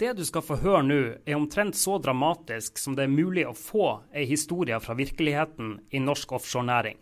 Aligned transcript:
Det 0.00 0.14
du 0.16 0.22
skal 0.24 0.40
få 0.40 0.56
høre 0.62 0.80
nå, 0.80 0.98
er 1.28 1.36
omtrent 1.36 1.76
så 1.76 1.98
dramatisk 2.00 2.78
som 2.80 2.94
det 2.96 3.04
er 3.04 3.12
mulig 3.12 3.42
å 3.44 3.52
få 3.52 3.88
ei 4.16 4.22
historie 4.30 4.78
fra 4.80 4.94
virkeligheten 4.96 5.74
i 5.92 6.00
norsk 6.00 6.32
offshorenæring. 6.38 6.96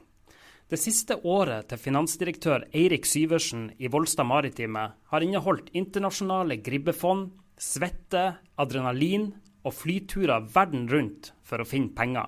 Det 0.67 0.81
siste 0.83 1.15
året 1.23 1.69
til 1.71 1.79
finansdirektør 1.79 2.67
Eirik 2.75 3.07
Syversen 3.07 3.69
i 3.79 3.87
Volstad 3.87 4.27
Maritime 4.27 4.89
har 5.13 5.23
inneholdt 5.23 5.71
internasjonale 5.79 6.59
gribbefond, 6.59 7.31
svette, 7.55 8.25
adrenalin 8.59 9.31
og 9.63 9.79
flyturer 9.79 10.51
verden 10.59 10.91
rundt 10.91 11.31
for 11.47 11.63
å 11.63 11.71
finne 11.71 11.95
penger. 11.95 12.27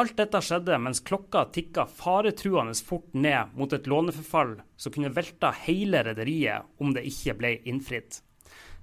Alt 0.00 0.16
dette 0.16 0.40
skjedde 0.40 0.80
mens 0.80 1.04
klokka 1.04 1.44
tikka 1.52 1.84
faretruende 2.00 2.80
fort 2.80 3.12
ned 3.12 3.52
mot 3.60 3.76
et 3.76 3.92
låneforfall 3.92 4.56
som 4.72 4.96
kunne 4.96 5.12
velta 5.12 5.52
hele 5.68 6.00
rederiet 6.08 6.80
om 6.80 6.96
det 6.96 7.04
ikke 7.12 7.36
ble 7.44 7.58
innfridd. 7.68 8.22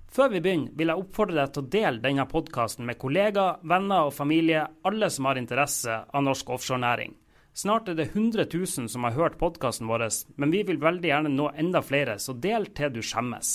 Før 0.10 0.32
vi 0.34 0.42
begynner, 0.42 0.74
vil 0.74 0.90
jeg 0.90 1.02
oppfordre 1.04 1.38
deg 1.38 1.52
til 1.54 1.62
å 1.62 1.72
dele 1.76 2.02
denne 2.02 2.26
podkasten 2.30 2.88
med 2.88 2.98
kollegaer, 2.98 3.60
venner 3.62 4.08
og 4.08 4.16
familie, 4.16 4.64
alle 4.90 5.10
som 5.14 5.28
har 5.30 5.38
interesse 5.38 6.00
av 6.10 6.24
norsk 6.26 6.50
offshorenæring. 6.56 7.14
Snart 7.54 7.90
er 7.92 7.98
det 7.98 8.10
100 8.14 8.48
000 8.50 8.90
som 8.90 9.06
har 9.06 9.18
hørt 9.18 9.38
podkasten 9.38 9.90
vår, 9.90 10.08
men 10.42 10.54
vi 10.54 10.64
vil 10.66 10.82
veldig 10.82 11.12
gjerne 11.12 11.34
nå 11.34 11.52
enda 11.62 11.82
flere, 11.86 12.18
så 12.18 12.34
del 12.34 12.70
til 12.78 12.94
du 12.96 13.02
skjemmes. 13.06 13.54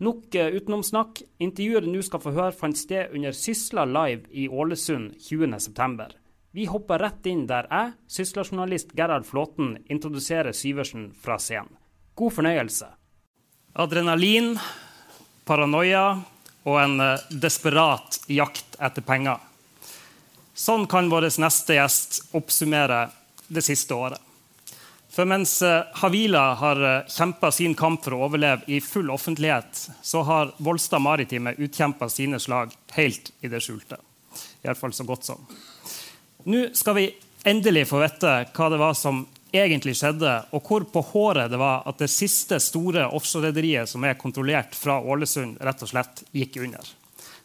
Nok 0.00 0.36
uh, 0.38 0.46
utenomsnakk. 0.56 1.20
Intervjuet 1.44 1.84
du 1.84 1.90
nå 1.92 2.02
skal 2.04 2.22
få 2.22 2.32
høre, 2.32 2.56
fant 2.56 2.78
sted 2.78 3.12
under 3.16 3.34
Sysla 3.36 3.84
Live 3.84 4.30
i 4.32 4.46
Ålesund 4.48 5.18
20.9. 5.20 6.06
Vi 6.56 6.66
hopper 6.70 7.02
rett 7.02 7.26
inn 7.30 7.44
der 7.50 7.68
jeg, 7.70 7.92
Sysla-journalist 8.10 8.94
Gerhard 8.96 9.26
Flåten, 9.28 9.76
introduserer 9.92 10.56
Syversen 10.56 11.10
fra 11.12 11.36
scenen. 11.38 11.76
God 12.18 12.34
fornøyelse. 12.38 12.88
Adrenalin 13.80 14.56
paranoia 15.50 16.04
og 16.68 16.76
en 16.78 17.00
eh, 17.02 17.28
desperat 17.42 18.20
jakt 18.30 18.76
etter 18.78 19.02
penger. 19.02 19.40
Sånn 20.54 20.86
kan 20.90 21.08
vår 21.10 21.30
neste 21.40 21.78
gjest 21.78 22.20
oppsummere 22.36 23.08
det 23.48 23.64
siste 23.66 23.96
året. 23.96 24.20
For 25.10 25.26
mens 25.26 25.56
eh, 25.66 25.88
Havila 26.02 26.44
har 26.60 26.82
eh, 26.86 27.08
kjempa 27.10 27.50
sin 27.54 27.74
kamp 27.74 28.04
for 28.04 28.14
å 28.14 28.22
overleve 28.28 28.68
i 28.70 28.78
full 28.84 29.10
offentlighet, 29.10 29.88
så 30.02 30.22
har 30.28 30.52
Volstad 30.62 31.02
Maritime 31.02 31.56
utkjempa 31.58 32.08
sine 32.12 32.38
slag 32.38 32.76
helt 32.94 33.32
i 33.40 33.50
det 33.50 33.62
skjulte. 33.64 33.98
Iallfall 34.62 34.94
så 34.94 35.08
godt 35.08 35.26
som. 35.32 35.42
Nå 36.46 36.68
skal 36.78 36.96
vi 37.00 37.08
endelig 37.48 37.88
få 37.90 38.04
vite 38.04 38.36
hva 38.54 38.70
det 38.70 38.78
var 38.80 38.94
som 38.94 39.24
egentlig 39.52 39.96
skjedde, 39.98 40.32
og 40.54 40.62
hvor 40.66 40.86
på 40.92 41.02
håret 41.12 41.50
det 41.50 41.58
var 41.60 41.82
at 41.88 41.98
det 42.02 42.10
siste 42.12 42.60
store 42.62 43.08
offshorerederiet 43.16 43.90
som 43.90 44.04
er 44.06 44.18
kontrollert 44.20 44.76
fra 44.78 45.00
Ålesund, 45.00 45.58
rett 45.60 45.84
og 45.84 45.90
slett 45.90 46.24
gikk 46.36 46.60
under. 46.62 46.94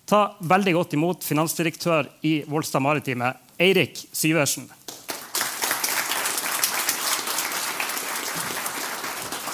Ta 0.05 0.21
veldig 0.45 0.73
godt 0.77 0.93
imot 0.93 1.25
finansdirektør 1.25 2.09
i 2.29 2.43
Volstad 2.49 2.83
Maritime, 2.85 3.33
Eirik 3.57 4.03
Syversen. 4.13 4.69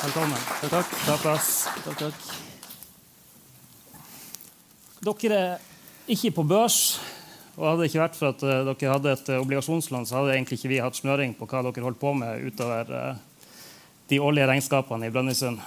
Velkommen. 0.02 0.39
Takk, 0.61 0.72
takk. 0.72 0.94
Ta 1.05 1.17
plass. 1.22 1.49
Takk, 1.85 1.97
takk. 2.02 2.16
Dere 5.05 5.38
er 5.38 5.59
ikke 6.09 6.33
på 6.35 6.44
børs. 6.49 6.99
Og 7.57 7.66
hadde 7.67 7.81
det 7.83 7.89
ikke 7.91 8.03
vært 8.03 8.17
for 8.17 8.31
at 8.31 8.44
uh, 8.45 8.61
dere 8.69 8.94
hadde 8.94 9.11
et 9.11 9.31
uh, 9.33 9.41
obligasjonslån, 9.41 10.07
så 10.07 10.19
hadde 10.19 10.38
egentlig 10.38 10.59
ikke 10.59 10.71
vi 10.71 10.80
hatt 10.83 10.97
snøring 10.97 11.35
på 11.35 11.47
hva 11.49 11.63
dere 11.66 11.85
holdt 11.85 11.99
på 11.99 12.13
med 12.16 12.45
utover 12.47 12.94
uh, 12.95 13.57
de 14.11 14.19
årlige 14.23 14.47
regnskapene 14.47 15.09
i 15.09 15.13
Brønnøysund. 15.13 15.59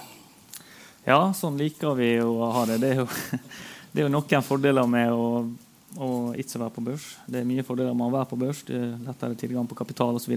Ja, 1.05 1.19
sånn 1.37 1.59
liker 1.61 1.93
vi 1.97 2.15
å 2.23 2.49
ha 2.55 2.65
det. 2.69 2.79
Det 2.81 2.89
er 2.95 3.03
jo, 3.03 3.05
det 3.91 4.01
er 4.01 4.07
jo 4.07 4.15
noen 4.15 4.45
fordeler 4.45 4.89
med 4.89 5.13
å, 5.13 5.29
å, 5.99 6.09
ikke 6.33 6.63
være 6.63 6.75
på 6.79 6.85
børs. 6.89 7.07
Det 7.29 7.41
er 7.41 7.47
mye 7.51 7.67
fordeler 7.67 7.93
med 7.93 8.09
å 8.09 8.15
være 8.17 8.31
på 8.33 8.41
børs. 8.41 8.65
Det 8.65 8.79
er 8.79 8.97
lettere 9.05 9.37
tilgang 9.37 9.69
på 9.69 9.77
kapital 9.77 10.17
osv. 10.17 10.33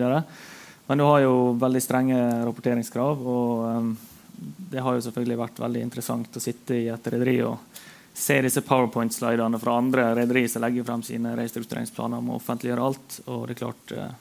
Men 0.89 1.01
du 1.01 1.05
har 1.09 1.25
jo 1.25 1.35
veldig 1.61 1.85
strenge 1.85 2.21
rapporteringskrav. 2.49 3.25
og 3.25 3.97
det 4.71 4.83
har 4.85 4.95
jo 4.95 5.03
selvfølgelig 5.03 5.39
vært 5.41 5.61
veldig 5.63 5.83
interessant 5.83 6.37
å 6.37 6.43
sitte 6.43 6.77
i 6.77 6.89
et 6.93 7.11
rederi 7.13 7.41
og 7.47 7.81
se 8.19 8.41
disse 8.43 8.61
powerpoint-slidene 8.67 9.59
fra 9.63 9.77
andre 9.79 10.09
rederier 10.19 10.51
som 10.51 10.65
legger 10.65 10.87
frem 10.87 11.03
sine 11.07 11.37
restruktureringsplaner 11.39 12.19
om 12.19 12.33
å 12.33 12.39
offentliggjøre 12.41 12.87
alt. 12.89 13.21
Og 13.31 13.45
det 13.47 13.55
er 13.55 13.61
klart 13.61 13.93
eh, 13.95 14.17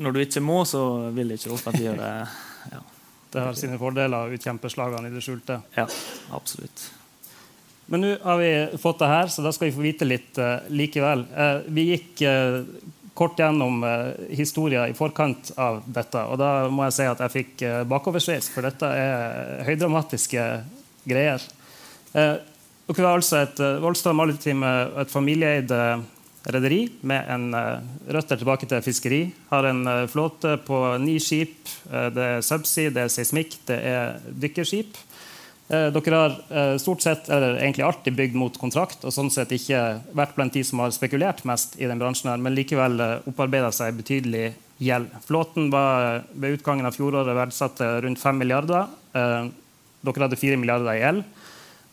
Når 0.00 0.14
du 0.16 0.20
ikke 0.22 0.40
må, 0.40 0.62
så 0.64 1.10
vil 1.12 1.28
du 1.28 1.36
ikke 1.36 1.52
offentliggjøre 1.52 2.14
ja. 2.70 2.80
Det 3.30 3.42
har 3.44 3.54
sine 3.54 3.76
fordeler 3.78 4.26
å 4.26 4.34
utkjempe 4.34 4.70
slagene 4.72 5.06
i 5.06 5.12
det 5.14 5.20
skjulte. 5.22 5.60
Ja, 5.76 5.84
absolutt. 6.34 6.88
Men 7.86 8.02
nå 8.02 8.08
har 8.24 8.40
vi 8.40 8.50
fått 8.80 8.98
det 9.04 9.10
her, 9.10 9.30
så 9.30 9.44
da 9.44 9.52
skal 9.54 9.68
vi 9.68 9.76
få 9.76 9.84
vite 9.84 10.08
litt 10.08 10.40
uh, 10.42 10.64
likevel. 10.74 11.22
Uh, 11.30 11.60
vi 11.70 11.84
gikk 11.92 12.24
uh, 12.26 12.64
kort 13.14 13.38
gjennom 13.38 13.84
historien 14.34 14.90
i 14.90 14.96
forkant 14.96 15.52
av 15.60 15.82
dette. 15.86 16.24
Og 16.26 16.40
da 16.40 16.50
må 16.72 16.88
jeg 16.88 16.96
si 16.96 17.06
at 17.10 17.22
jeg 17.22 17.34
fikk 17.34 17.64
bakoversveis, 17.90 18.48
for 18.48 18.64
dette 18.64 18.88
er 18.96 19.64
høydramatiske 19.66 20.44
greier. 21.10 21.44
Eh, 22.12 22.38
dere 22.90 23.04
var 23.06 23.20
altså 23.20 23.44
et 23.44 23.60
eh, 23.62 23.76
Volstad 23.82 24.16
Maritime 24.18 24.70
et 24.98 25.12
familieeid 25.12 25.70
eh, 25.74 26.00
rederi 26.50 26.80
med 27.06 27.28
en 27.30 27.52
røtter 28.10 28.40
tilbake 28.40 28.66
til 28.66 28.80
fiskeri. 28.82 29.20
Har 29.50 29.68
en 29.68 29.84
flåte 30.08 30.54
på 30.64 30.78
ni 31.02 31.18
skip. 31.20 31.68
Det 31.84 32.24
er 32.24 32.40
subsea, 32.40 32.88
det 32.96 33.02
er 33.02 33.12
seismikk, 33.12 33.58
det 33.68 33.76
er 33.76 34.14
dykkerskip. 34.40 34.96
Dere 35.68 36.16
har 36.16 36.78
stort 36.80 37.04
sett, 37.04 37.28
eller 37.28 37.58
egentlig 37.60 37.84
alltid 37.84 38.16
bygd 38.16 38.38
mot 38.40 38.56
kontrakt 38.58 39.04
og 39.04 39.12
sånn 39.12 39.28
sett 39.30 39.52
ikke 39.52 39.82
vært 40.16 40.32
blant 40.38 40.56
de 40.56 40.64
som 40.64 40.80
har 40.80 40.96
spekulert 40.96 41.44
mest 41.46 41.76
i 41.76 41.84
den 41.84 42.00
bransjen, 42.00 42.32
her, 42.32 42.40
men 42.40 42.56
likevel 42.56 42.96
opparbeida 43.20 43.68
seg 43.76 44.00
betydelig 44.00 44.54
gjeld. 44.80 45.12
Flåten 45.28 45.68
var 45.70 46.24
ved 46.32 46.56
utgangen 46.56 46.88
av 46.88 46.96
fjoråret 46.96 47.36
verdsatt 47.36 47.76
til 47.82 48.00
rundt 48.06 48.24
5 48.24 48.40
milliarder. 48.40 48.88
Dere 49.12 50.24
hadde 50.24 50.40
4 50.40 50.56
milliarder 50.56 50.96
i 50.96 51.04
gjeld. 51.04 51.28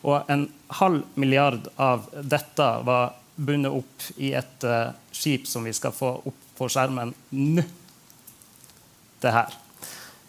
Og 0.06 0.30
en 0.30 0.46
halv 0.80 1.02
milliard 1.18 1.70
av 1.76 2.06
dette 2.22 2.68
var 2.86 3.16
bundet 3.34 3.74
opp 3.74 4.10
i 4.18 4.32
et 4.34 4.66
uh, 4.66 4.94
skip 5.14 5.46
som 5.46 5.66
vi 5.66 5.74
skal 5.74 5.94
få 5.94 6.12
opp 6.26 6.44
på 6.58 6.68
skjermen 6.70 7.14
nå. 7.34 7.64
Det 9.18 9.32
her. 9.34 9.54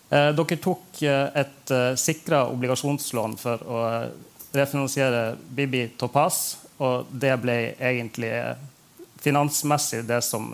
Eh, 0.10 0.32
dere 0.34 0.58
tok 0.58 1.04
eh, 1.06 1.28
et 1.38 1.72
eh, 1.74 1.94
sikra 2.00 2.48
obligasjonslån 2.50 3.36
for 3.38 3.62
å 3.70 3.84
refinansiere 4.56 5.36
Bibi 5.38 5.84
Topaz, 6.00 6.58
og 6.82 7.12
det 7.12 7.36
ble 7.44 7.58
egentlig 7.78 8.32
finansmessig 9.20 10.00
det 10.08 10.22
som 10.24 10.48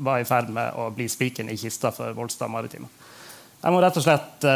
var 0.00 0.22
i 0.22 0.24
ferd 0.24 0.48
med 0.48 0.72
å 0.80 0.88
bli 0.90 1.04
spikeren 1.04 1.50
i 1.52 1.58
kista 1.60 1.90
for 1.92 2.16
Volstad 2.16 2.48
Maritime. 2.48 2.88
Jeg 3.60 3.74
må 3.74 3.82
rett 3.84 3.98
og 4.00 4.06
slett 4.06 4.46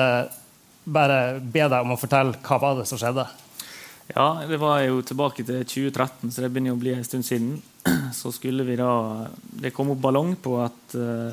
bare 0.88 1.19
be 1.44 1.66
deg 1.69 1.84
om 1.84 1.92
å 1.92 1.98
fortelle 2.00 2.41
hva 2.41 2.59
var 2.62 2.81
det 2.81 2.87
som 2.88 2.98
skjedde. 2.98 3.27
Ja, 4.15 4.43
det 4.48 4.56
var 4.56 4.81
jo 4.82 5.03
tilbake 5.06 5.44
til 5.47 5.62
2013, 5.65 6.32
så 6.32 6.43
det 6.43 6.50
begynner 6.50 6.75
å 6.75 6.81
bli 6.81 6.94
en 6.97 7.06
stund 7.06 7.26
siden. 7.26 7.54
Så 8.16 8.32
skulle 8.34 8.66
vi 8.66 8.75
da 8.76 8.91
Det 9.41 9.71
kom 9.72 9.93
opp 9.94 10.03
ballong 10.03 10.34
på 10.43 10.56
et 10.65 10.94
uh, 10.98 11.32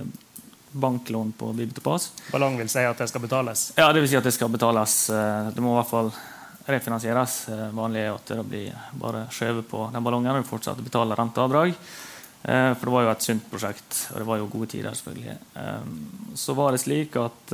banklån 0.71 1.33
på 1.37 1.51
Bibitopas. 1.57 2.11
Ballong 2.31 2.57
vil 2.59 2.69
si 2.71 2.83
at 2.85 2.99
det 3.01 3.09
skal 3.09 3.23
betales? 3.23 3.71
Ja, 3.77 3.89
det 3.93 4.03
vil 4.03 4.11
si 4.11 4.19
at 4.19 4.27
det 4.27 4.35
skal 4.35 4.51
betales. 4.53 4.95
Uh, 5.09 5.49
det 5.53 5.63
må 5.63 5.73
i 5.73 5.79
hvert 5.79 5.91
fall 5.91 6.11
refinansieres. 6.67 7.37
Uh, 7.49 7.63
vanlig 7.75 8.03
er 8.03 8.11
at 8.13 8.33
det 8.35 8.43
blir 8.47 8.91
bare 9.01 9.25
skjøvet 9.33 9.67
på 9.71 9.87
den 9.95 10.05
ballongen 10.05 10.37
og 10.37 10.47
fortsatt 10.47 10.83
betale 10.85 11.17
renteavdrag. 11.17 11.73
For 12.47 12.85
det 12.85 12.91
var 12.93 13.01
jo 13.03 13.09
et 13.11 13.25
sunt 13.25 13.47
prosjekt, 13.51 13.95
og 14.13 14.21
det 14.21 14.25
var 14.29 14.37
jo 14.39 14.45
gode 14.47 14.67
tider, 14.71 14.93
selvfølgelig. 14.95 15.33
Så 16.37 16.53
var 16.55 16.71
det 16.71 16.79
slik 16.79 17.17
at 17.19 17.51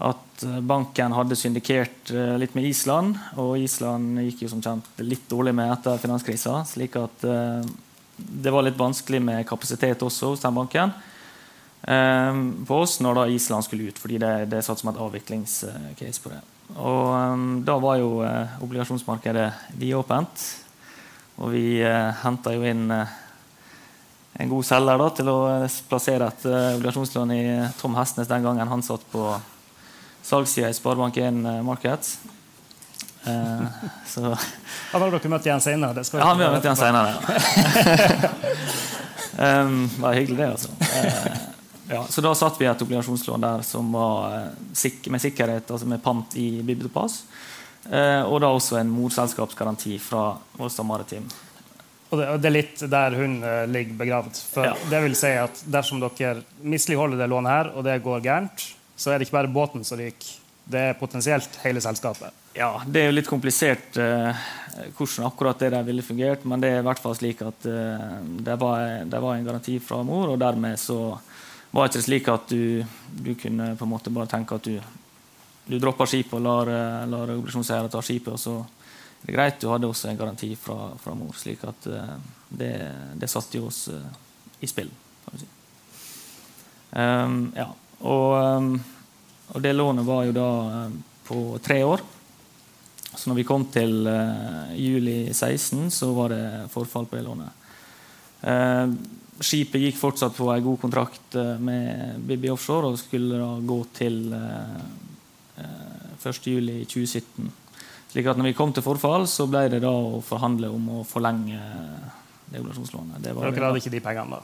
at 0.00 0.44
eh, 0.44 0.60
banken 0.64 1.12
hadde 1.12 1.36
syndikert 1.36 2.10
eh, 2.14 2.34
litt 2.40 2.54
med 2.56 2.68
Island. 2.68 3.18
Og 3.40 3.58
Island 3.60 4.20
gikk 4.24 4.44
jo 4.44 4.52
som 4.54 4.62
kjent 4.64 4.88
litt 5.04 5.26
dårlig 5.28 5.54
med 5.56 5.72
etter 5.74 6.00
finanskrisa. 6.00 6.62
slik 6.68 6.96
at 7.00 7.24
eh, 7.28 7.60
det 8.16 8.52
var 8.52 8.64
litt 8.64 8.80
vanskelig 8.80 9.20
med 9.24 9.46
kapasitet 9.48 10.02
også 10.04 10.32
hos 10.32 10.44
den 10.44 10.56
banken. 10.56 10.92
på 11.80 12.76
oss 12.76 12.98
når 13.00 13.14
da 13.14 13.22
Island 13.32 13.64
skulle 13.64 13.88
ut, 13.88 13.98
fordi 13.98 14.18
det, 14.20 14.32
det 14.52 14.58
satt 14.62 14.78
som 14.78 14.90
et 14.90 14.98
avviklingscase 15.00 16.20
på 16.20 16.28
det. 16.28 16.40
Og 16.76 17.62
da 17.64 17.78
var 17.80 17.96
jo 17.96 18.10
obligasjonsmarkedet 18.60 19.46
vidåpent. 19.80 20.44
Og 21.40 21.54
vi 21.54 21.80
henta 21.80 22.52
jo 22.52 22.66
inn 22.68 22.92
en 22.92 24.52
god 24.52 24.68
selger 24.68 25.00
da, 25.00 25.08
til 25.16 25.32
å 25.32 25.38
plassere 25.88 26.28
et 26.28 26.44
obligasjonslån 26.50 27.32
i 27.38 27.42
Tom 27.80 27.96
Hestnes 27.96 28.28
den 28.28 28.44
gangen 28.44 28.68
han 28.68 28.84
satt 28.84 29.08
på 29.08 29.24
salgssida 30.30 30.70
i 30.70 30.76
Sparebank1 30.76 31.40
eh, 31.50 31.60
Market. 31.66 32.10
Uh, 33.26 33.66
så. 34.06 34.32
Har 34.92 35.04
dere 35.04 35.32
møtt 35.32 35.46
igjen 35.46 35.60
senere? 35.60 36.04
ja, 36.06 36.30
vi 36.38 36.46
har 36.46 36.54
møtt 36.54 36.66
igjen 36.68 36.80
senere. 36.80 37.10
um, 39.36 39.76
det 39.90 40.02
var 40.06 40.18
hyggelig, 40.18 40.40
det, 40.40 40.50
altså. 40.54 40.68
Uh, 40.80 41.46
ja, 41.90 42.04
så 42.08 42.22
da 42.22 42.34
satt 42.38 42.60
vi 42.60 42.70
et 42.70 42.82
obligasjonslån 42.86 43.42
der 43.42 43.64
som 43.66 43.90
var 43.92 44.52
sik 44.78 45.10
med 45.10 45.22
sikkerhet, 45.22 45.70
altså 45.70 45.90
med 45.90 46.02
pant 46.04 46.36
i 46.38 46.48
Bibliotopas. 46.62 47.24
Eh, 47.88 48.22
og 48.22 48.40
da 48.42 48.50
også 48.52 48.78
en 48.80 48.90
morselskapsgaranti 48.92 49.96
fra 50.02 50.34
Volstad 50.58 50.86
Maritim. 50.86 51.24
Og 52.10 52.18
det, 52.18 52.26
det, 52.42 52.48
er 52.48 52.54
litt 52.54 52.82
der 52.90 53.14
hun 53.14 53.36
uh, 53.44 53.64
ligger 53.70 53.98
begravd. 54.00 54.38
For 54.52 54.66
ja. 54.66 54.74
det 54.90 55.00
vil 55.04 55.14
si 55.18 55.30
at 55.38 55.62
dersom 55.70 56.00
dere 56.02 56.42
misligholder 56.66 57.20
det 57.22 57.28
lånet 57.30 57.54
her, 57.54 57.70
og 57.74 57.86
det 57.86 58.00
går 58.02 58.24
gærent, 58.24 58.64
så 59.00 59.10
er 59.10 59.18
det 59.18 59.28
ikke 59.28 59.38
bare 59.38 59.52
båten 59.52 59.86
som 59.86 60.00
ryker, 60.00 60.36
det 60.70 60.80
er 60.90 60.98
potensielt 60.98 61.56
hele 61.64 61.80
selskapet. 61.82 62.36
Ja, 62.54 62.82
det 62.86 63.00
er 63.00 63.08
jo 63.08 63.16
litt 63.16 63.30
komplisert 63.30 63.96
eh, 63.98 64.44
hvordan 64.98 65.26
akkurat 65.26 65.62
det 65.62 65.72
der 65.74 65.86
ville 65.86 66.04
fungert, 66.04 66.44
men 66.44 66.62
det 66.62 66.70
er 66.74 66.82
i 66.82 66.86
hvert 66.86 67.00
fall 67.02 67.16
slik 67.18 67.42
at 67.46 67.66
eh, 67.66 68.06
det, 68.44 68.56
var, 68.60 68.84
det, 69.08 69.22
var, 69.22 69.34
en 69.34 69.48
garanti 69.48 69.78
fra 69.82 70.02
mor, 70.06 70.34
og 70.34 70.40
dermed 70.42 70.78
så 70.78 71.00
var 71.70 71.86
det 71.86 71.94
ikke 71.94 72.06
slik 72.06 72.28
at 72.30 72.52
du, 72.52 72.84
du 73.10 73.32
kunne 73.38 73.72
på 73.78 73.86
en 73.86 73.94
måte 73.94 74.12
bare 74.14 74.30
tenke 74.30 74.58
at 74.58 74.68
du, 74.68 74.76
du 75.70 75.78
dropper 75.78 76.10
skipet 76.10 76.36
og 76.38 76.44
lar, 76.44 76.70
lar 77.10 77.34
obligasjonseiere 77.34 77.90
ta 77.90 78.02
skipet, 78.04 78.34
og 78.36 78.42
så 78.42 78.58
det 79.20 79.32
er 79.32 79.36
greit. 79.36 79.60
Du 79.60 79.68
hadde 79.68 79.88
også 79.88 80.08
en 80.08 80.18
garanti 80.18 80.54
fra, 80.56 80.94
fra 81.00 81.14
mor, 81.16 81.34
slik 81.36 81.64
at 81.68 81.88
eh, 81.90 82.16
det, 82.48 82.72
det 83.20 83.28
satte 83.30 83.60
jo 83.60 83.68
oss 83.68 83.84
uh, 83.92 84.00
i 84.60 84.68
spill. 84.68 84.90
si. 85.36 85.48
Um, 86.90 87.52
ja. 87.54 87.68
Og, 88.00 88.32
um, 88.36 88.72
og, 89.52 89.60
det 89.62 89.72
lånet 89.76 90.06
var 90.06 90.24
jo 90.28 90.32
da 90.36 90.48
um, 90.86 90.96
på 91.26 91.58
tre 91.62 91.82
år. 91.84 92.00
Så 93.10 93.28
når 93.28 93.40
vi 93.40 93.46
kom 93.48 93.66
til 93.72 94.06
uh, 94.06 94.70
juli 94.78 95.32
16, 95.32 95.90
så 95.92 96.12
var 96.16 96.28
det 96.34 96.44
forfall 96.72 97.06
på 97.06 97.16
det 97.18 97.26
lånet. 97.26 97.56
skipet 99.40 99.82
gikk 99.82 99.98
fortsatt 100.00 100.32
på 100.36 100.46
en 100.48 100.62
god 100.64 100.78
kontrakt 100.80 101.34
med 101.60 102.16
Bibi 102.24 102.48
Offshore 102.48 102.88
og 102.88 102.98
skulle 102.98 103.36
da 103.36 103.50
gå 103.60 103.76
til 103.92 104.32
1.7.2017. 105.60 107.50
Slik 108.10 108.26
at 108.26 108.40
når 108.40 108.48
vi 108.48 108.56
kom 108.56 108.72
til 108.72 108.82
forfall, 108.82 109.26
så 109.28 109.46
ble 109.46 109.68
det 109.70 109.82
da 109.84 109.92
å 109.92 110.22
forhandle 110.24 110.72
om 110.72 110.88
å 110.96 111.04
forlenge 111.06 111.60
det 112.50 112.58
obligasjonslånet. 112.58 113.20
Det 113.22 113.34
Dere 113.36 113.68
hadde 113.68 113.82
ikke 113.82 113.92
de 113.92 114.02
pengene 114.02 114.40
da? 114.40 114.42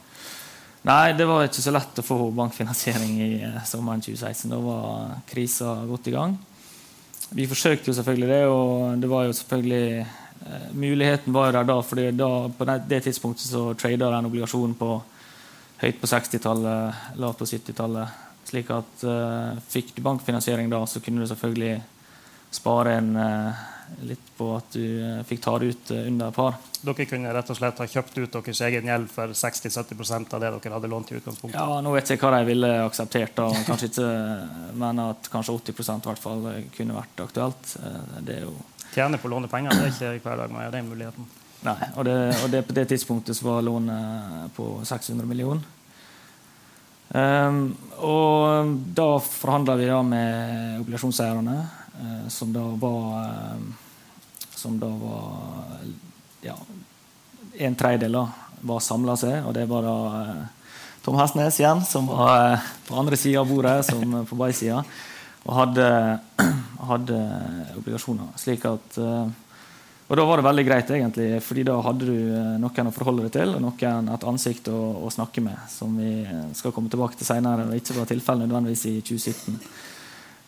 Nei, 0.86 1.16
det 1.18 1.26
var 1.26 1.48
ikke 1.48 1.64
så 1.64 1.72
lett 1.74 1.98
å 1.98 2.04
få 2.06 2.28
bankfinansiering 2.36 3.16
i 3.18 3.30
eh, 3.42 3.56
sommeren 3.66 4.04
2016. 4.04 4.52
Da 4.52 4.60
var 4.62 5.16
krisa 5.26 5.72
godt 5.88 6.06
i 6.06 6.14
gang. 6.14 6.36
Vi 7.34 7.48
forsøkte 7.50 7.90
jo 7.90 7.96
selvfølgelig 7.96 8.28
det, 8.30 8.44
og 8.46 9.00
det 9.02 9.10
var 9.10 9.26
jo 9.26 9.34
selvfølgelig 9.34 9.98
eh, 9.98 10.68
Muligheten 10.78 11.34
var 11.34 11.48
jo 11.48 11.56
der 11.56 11.66
da, 11.72 11.76
for 11.82 12.02
da, 12.20 12.30
på 12.54 12.68
det, 12.70 13.00
tidspunktet 13.02 13.48
så 13.48 13.64
trada 13.74 14.12
den 14.14 14.30
obligasjonen 14.30 14.78
på 14.78 14.92
høyt 15.82 15.98
på 16.00 16.08
60-tallet, 16.12 17.02
lavt 17.18 17.42
på 17.42 17.50
70-tallet. 17.50 18.22
Slik 18.46 18.70
at 18.70 19.02
uh, 19.02 19.58
fikk 19.68 19.90
du 19.96 20.04
bankfinansiering 20.06 20.70
da, 20.70 20.84
så 20.86 21.02
kunne 21.02 21.24
du 21.24 21.26
selvfølgelig 21.26 21.80
spare 22.54 22.94
en, 23.00 23.10
eh, 23.18 23.64
litt 24.06 24.30
på 24.36 24.48
at 24.56 24.74
du 24.76 24.84
eh, 25.00 25.22
fikk 25.26 25.42
ta 25.44 25.56
det 25.58 25.70
ut 25.72 25.90
eh, 25.94 26.06
under 26.10 26.34
par. 26.34 26.58
Dere 26.80 27.06
kunne 27.08 27.32
rett 27.34 27.50
og 27.52 27.58
slett 27.58 27.80
ha 27.82 27.86
kjøpt 27.90 28.18
ut 28.18 28.38
deres 28.38 28.60
egen 28.68 28.90
gjeld 28.90 29.08
for 29.12 29.34
60-70% 29.36 30.36
av 30.36 30.42
det 30.42 30.52
dere 30.56 30.74
hadde 30.76 30.90
lånt 30.92 31.12
i 31.12 31.18
utgangspunktet? 31.18 31.58
Ja, 31.60 31.80
Nå 31.84 31.94
vet 31.96 32.12
jeg 32.12 32.20
hva 32.22 32.32
de 32.36 32.42
ville 32.48 32.72
akseptert, 32.84 33.34
da, 33.38 33.48
kanskje 33.68 33.90
ikke, 33.92 34.10
men 34.82 35.02
at 35.06 35.30
kanskje 35.32 35.58
80% 35.60 36.06
i 36.06 36.12
hvert 36.12 36.24
fall 36.26 36.46
kunne 36.76 36.98
vært 36.98 37.24
aktuelt. 37.26 37.76
Det 38.20 38.40
er 38.40 38.48
jo 38.48 38.56
Tjene 38.96 39.18
på 39.20 39.28
å 39.28 39.32
låne 39.34 39.48
penger, 39.50 39.74
det 39.76 39.90
er 39.90 40.14
ikke 40.16 40.30
hver 40.30 40.38
dag 40.40 40.52
man 40.54 40.62
har 40.62 40.72
den 40.72 40.86
muligheten. 40.88 41.26
Nei, 41.66 41.74
og, 41.96 42.04
det, 42.06 42.14
og 42.44 42.52
det, 42.52 42.62
på 42.64 42.76
det 42.76 42.84
tidspunktet 42.92 43.36
så 43.36 43.48
var 43.48 43.64
lånet 43.66 44.54
på 44.56 44.68
600 44.86 45.26
millioner. 45.28 45.64
Um, 47.08 47.70
og 48.02 48.72
da 48.96 49.08
forhandla 49.22 49.76
vi 49.78 49.88
da 49.90 49.98
med 50.06 50.80
obligasjonseierne. 50.82 51.56
Eh, 52.00 52.28
som 52.28 52.52
da 52.52 52.60
var 52.60 53.24
eh, 53.24 53.60
Som 54.54 54.78
da 54.78 54.86
var 54.86 55.32
ja, 56.40 56.56
en 57.58 57.74
tredjedel 57.74 58.16
var 58.60 58.80
samla 58.80 59.16
seg, 59.16 59.44
og 59.46 59.54
det 59.56 59.64
var 59.68 59.84
da 59.84 59.96
eh, 60.20 60.68
Tom 61.04 61.16
Hestnes 61.20 61.58
igjen, 61.60 61.82
som 61.86 62.08
var 62.08 62.60
på 62.86 62.96
andre 62.98 63.16
sida 63.16 63.40
av 63.40 63.50
bordet, 63.50 63.84
som 63.86 64.14
på 64.26 64.38
veisida, 64.38 64.82
og 65.44 65.52
hadde, 65.54 65.88
hadde, 66.90 67.18
obligasjoner. 67.78 68.32
Slik 68.40 68.64
at 68.68 68.98
og 70.06 70.14
da 70.18 70.24
var 70.26 70.38
det 70.38 70.46
veldig 70.46 70.64
greit, 70.66 70.90
egentlig, 70.94 71.28
fordi 71.42 71.64
da 71.66 71.76
hadde 71.82 72.06
du 72.06 72.18
noen 72.62 72.90
å 72.90 72.94
forholde 72.94 73.26
deg 73.26 73.34
til, 73.34 73.56
og 73.56 73.62
noen 73.64 74.10
et 74.14 74.26
ansikt 74.30 74.70
å, 74.70 74.78
å 75.02 75.10
snakke 75.10 75.42
med, 75.42 75.58
som 75.70 75.94
vi 75.98 76.22
skal 76.54 76.74
komme 76.74 76.90
tilbake 76.92 77.18
til 77.18 77.26
seinere. 77.26 77.66
Ikke 77.74 77.98
var 77.98 78.06
tilfellet 78.10 78.46
nødvendigvis 78.46 78.86
i 78.92 78.96
2017. 79.02 79.58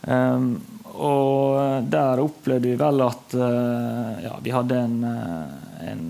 Um, 0.01 0.51
og 0.99 1.85
der 1.91 2.21
opplevde 2.23 2.71
vi 2.71 2.79
vel 2.79 3.03
at 3.05 3.35
uh, 3.37 4.19
ja, 4.23 4.33
vi 4.43 4.53
hadde 4.53 4.79
en, 4.79 4.97
uh, 5.03 5.85
en, 5.91 6.03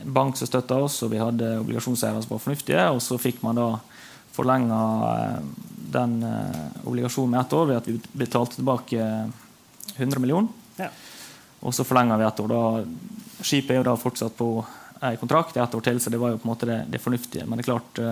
en 0.00 0.12
bank 0.16 0.38
som 0.38 0.50
støtta 0.50 0.78
oss, 0.82 1.00
og 1.06 1.12
vi 1.14 1.22
hadde 1.22 1.56
obligasjonseiere 1.62 2.22
som 2.22 2.34
var 2.34 2.42
fornuftige. 2.42 2.84
Og 2.94 3.02
så 3.04 3.18
fikk 3.20 3.42
man 3.46 3.58
da 3.60 3.68
forlenga 4.34 4.80
den 5.94 6.16
obligasjonen 6.82 7.36
med 7.36 7.40
ett 7.44 7.52
år 7.54 7.68
ved 7.68 7.76
at 7.78 7.86
vi 7.86 8.00
betalte 8.18 8.58
tilbake 8.58 9.04
100 9.94 10.18
millioner. 10.18 10.48
Ja. 10.80 10.88
Og 11.62 11.74
så 11.74 11.86
forlenga 11.86 12.16
vi 12.18 12.26
ett 12.26 12.40
år. 12.42 12.50
Da, 12.50 13.44
skipet 13.46 13.76
er 13.76 13.78
jo 13.78 13.86
da 13.86 13.94
fortsatt 13.98 14.34
på 14.36 14.48
ei 15.06 15.14
kontrakt 15.20 15.56
i 15.56 15.62
ett 15.62 15.74
år 15.74 15.84
til, 15.86 16.00
så 16.00 16.10
det 16.10 16.18
var 16.18 16.34
jo 16.34 16.40
på 16.40 16.48
en 16.48 16.50
måte 16.50 16.68
det, 16.68 16.80
det 16.90 17.02
fornuftige. 17.02 17.46
Men 17.46 17.60
det 17.60 17.64
er 17.64 17.70
klart 17.70 18.02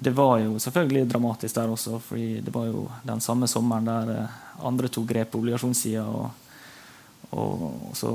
det 0.00 0.10
var 0.10 0.38
jo 0.38 0.58
selvfølgelig 0.58 1.08
dramatisk 1.10 1.54
der 1.54 1.70
også, 1.72 1.98
fordi 1.98 2.40
det 2.40 2.54
var 2.54 2.66
jo 2.66 2.86
den 3.04 3.20
samme 3.20 3.48
sommeren 3.48 3.86
der 3.86 4.12
eh, 4.14 4.40
andre 4.66 4.88
tok 4.88 5.06
grep 5.08 5.32
på 5.32 5.40
obligasjonssida. 5.42 6.04
Og, 6.04 6.30
og, 7.30 7.64
så 7.96 8.12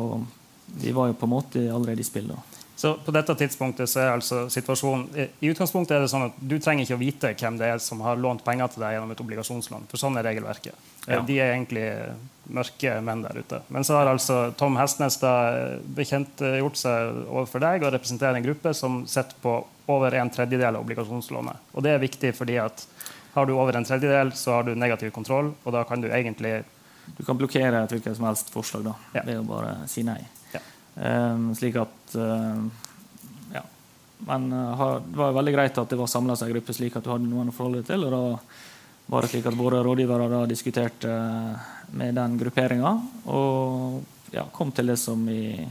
vi 0.81 0.91
var 0.91 1.11
jo 1.11 1.17
på 1.17 1.27
en 1.27 1.35
måte 1.35 1.65
allerede 1.73 2.01
i 2.01 2.07
spill 2.07 2.31
da. 2.31 2.39
Så 2.77 2.91
på 3.01 3.11
dette 3.11 3.33
tidspunktet 3.33 3.89
så 3.89 4.03
er 4.03 4.11
altså 4.11 4.43
situasjonen 4.53 5.07
I 5.41 5.49
utgangspunktet 5.49 5.95
er 5.95 6.03
det 6.03 6.11
sånn 6.11 6.27
at 6.27 6.35
du 6.37 6.59
trenger 6.61 6.85
ikke 6.85 6.97
å 6.99 7.01
vite 7.01 7.31
hvem 7.39 7.55
det 7.57 7.71
er 7.73 7.79
som 7.81 8.03
har 8.05 8.19
lånt 8.21 8.43
penger 8.45 8.69
til 8.69 8.83
deg 8.85 8.93
gjennom 8.93 9.13
et 9.15 9.23
obligasjonslån. 9.23 9.87
For 9.89 10.01
sånn 10.01 10.19
er 10.19 10.27
regelverket. 10.29 10.75
Eh, 11.07 11.15
ja. 11.15 11.23
De 11.25 11.39
er 11.39 11.55
egentlig 11.55 11.87
mørke 12.53 12.99
menn 13.03 13.25
der 13.25 13.41
ute. 13.41 13.63
Men 13.73 13.87
så 13.87 13.97
har 13.97 14.11
altså 14.11 14.51
Tom 14.59 14.77
Hestnes 14.79 15.17
da 15.23 15.33
bekjentgjort 15.97 16.77
seg 16.79 17.25
overfor 17.25 17.65
deg 17.65 17.83
og 17.83 17.95
representerer 17.97 18.37
en 18.37 18.45
gruppe 18.45 18.75
som 18.77 19.01
sitter 19.09 19.41
på 19.41 19.57
over 19.87 20.15
en 20.19 20.29
tredjedel 20.29 20.75
av 20.75 20.83
obligasjonslånet. 20.83 21.71
Og 21.73 21.83
det 21.83 21.93
er 21.95 22.03
viktig 22.03 22.33
fordi 22.35 22.57
at 22.61 22.83
har 23.37 23.45
du 23.45 23.53
over 23.53 23.77
en 23.77 23.85
tredjedel, 23.85 24.31
så 24.33 24.57
har 24.57 24.63
du 24.65 24.75
negativ 24.75 25.11
kontroll, 25.15 25.51
og 25.63 25.73
da 25.73 25.83
kan 25.87 26.01
du 26.01 26.09
egentlig 26.09 26.63
Du 27.15 27.23
kan 27.23 27.37
blokkere 27.39 27.85
et 27.85 27.91
hvilket 27.93 28.17
som 28.17 28.25
helst 28.27 28.49
forslag 28.51 28.81
da, 28.83 28.93
ja. 29.15 29.21
ved 29.23 29.37
å 29.39 29.43
bare 29.47 29.85
si 29.87 30.01
nei. 30.03 30.17
Ja. 30.51 30.59
Um, 30.99 31.53
slik 31.55 31.77
at 31.79 32.15
uh, 32.19 32.65
Ja. 33.53 33.61
Men 34.27 34.49
uh, 34.51 34.99
det 34.99 35.15
var 35.15 35.37
veldig 35.37 35.53
greit 35.55 35.79
at 35.79 35.87
det 35.87 35.99
var 36.01 36.11
samla 36.11 36.35
seg 36.35 36.49
en 36.49 36.57
gruppe 36.57 36.75
slik 36.75 36.97
at 36.99 37.05
du 37.05 37.13
hadde 37.13 37.29
noen 37.29 37.47
å 37.47 37.55
forholde 37.55 37.79
deg 37.79 37.93
til. 37.93 38.03
og 38.03 38.11
da 38.11 39.07
var 39.07 39.23
det 39.23 39.31
slik 39.31 39.47
at 39.47 39.55
Våre 39.55 39.79
rådgivere 39.87 40.27
da 40.33 40.43
diskuterte 40.51 41.07
uh, 41.07 41.71
med 41.95 42.19
den 42.19 42.35
grupperinga 42.41 42.91
og 43.31 44.03
ja, 44.35 44.43
kom 44.51 44.75
til 44.75 44.91
det 44.91 44.99
som 44.99 45.23
vi 45.23 45.63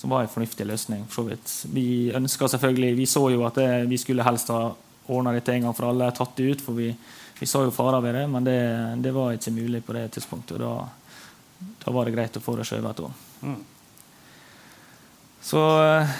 som 0.00 0.10
var 0.10 0.22
en 0.22 0.28
fornuftig 0.28 0.66
løsning. 0.66 1.06
for 1.06 1.14
så 1.14 1.22
vidt. 1.28 1.64
Vi 1.72 2.12
ønska 2.14 2.48
selvfølgelig, 2.48 2.94
vi 2.96 3.06
så 3.06 3.30
jo 3.30 3.44
at 3.44 3.54
det, 3.54 3.86
vi 3.86 3.98
skulle 3.98 4.24
helst 4.24 4.48
ha 4.48 4.72
ordna 5.06 5.32
dette 5.32 5.52
en 5.52 5.66
gang 5.66 5.74
for 5.76 5.90
alle, 5.90 6.10
tatt 6.16 6.36
det 6.36 6.42
ut, 6.42 6.62
for 6.64 6.72
vi, 6.72 6.94
vi 7.38 7.46
så 7.46 7.66
jo 7.66 7.74
farer 7.74 8.00
ved 8.00 8.14
det, 8.14 8.22
men 8.28 8.44
det, 8.44 8.60
det, 9.04 9.12
var 9.12 9.34
ikke 9.34 9.52
mulig 9.52 9.82
på 9.84 9.92
det 9.92 10.06
tidspunktet. 10.14 10.56
og 10.56 10.62
Da, 10.62 11.68
da 11.84 11.92
var 11.92 12.08
det 12.08 12.14
greit 12.16 12.38
å 12.40 12.40
få 12.40 12.56
det 12.56 12.64
skjøvet 12.64 12.90
et 12.90 13.04
år. 13.04 13.12
Mm. 13.42 13.60
Så, 15.40 15.60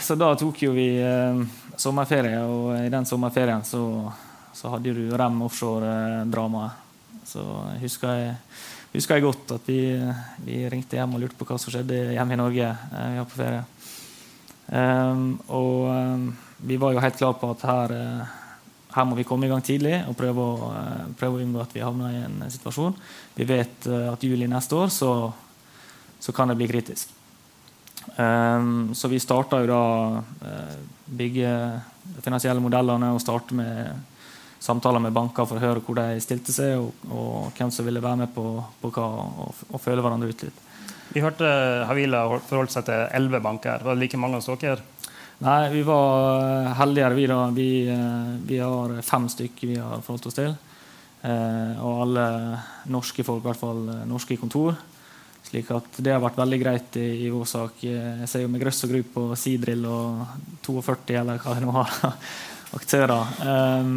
så, 0.02 0.16
da 0.16 0.34
tok 0.36 0.62
jo 0.62 0.74
vi 0.76 0.90
eh, 1.00 1.40
sommerferie, 1.80 2.44
og 2.44 2.76
i 2.84 2.92
den 2.92 3.08
sommerferien 3.08 3.64
så, 3.64 4.12
så 4.52 4.74
hadde 4.74 4.92
du 4.92 5.16
Rem 5.16 5.40
offshore-dramaet. 5.48 6.86
Så 7.24 7.46
husker 7.80 8.16
jeg 8.16 8.36
husker 8.94 9.18
jeg 9.18 9.26
godt 9.26 9.54
at 9.54 9.68
vi, 9.70 9.80
vi, 10.46 10.62
ringte 10.70 10.98
hjem 10.98 11.14
og 11.14 11.22
lurte 11.22 11.38
på 11.38 11.46
hva 11.48 11.58
som 11.60 11.72
skjedde 11.72 11.98
hjemme 12.14 12.34
i 12.34 12.40
Norge. 12.40 12.70
Eh, 12.70 13.06
vi 13.12 13.20
var 13.20 13.28
på 13.30 13.38
ferie. 13.38 13.64
Um, 14.70 15.24
og 15.50 15.86
um, 15.90 16.26
vi 16.62 16.76
var 16.78 16.94
jo 16.94 17.02
helt 17.02 17.16
klare 17.18 17.38
på 17.40 17.48
at 17.50 17.64
her, 17.66 17.94
uh, 17.94 18.82
her, 18.94 19.06
må 19.06 19.16
vi 19.18 19.26
komme 19.26 19.48
i 19.48 19.50
gang 19.50 19.62
tidlig 19.66 19.96
og 20.06 20.14
prøve 20.18 20.44
å, 20.44 20.72
prøve 21.18 21.38
å 21.38 21.42
unngå 21.42 21.62
at 21.62 21.74
vi 21.74 21.82
havner 21.82 22.14
i 22.14 22.20
en 22.26 22.44
situasjon. 22.50 22.94
Vi 23.34 23.46
vet 23.48 23.88
at 23.90 24.26
juli 24.26 24.46
neste 24.50 24.78
år 24.78 24.92
så, 24.94 25.12
så 26.22 26.34
kan 26.36 26.50
det 26.50 26.58
bli 26.60 26.70
kritisk. 26.70 27.16
Um, 28.14 28.92
så 28.94 29.10
vi 29.10 29.18
starta 29.22 29.58
jo 29.62 29.70
da 29.70 29.82
bygge 31.10 31.50
de 32.14 32.22
finansielle 32.22 32.62
modellene 32.62 33.10
og 33.14 33.22
starte 33.22 33.58
med 33.58 34.09
samtaler 34.60 35.00
med 35.02 35.14
banker 35.16 35.48
for 35.48 35.56
å 35.56 35.62
høre 35.62 35.82
hvor 35.84 35.96
de 35.96 36.20
stilte 36.22 36.52
seg, 36.54 36.76
og, 36.78 37.10
og 37.10 37.56
hvem 37.56 37.72
som 37.72 37.86
ville 37.86 38.02
være 38.04 38.24
med 38.24 38.34
på, 38.34 38.44
på 38.82 38.92
hva, 38.94 39.06
og, 39.46 39.62
og, 39.70 39.80
føle 39.80 40.04
hverandre 40.04 40.30
ut 40.30 40.44
litt. 40.46 40.66
Vi 41.10 41.22
hørte 41.24 41.48
Havila 41.88 42.26
forholdt 42.46 42.76
seg 42.76 42.86
til 42.86 43.06
elleve 43.16 43.40
banker. 43.42 43.82
Var 43.82 43.96
det 43.96 44.04
like 44.04 44.20
mange 44.20 44.38
hos 44.38 44.50
dere? 44.60 44.84
Nei, 45.40 45.70
vi 45.72 45.80
var 45.82 46.74
heldigere, 46.76 47.16
vi. 47.16 47.26
da. 47.26 47.38
Vi, 47.56 47.70
eh, 47.88 48.34
vi 48.46 48.58
har 48.60 49.00
fem 49.02 49.26
stykker 49.32 49.72
vi 49.72 49.78
har 49.80 50.04
forholdt 50.04 50.28
oss 50.28 50.36
til. 50.36 50.52
Eh, 51.22 51.80
og 51.80 52.04
alle 52.04 52.26
norske 52.92 53.24
folk, 53.24 53.42
i 53.42 53.48
hvert 53.48 53.60
fall 53.62 53.82
eh, 53.88 54.04
norske 54.08 54.36
kontor. 54.36 54.76
Slik 55.48 55.72
at 55.72 55.98
det 56.04 56.12
har 56.12 56.20
vært 56.20 56.38
veldig 56.38 56.60
greit 56.60 57.00
i, 57.00 57.08
i 57.24 57.32
vår 57.32 57.48
sak. 57.48 57.80
Jeg 57.82 58.28
ser 58.28 58.44
jo 58.44 58.52
med 58.52 58.60
grøss 58.60 58.84
og 58.84 58.92
gru 58.92 59.00
på 59.16 59.26
Sidrill 59.40 59.88
og 59.88 60.20
42 60.62 61.16
eller 61.24 61.40
hva 61.40 61.56
det 61.56 61.64
nå 61.64 61.74
har 61.74 61.96
aktører. 62.78 63.32
Um, 63.40 63.96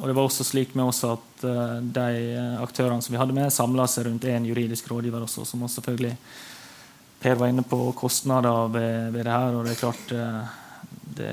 og 0.00 0.08
det 0.08 0.14
var 0.16 0.26
også 0.26 0.44
slik 0.44 0.74
med 0.76 0.88
oss 0.90 1.02
at 1.08 1.46
uh, 1.46 1.78
de 1.80 2.36
aktørene 2.62 3.04
som 3.04 3.14
vi 3.14 3.20
hadde 3.20 3.36
med, 3.36 3.52
samla 3.54 3.86
seg 3.90 4.08
rundt 4.08 4.28
én 4.28 4.46
juridisk 4.48 4.90
rådgiver 4.90 5.24
også, 5.26 5.46
som 5.48 5.64
også 5.64 5.80
selvfølgelig 5.80 6.16
Per 7.16 7.34
var 7.34 7.48
inne 7.48 7.62
på 7.64 7.92
kostnader 7.96 8.68
ved, 8.68 9.10
ved 9.10 9.24
det 9.24 9.32
her. 9.32 9.54
Og 9.56 9.64
det 9.64 9.72
er 9.72 9.80
klart 9.80 10.12
uh, 10.12 10.50
det, 11.16 11.32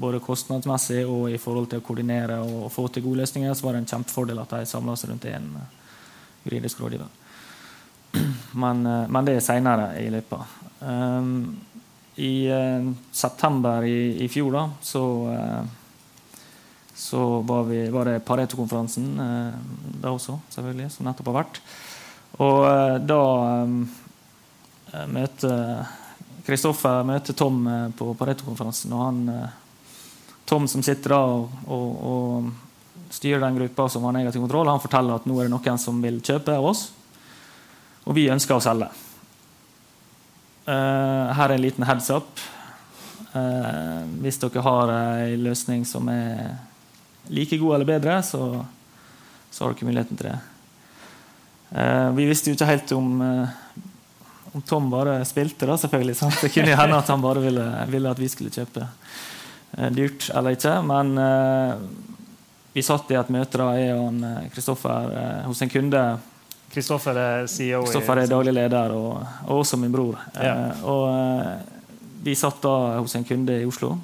både 0.00 0.22
kostnadsmessig 0.24 1.04
og 1.06 1.30
i 1.30 1.38
forhold 1.38 1.68
til 1.70 1.82
å 1.82 1.84
koordinere 1.84 2.40
og 2.42 2.70
få 2.72 2.86
til 2.88 3.04
gode 3.04 3.22
løsninger, 3.22 3.54
så 3.54 3.66
var 3.66 3.76
det 3.76 3.84
en 3.84 3.90
kjempefordel 3.92 4.40
at 4.42 4.54
de 4.54 4.68
samla 4.68 4.96
seg 4.96 5.12
rundt 5.12 5.28
én 5.30 5.50
juridisk 6.46 6.80
rådgiver. 6.80 7.10
Men, 8.62 8.86
eh, 8.86 9.04
men 9.06 9.26
det 9.26 9.36
er 9.38 9.44
seinere 9.44 9.92
i 10.00 10.08
løypa. 10.10 10.40
Um, 10.82 11.60
I 12.18 12.50
september 13.14 13.84
i, 13.86 14.24
i, 14.24 14.26
fjor 14.28 14.50
da, 14.56 14.64
så, 14.82 15.02
så 17.00 17.40
var, 17.48 17.64
vi, 17.70 17.80
var, 17.92 18.10
det 18.10 18.20
Pareto-konferansen 18.28 19.08
uh, 19.16 19.54
da 20.02 20.12
også, 20.12 20.36
selvfølgelig, 20.52 20.90
som 20.92 21.08
nettopp 21.08 21.32
har 21.32 21.38
vært. 21.40 21.62
Og 22.40 22.66
da 23.08 23.22
um, 23.66 23.80
møter 25.10 25.96
Kristoffer 26.46 27.04
møter 27.04 27.36
Tom 27.36 27.58
på 27.98 28.12
Pareto-konferansen. 28.18 28.92
og 28.96 29.02
han, 29.04 29.50
Tom 30.48 30.66
som 30.70 30.82
sitter 30.82 31.12
da 31.12 31.18
og, 31.30 31.50
og, 31.70 31.90
og 32.10 33.12
styrer 33.14 33.42
den 33.44 33.58
gruppa 33.58 33.88
som 33.88 34.04
har 34.04 34.16
negativ 34.16 34.40
kontroll, 34.40 34.68
han 34.68 34.82
forteller 34.82 35.20
at 35.20 35.28
nå 35.28 35.36
er 35.38 35.46
det 35.46 35.52
noen 35.52 35.78
som 35.78 36.00
vil 36.02 36.18
kjøpe 36.24 36.56
av 36.56 36.70
oss. 36.72 36.88
Og 38.06 38.16
vi 38.16 38.30
ønsker 38.32 38.56
å 38.56 38.64
selge. 38.64 38.88
Uh, 40.66 41.30
her 41.34 41.50
er 41.50 41.56
en 41.56 41.62
liten 41.64 41.86
heads 41.86 42.10
up. 42.14 42.42
Uh, 43.34 44.06
hvis 44.22 44.40
dere 44.42 44.64
har 44.66 44.92
en 44.94 45.44
løsning 45.44 45.84
som 45.86 46.08
er 46.10 46.56
like 47.30 47.58
god 47.60 47.76
eller 47.76 47.88
bedre, 47.88 48.20
så, 48.26 48.64
så 49.50 49.64
har 49.64 49.74
dere 49.74 49.88
muligheten 49.88 50.20
til 50.20 50.30
det. 50.30 50.38
Uh, 51.70 52.10
vi 52.16 52.26
visste 52.26 52.50
jo 52.50 52.58
ikke 52.58 52.70
helt 52.70 52.92
om, 52.96 53.10
om 54.50 54.64
Tom 54.66 54.90
bare 54.90 55.20
spilte, 55.28 55.68
da, 55.70 55.78
selvfølgelig. 55.78 56.16
Sant? 56.18 56.40
Det 56.42 56.52
kunne 56.54 56.78
hende 56.82 56.98
at 56.98 57.12
han 57.14 57.22
bare 57.22 57.44
ville, 57.44 57.66
ville, 57.92 58.10
at 58.10 58.20
vi 58.20 58.30
skulle 58.32 58.54
kjøpe 58.54 58.88
dyrt 59.94 60.32
eller 60.34 60.56
ikke. 60.56 60.72
Men 60.82 61.12
vi 62.74 62.82
satt 62.82 63.12
i 63.14 63.18
et 63.20 63.30
møte 63.30 63.60
da, 63.60 63.68
jeg 63.78 63.94
og 63.94 64.50
Kristoffer 64.50 65.14
hos 65.46 65.62
en 65.62 65.70
kunde 65.70 66.02
Kristoffer 66.70 67.18
er 67.18 67.48
CEO 67.50 67.82
Kristoffer 67.82 68.22
er 68.22 68.30
daglig 68.30 68.54
leder, 68.54 68.92
og, 68.94 69.24
og, 69.46 69.60
også 69.62 69.78
min 69.80 69.92
bror. 69.92 70.20
Ja. 70.38 70.70
Og 70.86 71.66
Vi 72.20 72.34
satt 72.36 72.60
da 72.62 73.00
hos 73.00 73.14
en 73.16 73.24
kunde 73.24 73.56
i 73.62 73.66
Oslo. 73.66 73.94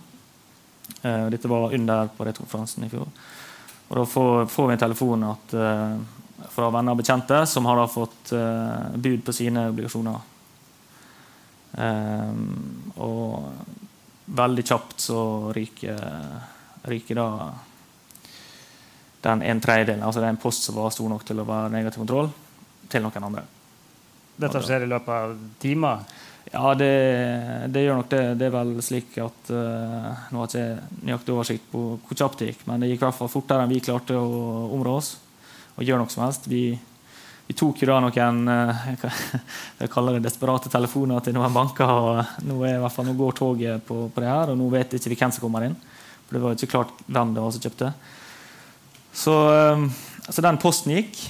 Eh, 1.06 1.26
dette 1.30 1.48
var 1.48 1.74
under 1.74 2.08
på 2.16 2.32
konferansen 2.32 2.84
i 2.84 2.90
fjor. 2.90 3.08
Og 3.88 3.96
Da 3.96 4.04
får, 4.04 4.46
får 4.46 4.66
vi 4.66 4.72
en 4.72 4.78
telefon 4.78 5.24
at, 5.24 5.54
eh, 5.54 5.98
fra 6.50 6.70
venner 6.70 6.92
og 6.92 6.98
bekjente 6.98 7.46
som 7.46 7.64
har 7.64 7.76
da 7.76 7.86
fått 7.86 8.32
eh, 8.32 8.96
bud 8.96 9.24
på 9.24 9.34
sine 9.34 9.68
obligasjoner. 9.70 10.32
Og 12.96 13.52
veldig 14.24 14.62
kjapt 14.64 15.02
så 15.04 15.52
ryker, 15.52 15.98
ryker 16.88 17.18
da 17.18 17.26
den 19.26 19.42
en 19.42 19.60
tredjedel, 19.60 20.00
altså 20.00 20.22
det 20.22 20.30
er 20.30 20.34
en 20.34 20.40
post 20.40 20.64
som 20.64 20.78
var 20.78 20.94
stor 20.94 21.10
nok 21.12 21.26
til 21.28 21.42
å 21.42 21.44
være 21.44 21.74
negativ 21.74 22.00
kontroll 22.00 22.30
til 22.88 23.04
noen 23.04 23.28
andre. 23.28 23.44
Dette 24.40 24.62
skjer 24.64 24.86
i 24.86 24.88
løpet 24.88 25.12
av 25.12 25.36
timer? 25.60 26.06
Ja, 26.52 26.74
det, 26.78 26.90
det, 27.74 27.82
gjør 27.82 28.00
nok 28.00 28.10
det. 28.12 28.22
Det 28.38 28.46
er 28.46 28.54
vel 28.54 28.74
slik 28.84 29.16
at 29.18 29.48
uh, 29.50 30.26
Nå 30.30 30.42
har 30.42 30.52
jeg 30.54 30.76
ikke 30.76 31.06
nøyaktig 31.08 31.34
oversikt 31.34 31.70
på 31.72 31.86
hvor 31.98 32.18
kjapt 32.18 32.42
det 32.42 32.50
gikk, 32.52 32.66
men 32.68 32.82
det 32.82 32.90
gikk 32.92 33.02
i 33.02 33.06
hvert 33.08 33.18
fall 33.18 33.32
fortere 33.32 33.64
enn 33.64 33.72
vi 33.72 33.82
klarte 33.82 34.18
å 34.18 34.28
områ 34.76 34.98
oss 35.00 35.16
og 35.76 35.82
gjøre 35.84 36.00
noe 36.00 36.12
som 36.12 36.22
helst. 36.24 36.46
Vi, 36.48 36.70
vi 37.48 37.56
tok 37.58 37.82
jo 37.82 37.90
da 37.90 37.98
noen 38.04 38.38
uh, 38.46 38.86
jeg 39.80 39.92
kaller 39.92 40.16
det 40.16 40.28
desperate 40.28 40.70
telefoner 40.72 41.24
til 41.26 41.34
noen 41.36 41.56
banker. 41.56 41.90
og 41.90 42.46
Nå, 42.46 42.60
er 42.62 42.78
i 42.78 42.82
hvert 42.84 42.94
fall, 42.94 43.10
nå 43.10 43.16
går 43.18 43.38
toget 43.42 43.86
på, 43.88 44.04
på, 44.06 44.22
det 44.22 44.30
her, 44.30 44.54
og 44.54 44.60
nå 44.60 44.70
vet 44.72 44.94
ikke 44.96 45.12
vi 45.12 45.18
hvem 45.18 45.34
som 45.34 45.48
kommer 45.48 45.66
inn. 45.66 45.76
For 46.26 46.38
det 46.38 46.44
var 46.44 46.54
jo 46.54 46.60
ikke 46.60 46.74
klart 46.76 46.94
hvem 47.06 47.34
det 47.34 47.42
var 47.42 47.56
som 47.56 47.66
kjøpte. 47.66 47.90
Så, 49.16 49.34
uh, 49.50 50.22
så 50.30 50.46
den 50.46 50.62
posten 50.62 50.94
gikk. 50.94 51.26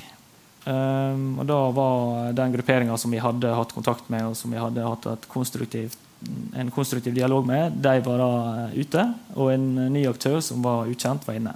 Um, 0.66 1.36
og 1.38 1.46
da 1.46 1.58
var 1.70 2.32
den 2.34 2.54
grupperinga 2.56 2.96
som 2.98 3.12
vi 3.14 3.22
hadde 3.22 3.52
hatt 3.54 3.74
kontakt 3.74 4.08
med, 4.10 4.24
og 4.26 4.34
som 4.34 4.50
vi 4.50 4.58
hadde 4.58 4.82
hatt 4.82 5.06
en 5.06 6.72
konstruktiv 6.74 7.14
dialog 7.14 7.46
med, 7.46 7.78
de 7.84 8.00
var 8.02 8.18
da 8.18 8.32
ute. 8.74 9.04
Og 9.36 9.52
en 9.54 9.68
ny 9.94 10.02
aktør 10.10 10.40
som 10.42 10.64
var 10.64 10.90
ukjent, 10.90 11.26
var 11.28 11.38
inne. 11.38 11.54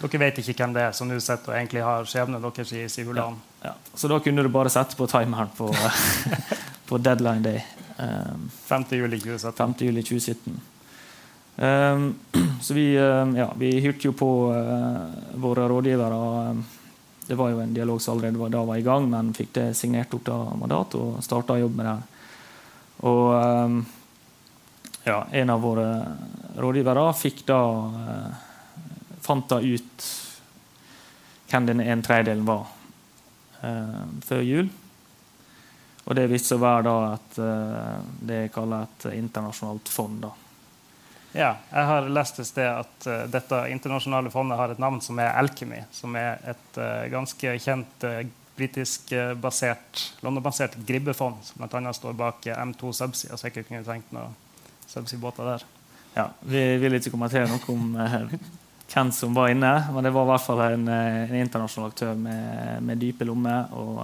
Dere 0.00 0.22
vet 0.22 0.38
ikke 0.40 0.62
hvem 0.62 0.76
det 0.76 0.86
er 0.86 0.94
som 0.96 1.10
nå 1.10 1.18
sitter 1.20 1.52
og 1.52 1.58
egentlig 1.58 1.82
har 1.84 2.06
skjebnen 2.08 2.40
deres 2.40 2.72
i 2.72 2.86
Sivulan? 2.88 3.36
Ja, 3.60 3.72
ja. 3.72 3.74
Så 3.92 4.08
da 4.08 4.20
kunne 4.22 4.46
du 4.46 4.48
bare 4.52 4.72
sette 4.72 4.96
på 4.96 5.08
timeren 5.10 5.50
på, 5.58 5.68
på 6.88 7.00
deadline 7.02 7.44
day. 7.44 7.60
Um, 7.98 8.46
5. 8.70 8.86
juli 8.96 9.18
2017. 9.20 9.56
5. 9.58 9.74
Juli 9.84 10.06
2017. 10.06 10.60
Um, 11.60 12.14
så 12.64 12.74
vi, 12.78 12.94
um, 12.96 13.34
ja, 13.36 13.50
vi 13.58 13.74
hyrte 13.80 14.08
jo 14.08 14.14
på 14.16 14.30
uh, 14.54 15.34
våre 15.42 15.68
rådgivere. 15.68 16.22
Um, 16.54 16.64
det 17.30 17.36
var 17.38 17.52
jo 17.52 17.60
en 17.62 17.74
dialog 17.74 18.02
som 18.02 18.16
allerede 18.16 18.38
var, 18.38 18.48
da 18.48 18.64
var 18.64 18.76
i 18.76 18.82
gang, 18.82 19.04
men 19.10 19.28
fikk 19.34 19.52
det 19.54 19.68
signert 19.78 20.14
opp 20.16 20.24
da 20.26 20.38
mandat 20.58 20.96
og 20.98 21.20
starta 21.22 21.54
jobb 21.60 21.76
med 21.78 21.86
det. 21.86 22.24
Og 23.06 23.28
um, 23.38 23.76
ja, 25.04 25.20
en 25.30 25.52
av 25.54 25.62
våre 25.62 25.86
rådgivere 26.58 27.04
fikk 27.14 27.44
da 27.46 27.60
uh, 27.86 28.42
fant 29.22 29.46
da 29.46 29.60
ut 29.62 30.08
hvem 31.52 31.70
den 31.70 31.84
en 31.86 32.02
tredjedelen 32.02 32.50
var 32.50 32.66
uh, 33.62 34.02
før 34.26 34.42
jul. 34.42 34.74
Og 36.10 36.18
det 36.18 36.26
viste 36.34 36.56
seg 36.56 36.58
å 36.58 36.66
være 36.66 36.84
da 36.90 36.98
et, 37.14 37.42
uh, 37.46 38.14
det 38.26 38.42
jeg 38.42 38.54
kaller 38.58 38.90
et 38.90 39.12
internasjonalt 39.20 39.94
fond. 39.94 40.18
da. 40.26 40.34
Ja, 41.32 41.54
jeg 41.70 41.86
har 41.86 42.08
lest 42.10 42.40
et 42.42 42.48
sted 42.48 42.66
at 42.66 43.06
uh, 43.06 43.24
dette 43.30 43.58
internasjonale 43.70 44.32
fondet 44.34 44.58
har 44.58 44.72
et 44.72 44.80
navn 44.82 44.98
som 45.04 45.18
er 45.22 45.36
Alchemy, 45.38 45.84
som 45.94 46.16
er 46.18 46.40
et 46.50 46.78
uh, 46.80 47.06
ganske 47.12 47.52
kjent 47.62 48.06
uh, 48.06 48.22
britisk-basert, 48.58 50.02
London-basert 50.26 50.74
gribbefond 50.86 51.38
som 51.46 51.62
bl.a. 51.62 51.92
står 51.96 52.16
bak 52.18 52.48
M2 52.50 52.90
Subsea 52.98 53.36
og 53.36 53.40
sikkert 53.40 53.70
kunne 53.70 53.86
tenkt 53.86 54.10
noen 54.12 54.34
subsea-båter 54.90 55.52
der. 55.52 55.68
Ja, 56.16 56.26
Vi 56.42 56.64
vil 56.82 56.98
ikke 56.98 57.14
kommentere 57.14 57.46
noe 57.48 57.62
om 57.70 57.94
hvem 58.90 59.12
som 59.14 59.36
var 59.38 59.52
inne, 59.54 59.70
men 59.94 60.04
det 60.04 60.12
var 60.12 60.26
i 60.26 60.30
hvert 60.32 60.44
fall 60.44 60.64
en, 60.66 60.88
en 60.90 61.36
internasjonal 61.38 61.92
aktør 61.92 62.18
med, 62.18 62.82
med 62.84 63.00
dype 63.00 63.24
lommer. 63.24 63.70
Og, 63.70 64.02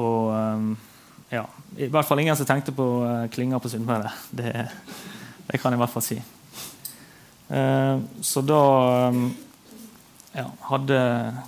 og 0.00 0.32
um, 0.32 0.70
ja, 1.28 1.44
i 1.76 1.90
hvert 1.92 2.08
fall 2.08 2.24
ingen 2.24 2.40
som 2.40 2.48
tenkte 2.48 2.72
på 2.74 2.88
klinga 3.36 3.60
på 3.60 3.70
Sunnmøre. 3.70 4.14
Det 5.48 5.60
kan 5.60 5.72
jeg 5.72 5.78
i 5.78 5.82
hvert 5.82 5.92
fall 5.92 6.04
si. 6.04 6.18
Eh, 7.48 7.96
så 8.24 8.42
da 8.44 8.60
eh, 9.08 9.18
ja, 10.40 10.46
hadde 10.70 11.00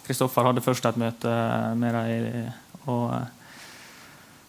Kristoffer 0.07 0.51
hadde 0.51 0.65
først 0.65 0.89
et 0.91 1.01
møte 1.01 1.37
med 1.81 1.97
dem. 1.97 2.51
Og, 2.87 3.09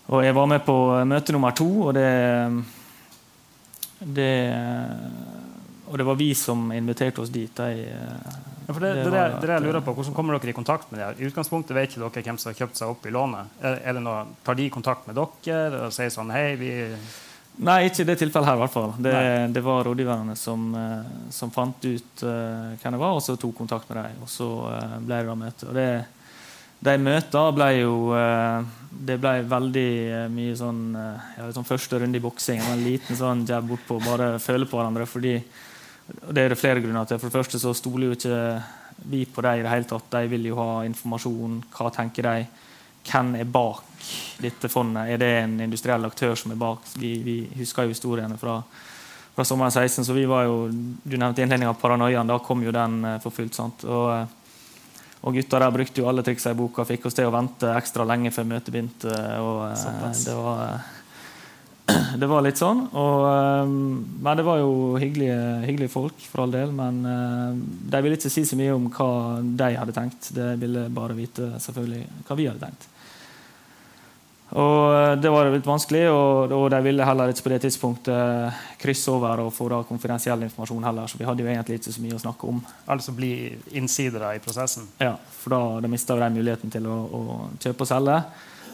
og, 0.08 0.20
jeg 0.24 0.36
var 0.38 0.50
med 0.52 0.66
på 0.66 0.76
møte 1.10 1.34
nummer 1.34 1.56
to, 1.58 1.70
og 1.88 1.96
det, 1.98 2.10
det 4.00 4.34
og 5.88 5.98
det 5.98 6.06
var 6.06 6.20
vi 6.20 6.34
som 6.36 6.68
inviterte 6.76 7.24
oss 7.24 7.32
dit. 7.34 7.60
Jeg, 7.64 7.88
ja, 7.88 8.74
det, 8.76 8.80
det, 8.82 9.04
det, 9.08 9.22
det, 9.40 9.54
jeg 9.54 9.64
lurer 9.64 9.80
på, 9.82 9.94
Hvordan 9.96 10.14
kommer 10.14 10.36
dere 10.36 10.52
i 10.52 10.58
kontakt 10.58 10.92
med 10.92 11.00
dem? 11.00 11.22
I 11.24 11.30
utgangspunktet 11.32 11.78
vet 11.78 11.96
ikke 11.96 12.04
dere 12.04 12.26
hvem 12.28 12.40
som 12.42 12.52
har 12.52 12.60
kjøpt 12.60 12.82
seg 12.82 12.92
opp 12.92 13.08
i 13.08 13.14
lånet. 13.16 13.56
Er, 13.64 13.80
er 13.80 13.96
det 13.96 14.04
noe, 14.04 14.26
tar 14.44 14.60
de 14.60 14.68
kontakt 14.74 15.08
med 15.08 15.18
dere 15.18 15.88
og 15.88 15.96
sier 15.96 16.12
sånn 16.14 16.34
Hei, 16.36 16.50
vi 16.60 16.74
Nei, 17.58 17.88
ikke 17.88 18.04
i 18.04 18.08
det 18.12 18.18
tilfellet 18.22 18.52
her. 18.52 18.58
i 18.58 18.62
hvert 18.62 18.74
fall. 18.74 18.92
Det, 19.02 19.14
det 19.56 19.64
var 19.66 19.88
rådgiverne 19.88 20.36
som, 20.38 20.68
eh, 20.78 21.16
som 21.34 21.50
fant 21.54 21.86
ut 21.88 22.24
uh, 22.24 22.76
hvem 22.78 22.94
det 22.94 23.02
var, 23.02 23.16
og 23.18 23.24
så 23.26 23.34
tok 23.40 23.56
kontakt 23.58 23.90
med 23.90 23.98
dem. 23.98 24.20
Og 24.22 24.30
så 24.30 24.50
uh, 24.70 24.98
ble 25.02 25.18
det 25.24 25.30
da 25.30 25.38
møte. 25.40 25.70
Og 25.70 25.78
det, 25.78 25.88
de 26.86 26.94
møtene 27.02 27.56
ble 27.58 27.70
jo 27.80 27.96
uh, 28.14 28.62
Det 29.08 29.16
ble 29.18 29.32
veldig 29.50 29.90
mye 30.30 30.54
sånn 30.58 30.84
ja, 30.94 31.48
sånn 31.56 31.66
første 31.66 31.98
runde 32.04 32.22
i 32.22 32.24
boksing. 32.24 32.62
En 32.62 32.86
liten 32.86 33.18
sånn 33.18 33.42
jab 33.50 33.66
bortpå, 33.72 33.98
bare 34.06 34.36
føle 34.42 34.70
på 34.70 34.78
hverandre. 34.78 35.10
fordi 35.10 35.34
Det 36.06 36.44
er 36.44 36.54
det 36.54 36.62
flere 36.62 36.84
grunner 36.86 37.10
til. 37.10 37.18
For 37.18 37.32
det 37.32 37.40
første 37.40 37.62
så 37.62 37.74
stoler 37.74 38.12
jo 38.12 38.20
ikke 38.20 38.40
vi 39.10 39.26
på 39.26 39.42
dem 39.42 39.60
i 39.60 39.66
det 39.66 39.74
hele 39.74 39.90
tatt. 39.90 40.12
De 40.14 40.30
vil 40.30 40.50
jo 40.52 40.62
ha 40.62 40.86
informasjon. 40.86 41.62
Hva 41.74 41.90
tenker 41.94 42.30
de? 42.30 42.48
Hvem 43.08 43.38
er 43.42 43.50
bak 43.50 43.87
dette 44.42 44.70
fondet? 44.70 45.10
Er 45.14 45.22
det 45.22 45.32
en 45.42 45.58
industriell 45.68 46.06
aktør 46.08 46.36
som 46.40 46.54
er 46.54 46.62
bak? 46.62 46.86
Vi, 47.00 47.16
vi 47.26 47.38
husker 47.60 47.88
jo 47.88 47.94
historiene 47.94 48.38
fra, 48.38 48.60
fra, 49.36 49.46
sommeren 49.46 49.74
16, 49.74 50.06
så 50.06 50.16
vi 50.16 50.26
var 50.30 50.46
jo 50.48 50.68
Du 50.72 51.18
nevnte 51.18 51.42
innledningen 51.42 51.74
av 51.74 51.82
paranoiaen. 51.82 52.30
Da 52.30 52.40
kom 52.44 52.64
jo 52.66 52.76
den 52.76 53.00
uh, 53.06 53.18
for 53.24 53.36
fullt. 53.36 53.58
sant? 53.58 53.86
Og, 53.88 54.28
Og 55.26 55.34
gutta 55.34 55.60
der 55.60 55.74
brukte 55.74 56.02
jo 56.02 56.08
alle 56.10 56.24
triksa 56.26 56.54
i 56.54 56.58
boka, 56.58 56.86
fikk 56.88 57.10
oss 57.10 57.18
til 57.18 57.28
å 57.28 57.34
vente 57.34 57.72
ekstra 57.76 58.06
lenge 58.08 58.32
før 58.34 58.46
møtet 58.48 58.72
begynte. 58.74 59.12
Og, 59.42 59.64
eh, 59.72 60.06
det, 60.24 60.36
var, 60.38 60.84
det 62.22 62.30
var 62.30 62.46
litt 62.46 62.62
sånn. 62.62 62.84
Og, 62.94 63.24
eh, 63.32 63.72
men 64.28 64.40
det 64.40 64.46
var 64.48 64.62
jo 64.62 64.76
hyggelige, 65.02 65.40
hyggelige, 65.66 65.94
folk, 65.94 66.28
for 66.30 66.46
all 66.46 66.54
del. 66.54 66.76
Men 66.76 67.02
eh, 67.12 67.58
de 67.94 68.04
ville 68.06 68.20
ikke 68.20 68.32
si 68.34 68.46
så 68.48 68.60
mye 68.60 68.76
om 68.78 68.92
hva 68.94 69.10
de 69.42 69.72
hadde 69.82 69.98
tenkt. 69.98 70.30
De 70.38 70.52
ville 70.62 70.86
bare 70.94 71.18
vite 71.18 71.56
selvfølgelig 71.66 72.06
hva 72.30 72.40
vi 72.40 72.48
hadde 72.52 72.64
tenkt. 72.68 72.88
Og 74.58 74.96
eh, 74.96 75.16
Det 75.22 75.30
var 75.30 75.50
litt 75.54 75.68
vanskelig, 75.68 76.04
og, 76.10 76.54
og, 76.56 76.66
de 76.74 76.80
ville 76.86 77.06
heller 77.06 77.32
ikke 77.32 77.46
på 77.46 77.54
det 77.54 77.62
tidspunktet 77.68 78.64
krysse 78.82 79.14
over 79.14 79.44
og 79.46 79.54
få 79.54 79.70
da 79.74 79.84
konfidensiell 79.86 80.48
informasjon 80.48 80.88
heller, 80.88 81.10
så 81.10 81.20
vi 81.20 81.28
hadde 81.28 81.46
jo 81.46 81.52
egentlig 81.52 81.80
ikke 81.80 81.94
så 81.94 82.04
mye 82.06 82.18
å 82.18 82.24
snakke 82.24 82.50
om. 82.50 82.62
Altså 82.94 83.14
bli 83.18 83.32
innsidere 83.78 84.34
i 84.38 84.42
prosessen? 84.44 84.90
Ja, 85.04 85.14
for 85.18 85.54
da, 85.54 85.62
da 85.84 85.92
mista 85.92 86.18
de 86.18 86.32
muligheten 86.40 86.74
til 86.74 86.90
å, 86.90 86.98
å, 87.06 87.40
kjøpe 87.62 87.86
og 87.86 87.92
selge. 87.92 88.20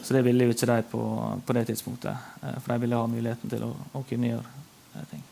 Så 0.04 0.16
det 0.16 0.24
ville 0.26 0.48
jo 0.48 0.52
ikke 0.52 0.68
de 0.68 0.82
på, 0.92 1.04
på, 1.48 1.56
det 1.56 1.68
tidspunktet, 1.72 2.32
eh, 2.44 2.58
for 2.60 2.74
de 2.74 2.82
ville 2.86 3.00
ha 3.00 3.12
muligheten 3.12 3.52
til 3.52 3.68
å, 3.68 3.72
å 4.00 4.04
kunne 4.08 4.34
gjøre 4.34 5.08
ting. 5.12 5.24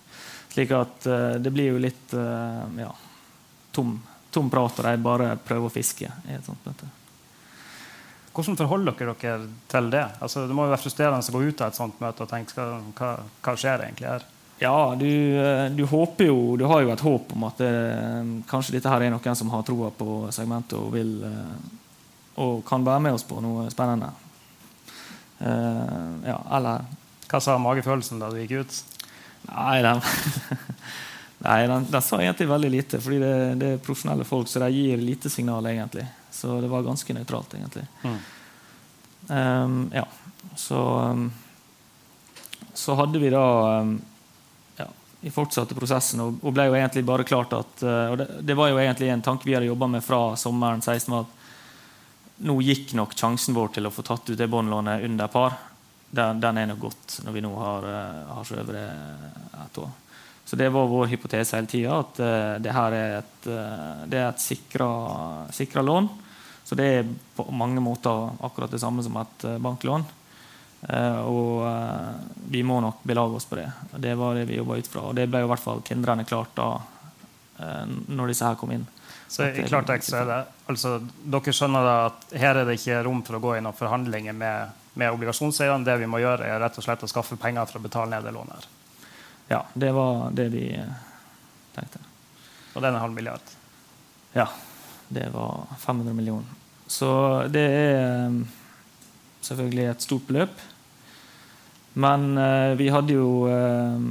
Slik 0.52 0.72
at 0.76 1.06
det 1.40 1.52
blir 1.54 1.70
jo 1.70 1.78
litt 1.80 2.12
ja, 2.12 2.90
tom, 3.72 3.94
tom 4.36 4.50
prat, 4.52 4.82
og 4.82 4.90
de 4.90 5.06
bare 5.06 5.38
prøver 5.40 5.70
å 5.70 5.72
fiske 5.72 6.10
i 6.28 6.36
et 6.36 6.44
sånt 6.44 6.66
møte. 6.68 6.90
Hvordan 8.32 8.58
forholder 8.60 8.96
dere 8.96 9.16
dere 9.20 9.50
til 9.72 9.90
det? 9.92 10.06
Altså, 10.24 10.46
det 10.48 10.56
må 10.56 10.66
jo 10.66 10.72
være 10.72 10.84
frustrerende 10.84 11.34
å 11.34 11.36
gå 11.36 11.42
ut 11.50 11.64
av 11.64 11.72
et 11.72 11.80
sånt 11.80 12.00
møte 12.04 12.24
og 12.24 12.32
tenke 12.32 12.68
hva, 12.96 13.16
hva 13.44 13.56
skjer 13.60 13.84
egentlig 13.88 14.08
her? 14.08 14.28
Ja, 14.62 14.94
du, 14.96 15.10
eh, 15.42 15.68
du, 15.74 15.84
håper 15.90 16.28
jo, 16.30 16.56
du 16.56 16.68
har 16.70 16.84
jo 16.84 16.92
et 16.94 17.02
håp 17.02 17.32
om 17.34 17.48
at 17.48 17.60
det, 17.60 17.70
eh, 17.92 18.34
kanskje 18.48 18.76
dette 18.78 18.92
her 18.92 19.02
er 19.02 19.12
noen 19.12 19.38
som 19.38 19.50
har 19.50 19.66
troa 19.66 19.90
på 19.98 20.28
segmentet 20.32 20.78
og 20.78 20.92
vil 20.94 21.16
eh, 21.26 21.56
og 22.42 22.62
kan 22.68 22.86
være 22.86 23.04
med 23.08 23.18
oss 23.18 23.26
på 23.28 23.42
noe 23.44 23.68
spennende. 23.74 24.12
Uh, 25.42 26.22
ja, 26.22 26.38
eller 26.54 26.86
Hva 27.32 27.40
sa 27.42 27.56
magefølelsen 27.58 28.20
da 28.22 28.30
du 28.30 28.38
gikk 28.38 28.62
ut? 28.62 28.76
Nei, 29.50 29.82
den, 29.82 30.02
Nei, 31.48 31.60
den, 31.72 31.88
den 31.90 32.06
sa 32.06 32.20
egentlig 32.22 32.50
veldig 32.52 32.72
lite. 32.72 33.00
fordi 33.02 33.20
det, 33.24 33.34
det, 33.62 33.70
er 33.74 33.84
profesjonelle 33.84 34.28
folk, 34.28 34.48
så 34.48 34.62
de 34.62 34.70
gir 34.76 35.02
lite 35.02 35.32
signal, 35.34 35.66
egentlig. 35.66 36.06
Så 36.32 36.62
det 36.62 36.68
var 36.72 36.84
ganske 36.84 37.14
nøytralt, 37.14 37.54
egentlig. 37.54 37.84
Mm. 38.04 38.20
Um, 39.28 39.92
ja, 39.94 40.08
så 40.56 41.00
um, 41.00 41.32
Så 42.74 42.96
hadde 42.96 43.20
vi 43.20 43.30
da 43.30 43.80
um, 43.80 44.02
ja, 44.78 44.88
Vi 45.20 45.32
fortsatte 45.32 45.76
prosessen 45.78 46.24
og, 46.24 46.40
og, 46.42 46.54
ble 46.56 46.66
jo 46.66 46.76
egentlig 46.76 47.04
bare 47.06 47.24
klart 47.28 47.54
at 47.54 47.84
uh, 47.86 48.16
det, 48.18 48.28
det, 48.42 48.58
var 48.58 48.72
jo 48.72 48.80
egentlig 48.82 49.12
en 49.14 49.22
tanke 49.22 49.46
vi 49.46 49.54
hadde 49.54 49.70
jobba 49.70 49.88
med 49.88 50.04
fra 50.04 50.36
sommeren 50.36 50.82
16, 50.82 51.14
at 51.20 51.38
nå 52.42 52.58
gikk 52.66 52.96
nok 52.98 53.14
sjansen 53.14 53.54
vår 53.54 53.76
til 53.76 53.86
å 53.86 53.94
få 53.94 54.02
tatt 54.08 54.32
ut 54.32 54.38
det 54.38 54.50
båndlånet 54.50 55.06
under 55.06 55.30
par. 55.30 55.60
Den, 56.10 56.42
den, 56.42 56.58
er 56.58 56.72
nok 56.72 56.82
godt 56.88 57.20
når 57.24 57.38
vi 57.38 57.44
nå 57.46 57.52
har, 57.60 57.86
uh, 57.86 58.32
har 58.40 58.48
skjøvet 58.48 58.74
det 58.74 58.88
et 59.62 59.84
år. 59.84 59.92
Så 60.44 60.58
det 60.60 60.72
var 60.74 60.90
vår 60.90 61.06
hypotese 61.14 61.56
hele 61.56 61.70
tida, 61.70 62.02
at 62.02 62.18
uh, 62.20 62.58
det 62.60 62.74
her 62.76 62.98
er 62.98 63.16
et, 63.22 63.48
uh, 63.48 64.34
sikra 64.42 65.86
lån. 65.86 66.10
Så 66.64 66.78
det 66.80 66.88
er 66.88 67.12
på 67.36 67.46
mange 67.52 67.82
måter 67.84 68.32
akkurat 68.40 68.72
det 68.72 68.80
samme 68.80 69.04
som 69.04 69.18
et 69.22 69.46
uh, 69.48 69.58
banklån. 69.58 70.06
og 70.82 71.62
vi 72.50 72.64
må 72.66 72.80
nok 72.82 73.04
belage 73.06 73.36
oss 73.38 73.46
på 73.46 73.56
det. 73.56 73.68
Det 74.02 74.16
var 74.18 74.34
det 74.36 74.48
vi 74.50 74.56
jobba 74.58 74.80
ut 74.82 74.88
fra. 74.90 75.04
Og 75.12 75.14
det 75.16 75.28
ble 75.30 75.44
i 75.44 75.50
hvert 75.52 75.62
fall 75.62 75.84
tindrende 75.86 76.26
klart 76.26 76.56
da 76.58 76.82
når 78.10 78.32
disse 78.32 78.48
her 78.48 78.58
kom 78.58 78.74
inn. 78.74 78.88
Så 79.28 79.46
i 79.46 79.68
klartekst 79.68 80.16
er 80.18 80.26
det 80.26 80.40
altså, 80.66 80.96
Dere 81.22 81.54
skjønner 81.54 81.86
da 81.86 81.94
at 82.08 82.34
her 82.34 82.64
er 82.64 82.66
det 82.66 82.80
ikke 82.80 83.04
rom 83.06 83.22
for 83.28 83.38
å 83.38 83.44
gå 83.46 83.54
i 83.60 83.62
noen 83.62 83.78
forhandlinger 83.78 84.34
med, 84.34 84.74
med 84.98 85.14
obligasjonseierne. 85.14 85.86
Det 85.86 86.00
vi 86.02 86.10
må 86.10 86.24
gjøre, 86.24 86.50
er 86.50 86.60
rett 86.66 86.82
og 86.82 86.88
slett 86.88 87.06
å 87.06 87.12
skaffe 87.14 87.38
penger 87.38 87.70
for 87.70 87.78
å 87.78 87.86
betale 87.86 88.16
ned 88.16 88.26
det 88.26 88.34
lånet. 88.34 88.58
her 88.58 88.72
ja, 89.52 89.66
det 89.74 89.92
var 89.92 90.32
det 90.32 90.50
vi 90.50 90.76
eh, 90.76 90.92
tenkte. 91.76 92.00
Og 92.74 92.82
det 92.82 92.88
er 92.88 92.94
en 92.94 93.02
halv 93.02 93.14
milliard? 93.14 93.50
Ja. 94.32 94.46
Det 95.12 95.26
var 95.34 95.66
500 95.78 96.14
millioner. 96.16 96.61
Så 96.92 97.10
det 97.52 97.64
er 97.64 98.02
eh, 98.02 98.38
selvfølgelig 99.46 99.88
et 99.88 100.06
stort 100.06 100.28
beløp. 100.28 100.62
Men 102.04 102.38
eh, 102.40 102.74
vi 102.80 102.92
hadde 102.92 103.16
jo 103.16 103.48
eh, 103.52 104.08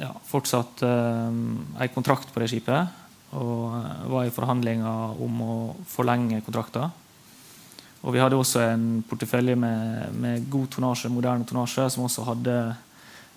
ja, 0.00 0.12
fortsatt 0.28 0.84
eh, 0.84 1.28
en 1.28 1.94
kontrakt 1.94 2.32
på 2.32 2.42
det 2.42 2.50
skipet. 2.52 3.04
Og 3.36 3.74
var 4.08 4.24
i 4.24 4.32
forhandlinger 4.32 5.20
om 5.20 5.42
å 5.44 5.54
forlenge 5.88 6.40
kontrakten. 6.44 6.88
Og 7.98 8.14
vi 8.14 8.20
hadde 8.22 8.38
også 8.38 8.62
en 8.62 8.84
portefølje 9.08 9.56
med, 9.58 10.14
med 10.16 10.46
god 10.52 10.68
tonnasje, 10.76 11.10
moderne 11.12 11.44
tonnasje, 11.48 11.88
som 11.92 12.06
også 12.06 12.24
hadde 12.28 12.54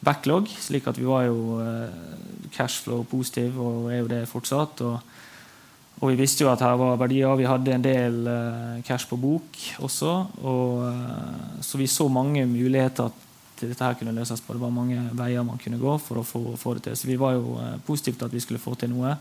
backlog, 0.01 0.49
slik 0.61 0.87
at 0.89 0.99
vi 0.99 1.07
var 1.09 1.25
jo 1.27 1.59
eh, 1.63 2.47
cashflow 2.53 3.03
positive 3.09 3.61
og 3.61 3.91
er 3.91 4.01
jo 4.01 4.11
det 4.11 4.21
fortsatt. 4.29 4.83
Og, 4.85 5.17
og, 6.01 6.09
vi 6.09 6.17
visste 6.17 6.41
jo 6.41 6.49
at 6.49 6.63
her 6.65 6.77
var 6.81 6.97
verdier. 6.97 7.35
Vi 7.37 7.45
hadde 7.45 7.75
en 7.75 7.83
del 7.85 8.15
uh, 8.25 8.79
cash 8.85 9.05
på 9.05 9.19
bok 9.21 9.57
også. 9.85 10.13
Og, 10.41 10.79
uh, 10.89 11.59
så 11.61 11.77
vi 11.77 11.85
så 11.85 12.07
mange 12.09 12.41
muligheter 12.49 13.11
til 13.59 13.69
dette 13.69 13.85
her 13.85 13.99
kunne 13.99 14.15
løses 14.15 14.41
på. 14.41 14.55
Det 14.57 14.63
var 14.63 14.73
mange 14.73 14.97
veier 15.17 15.45
man 15.45 15.61
kunne 15.61 15.77
gå 15.77 15.93
for 16.01 16.21
å 16.21 16.25
få, 16.25 16.41
få 16.57 16.73
det 16.77 16.87
til. 16.87 16.97
Så 16.97 17.09
vi 17.09 17.19
var 17.21 17.35
jo 17.37 17.53
uh, 17.59 17.75
positive 17.85 18.17
til 18.17 18.31
at 18.31 18.33
vi 18.33 18.41
skulle 18.41 18.63
få 18.63 18.73
til 18.81 18.89
noe. 18.95 19.13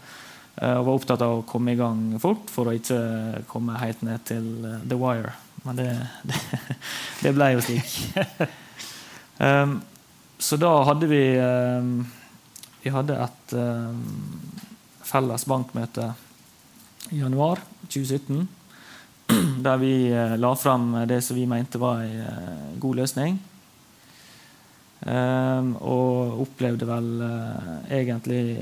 og 0.61 0.85
var 0.85 0.97
opptatt 0.97 1.23
av 1.23 1.35
å 1.35 1.45
komme 1.47 1.73
i 1.73 1.79
gang 1.79 2.19
fort 2.21 2.49
for 2.51 2.69
å 2.69 2.73
ikke 2.75 3.45
komme 3.49 3.77
helt 3.81 4.01
ned 4.03 4.25
til 4.29 4.49
the 4.89 4.97
wire. 4.99 5.37
Men 5.63 5.77
det, 5.77 5.91
det, 6.29 6.41
det 7.23 7.35
ble 7.37 7.51
jo 7.55 7.63
slik. 7.65 7.93
Um, 9.37 9.79
så 10.49 10.57
da 10.57 10.73
hadde 10.89 11.07
vi 11.09 11.23
um, 11.37 11.93
Vi 12.81 12.93
hadde 12.93 13.17
et 13.21 13.55
um, 13.57 14.03
felles 15.05 15.45
bankmøte 15.45 16.11
i 17.09 17.19
januar 17.19 17.61
2017 17.89 18.49
der 19.67 19.77
vi 19.81 19.93
eh, 20.13 20.37
la 20.37 20.55
fram 20.57 20.93
det 21.09 21.23
som 21.25 21.37
vi 21.37 21.47
mente 21.47 21.79
var 21.79 22.03
en 22.03 22.79
god 22.79 22.97
løsning. 22.97 23.39
og 25.81 26.41
opplevde 26.43 26.85
vel 26.85 27.23
egentlig 27.89 28.59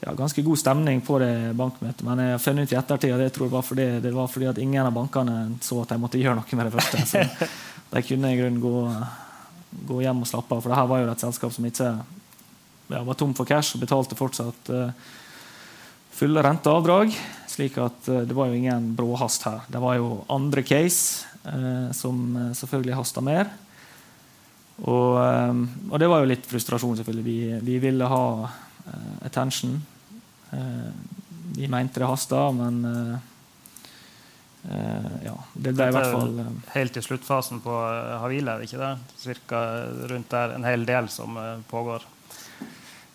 ja, 0.00 0.14
ganske 0.16 0.42
god 0.42 0.58
stemning 0.58 1.02
på 1.04 1.18
det 1.20 1.52
bankmøtet. 1.54 2.06
Men 2.06 2.22
jeg 2.24 2.32
har 2.32 2.40
funnet 2.40 2.64
ut 2.64 2.72
i 2.72 2.78
ettertid 2.80 3.12
at 3.12 3.20
jeg 3.26 3.34
tror 3.36 3.50
det 3.50 3.52
var 3.52 3.66
fordi, 3.68 3.88
det 4.00 4.14
var 4.14 4.30
fordi 4.32 4.46
at 4.48 4.58
ingen 4.58 4.86
av 4.86 4.94
bankene 4.96 5.58
så 5.60 5.82
at 5.82 5.92
de 5.92 6.00
måtte 6.00 6.18
gjøre 6.22 6.40
noe 6.40 6.56
med 6.56 6.70
det 6.70 6.76
første. 6.78 7.04
Så 7.04 7.50
de 7.92 8.04
kunne 8.08 8.32
i 8.32 8.40
grunnen 8.40 8.64
gå 8.64 8.76
gå 9.70 10.02
hjem 10.02 10.22
og 10.24 10.28
slappe 10.28 10.54
av. 10.54 10.62
For 10.62 10.72
det 10.72 10.80
her 10.80 10.90
var 10.90 11.02
jo 11.02 11.12
et 11.12 11.24
selskap 11.24 11.54
som 11.54 11.68
ikke 11.68 11.88
ja, 12.88 13.02
var 13.04 13.18
tom 13.18 13.34
for 13.36 13.48
cash 13.48 13.76
og 13.76 13.84
betalte 13.84 14.18
fortsatt 14.18 14.72
uh, 14.72 15.08
fulle 16.18 16.42
renteavdrag. 16.44 17.14
slik 17.48 17.78
at 17.82 18.10
uh, 18.10 18.22
det 18.26 18.34
var 18.36 18.50
jo 18.50 18.58
ingen 18.58 18.92
bråhast 18.98 19.46
her. 19.48 19.62
Det 19.68 19.80
var 19.82 19.98
jo 19.98 20.24
andre 20.28 20.62
case 20.66 21.26
uh, 21.46 21.90
som 21.92 22.52
selvfølgelig 22.54 22.98
hasta 22.98 23.24
mer. 23.24 23.50
Og, 24.78 25.18
og, 25.18 25.96
det 25.98 26.06
var 26.06 26.20
jo 26.22 26.28
litt 26.30 26.44
frustrasjon, 26.46 26.94
selvfølgelig. 27.00 27.24
Vi, 27.26 27.38
vi 27.66 27.78
ville 27.82 28.06
ha 28.06 28.26
attention. 29.26 29.72
vi 31.56 31.66
mente 31.66 31.98
det 31.98 32.06
hasta, 32.06 32.44
men 32.54 33.18
Uh, 34.68 35.12
ja, 35.24 35.34
det 35.54 35.70
ble 35.72 35.86
i 35.88 35.92
hvert 35.94 36.10
fall 36.12 36.32
Helt 36.74 36.96
i 36.98 37.02
sluttfasen 37.02 37.60
på 37.64 37.72
Havila, 38.20 38.56
er 38.56 38.60
det 38.60 38.66
ikke 38.66 38.80
det? 38.82 38.90
Cirka 39.22 39.60
rundt 40.10 40.28
der. 40.34 40.54
En 40.58 40.66
hel 40.66 40.84
del 40.84 41.08
som 41.08 41.38
pågår. 41.70 42.04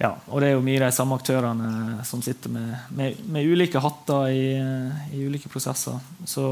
Ja, 0.02 0.16
og 0.28 0.42
det 0.42 0.50
er 0.50 0.56
jo 0.58 0.64
mye 0.66 0.82
de 0.82 0.90
samme 0.96 1.18
aktørene 1.20 2.04
som 2.08 2.22
sitter 2.26 2.52
med, 2.52 2.72
med, 2.98 3.20
med 3.30 3.46
ulike 3.46 3.82
hatter 3.84 4.32
i, 4.34 4.48
i, 5.14 5.22
ulike 5.22 5.52
prosesser. 5.52 6.00
Så, 6.26 6.48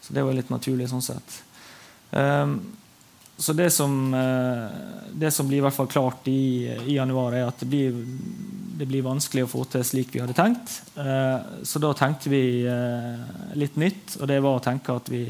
så, 0.00 0.14
det 0.16 0.24
var 0.24 0.36
litt 0.36 0.52
naturlig 0.52 0.88
sånn 0.90 1.04
sett. 1.04 1.36
Um, 2.10 2.58
så 3.36 3.52
det 3.52 3.70
som, 3.70 4.14
eh, 4.14 4.68
det 5.12 5.30
som, 5.30 5.48
blir 5.48 5.58
i 5.58 5.62
hvert 5.64 5.74
fall 5.74 5.90
klart 5.90 6.28
i, 6.30 6.70
i 6.86 6.94
januar, 6.94 7.34
er 7.34 7.48
at 7.48 7.58
det 7.64 7.66
blir, 7.66 7.96
det 8.78 8.86
blir, 8.86 9.02
vanskelig 9.02 9.42
å 9.44 9.50
få 9.50 9.64
til 9.72 9.82
slik 9.86 10.14
vi 10.14 10.22
hadde 10.22 10.36
tenkt. 10.38 10.76
Eh, 10.94 11.64
så 11.66 11.82
da 11.82 11.90
tenkte 11.98 12.30
vi 12.30 12.44
eh, 12.62 13.24
litt 13.58 13.74
nytt, 13.80 14.20
og 14.20 14.30
det 14.30 14.38
var 14.38 14.60
å 14.60 14.62
tenke 14.62 14.94
at 14.94 15.10
vi, 15.10 15.24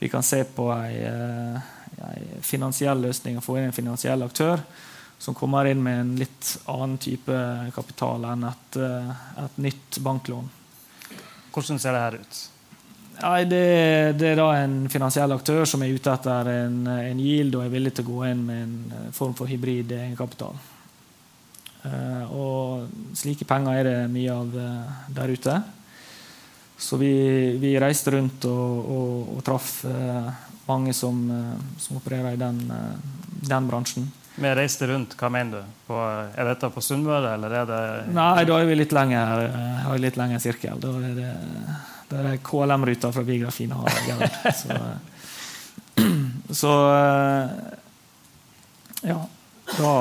vi 0.00 0.10
kan 0.10 0.26
se 0.26 0.42
på 0.56 0.66
ei, 0.74 1.06
ei 2.10 2.42
finansiell 2.42 3.06
løsning 3.06 3.38
og 3.38 3.46
få 3.46 3.60
inn 3.60 3.70
en 3.70 3.76
finansiell 3.76 4.26
aktør 4.26 4.58
som 5.18 5.34
kommer 5.34 5.68
inn 5.70 5.82
med 5.82 6.00
en 6.00 6.12
litt 6.20 6.50
annen 6.68 6.98
type 7.00 7.38
kapital 7.74 8.26
enn 8.28 8.44
et, 8.48 8.78
et 9.42 9.56
nytt 9.64 9.98
banklån. 10.04 10.50
Hvordan 11.54 11.80
ser 11.80 11.96
det 11.96 12.02
her 12.04 12.18
ut? 12.20 12.42
Nei, 13.16 13.44
det, 13.48 13.62
det, 14.20 14.34
er 14.34 14.36
da 14.36 14.50
en 14.58 14.74
finansiell 14.92 15.32
aktør 15.32 15.64
som 15.64 15.80
er 15.82 15.94
ute 15.96 16.12
etter 16.12 16.50
en, 16.52 16.82
en 16.84 17.22
yield 17.22 17.56
og 17.56 17.64
er 17.64 17.72
villig 17.72 17.94
til 17.96 18.04
å 18.04 18.10
gå 18.10 18.26
inn 18.28 18.42
med 18.44 18.64
en 18.66 18.74
eh, 18.92 19.06
form 19.16 19.32
for 19.38 19.48
hybrid 19.48 19.94
egenkapital. 19.96 20.58
Uh, 21.86 22.24
og 22.34 23.16
slike 23.16 23.46
penger 23.48 23.80
er 23.80 23.88
det 23.88 23.96
mye 24.12 24.36
av 24.36 24.52
der 25.16 25.32
ute. 25.32 25.56
Så 26.76 26.96
vi, 26.96 27.56
vi, 27.56 27.72
reiste 27.80 28.12
rundt 28.12 28.44
og, 28.44 28.90
og, 28.92 29.36
og 29.36 29.44
traff 29.44 29.80
eh, 29.88 30.28
mange 30.68 30.92
som, 30.92 31.22
eh, 31.32 31.78
som, 31.80 31.96
opererer 31.96 32.36
i 32.36 32.40
den, 32.40 32.58
eh, 32.70 32.96
den 33.48 33.68
bransjen. 33.70 34.10
Med 34.36 34.56
reiste 34.58 34.86
rundt, 34.90 35.14
hva 35.16 35.30
mener 35.32 35.62
du? 35.62 35.76
På, 35.88 36.00
er 36.04 36.48
dette 36.50 36.68
på 36.72 36.82
Sunnmøre, 36.84 37.34
eller 37.38 37.54
er 37.62 37.68
det 37.70 37.82
Nei, 38.12 38.44
da 38.48 38.58
er 38.60 38.66
vi 38.68 38.76
litt 38.76 38.92
lenger, 38.92 39.46
har 39.86 40.02
litt 40.02 40.18
lenger 40.20 40.42
sirkel. 40.44 40.80
Da 40.82 40.92
er 41.00 41.14
det, 41.16 41.30
det 42.10 42.34
KLM-ruta 42.44 43.12
fra 43.14 43.24
Bigrafina. 43.24 43.80
Så, 44.60 44.76
så 46.62 46.74
ja. 49.06 49.22
Da, 49.76 49.94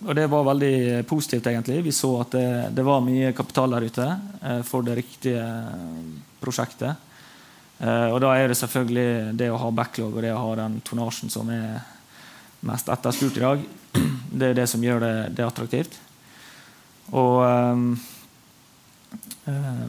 og 0.00 0.16
det 0.16 0.26
var 0.32 0.48
veldig 0.48 1.04
positivt, 1.08 1.46
egentlig. 1.46 1.82
Vi 1.84 1.92
så 1.92 2.14
at 2.22 2.32
det, 2.32 2.48
det 2.74 2.84
var 2.86 3.04
mye 3.04 3.34
kapital 3.36 3.76
der 3.76 3.86
ute 3.86 4.08
eh, 4.08 4.60
for 4.66 4.86
det 4.86 4.96
riktige 4.98 5.44
prosjektet. 6.40 7.08
Eh, 7.78 8.06
og 8.08 8.20
da 8.24 8.32
er 8.36 8.48
det 8.50 8.58
selvfølgelig 8.58 9.36
det 9.36 9.50
å 9.52 9.60
ha 9.60 9.70
backlog 9.74 10.16
og 10.16 10.24
det 10.24 10.32
å 10.34 10.40
ha 10.40 10.54
den 10.62 10.80
tonnasjen 10.86 11.32
som 11.32 11.52
er 11.52 11.82
mest 12.60 12.88
etterspurt 12.92 13.36
i 13.36 13.44
dag. 13.44 13.66
Det 14.30 14.46
er 14.50 14.54
det 14.54 14.66
som 14.70 14.82
gjør 14.84 15.00
det, 15.02 15.14
det 15.34 15.42
attraktivt. 15.46 15.96
Og 17.10 17.40
uh, 17.42 17.78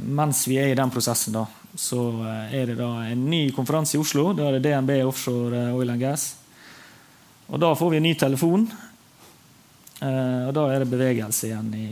mens 0.01 0.47
vi 0.49 0.57
er 0.57 0.71
i 0.71 0.77
den 0.77 0.93
prosessen, 0.93 1.35
da, 1.35 1.45
så 1.77 1.99
uh, 2.23 2.47
er 2.49 2.71
det 2.71 2.77
da 2.79 2.89
en 3.11 3.25
ny 3.29 3.43
konferanse 3.53 3.97
i 3.97 4.01
Oslo. 4.01 4.31
Da 4.37 4.47
er 4.47 4.57
det 4.57 4.65
DNB 4.65 4.95
Offshore 5.05 5.67
Oil 5.75 5.93
and 5.93 6.01
Gas. 6.01 6.31
Og 7.51 7.61
da 7.61 7.73
får 7.77 7.93
vi 7.93 7.99
en 7.99 8.07
ny 8.07 8.15
telefon. 8.17 8.65
Uh, 10.01 10.47
og 10.47 10.55
da 10.57 10.65
er 10.71 10.81
det 10.81 10.89
bevegelse 10.89 11.51
igjen 11.51 11.69
i, 11.77 11.89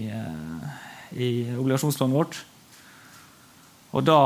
i 1.22 1.30
obligasjonsplanen 1.54 2.18
vårt. 2.18 2.42
Og 3.94 4.06
da 4.06 4.22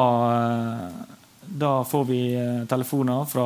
da 1.47 1.84
får 1.84 2.06
vi 2.06 2.19
eh, 2.36 2.65
telefoner 2.69 3.25
fra 3.25 3.45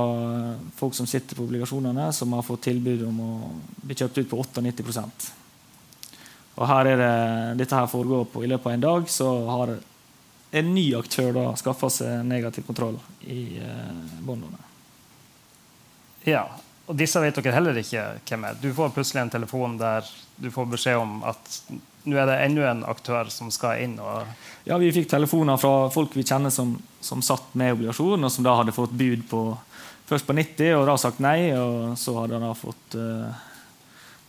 folk 0.75 0.95
som 0.95 1.07
sitter 1.07 1.35
på 1.35 1.43
obligasjonene, 1.43 2.11
som 2.13 2.33
har 2.33 2.45
fått 2.45 2.67
tilbud 2.69 3.03
om 3.07 3.19
å 3.23 3.33
bli 3.81 3.97
kjøpt 3.97 4.17
ut 4.17 4.29
på 4.29 4.43
98% 4.43 5.27
Og 6.55 6.63
her 6.67 6.91
er 6.93 7.01
det, 7.01 7.17
Dette 7.63 7.79
her 7.81 7.89
foregår 7.91 8.25
på, 8.31 8.43
i 8.43 8.51
løpet 8.51 8.67
av 8.67 8.73
en 8.73 8.85
dag. 8.85 9.09
Så 9.09 9.27
har 9.49 9.75
en 10.51 10.71
ny 10.73 10.85
aktør 10.95 11.33
da 11.35 11.49
skaffa 11.59 11.89
seg 11.91 12.23
negativ 12.25 12.65
kontroll 12.67 12.97
i 13.25 13.43
bondene. 13.59 14.23
båndene. 14.25 14.63
Ja, 16.27 16.47
og 16.87 16.95
disse 16.99 17.19
vet 17.23 17.35
dere 17.39 17.55
heller 17.55 17.77
ikke 17.79 18.03
hvem 18.27 18.47
er. 18.47 18.57
Du 18.59 18.71
får 18.75 18.93
plutselig 18.95 19.21
en 19.25 19.33
telefon 19.37 19.77
der 19.79 20.07
du 20.37 20.49
får 20.53 20.69
beskjed 20.73 20.97
om 21.01 21.21
at 21.27 21.61
nå 22.07 22.15
er 22.15 22.29
det 22.29 22.37
enda 22.45 22.69
en 22.69 22.83
aktør 22.87 23.27
som 23.33 23.49
skal 23.51 23.81
inn. 23.83 23.97
ja, 24.63 24.77
Vi 24.77 24.93
fikk 24.95 25.09
telefoner 25.11 25.59
fra 25.59 25.89
folk 25.91 26.15
vi 26.15 26.23
kjenner 26.23 26.53
som, 26.53 26.77
som 27.01 27.23
satt 27.25 27.55
med 27.59 27.75
obligasjon, 27.75 28.23
og 28.23 28.31
som 28.31 28.45
da 28.45 28.55
hadde 28.61 28.75
fått 28.75 28.95
bud 28.95 29.25
på 29.29 29.41
først 30.07 30.27
på 30.27 30.35
90 30.37 30.77
og 30.77 30.85
da 30.87 30.95
sagt 31.01 31.19
nei. 31.23 31.51
Og 31.57 31.97
så 31.99 32.15
hadde 32.21 32.37
han 32.37 32.47
da 32.47 32.53
fått 32.55 32.95
uh, 32.95 33.27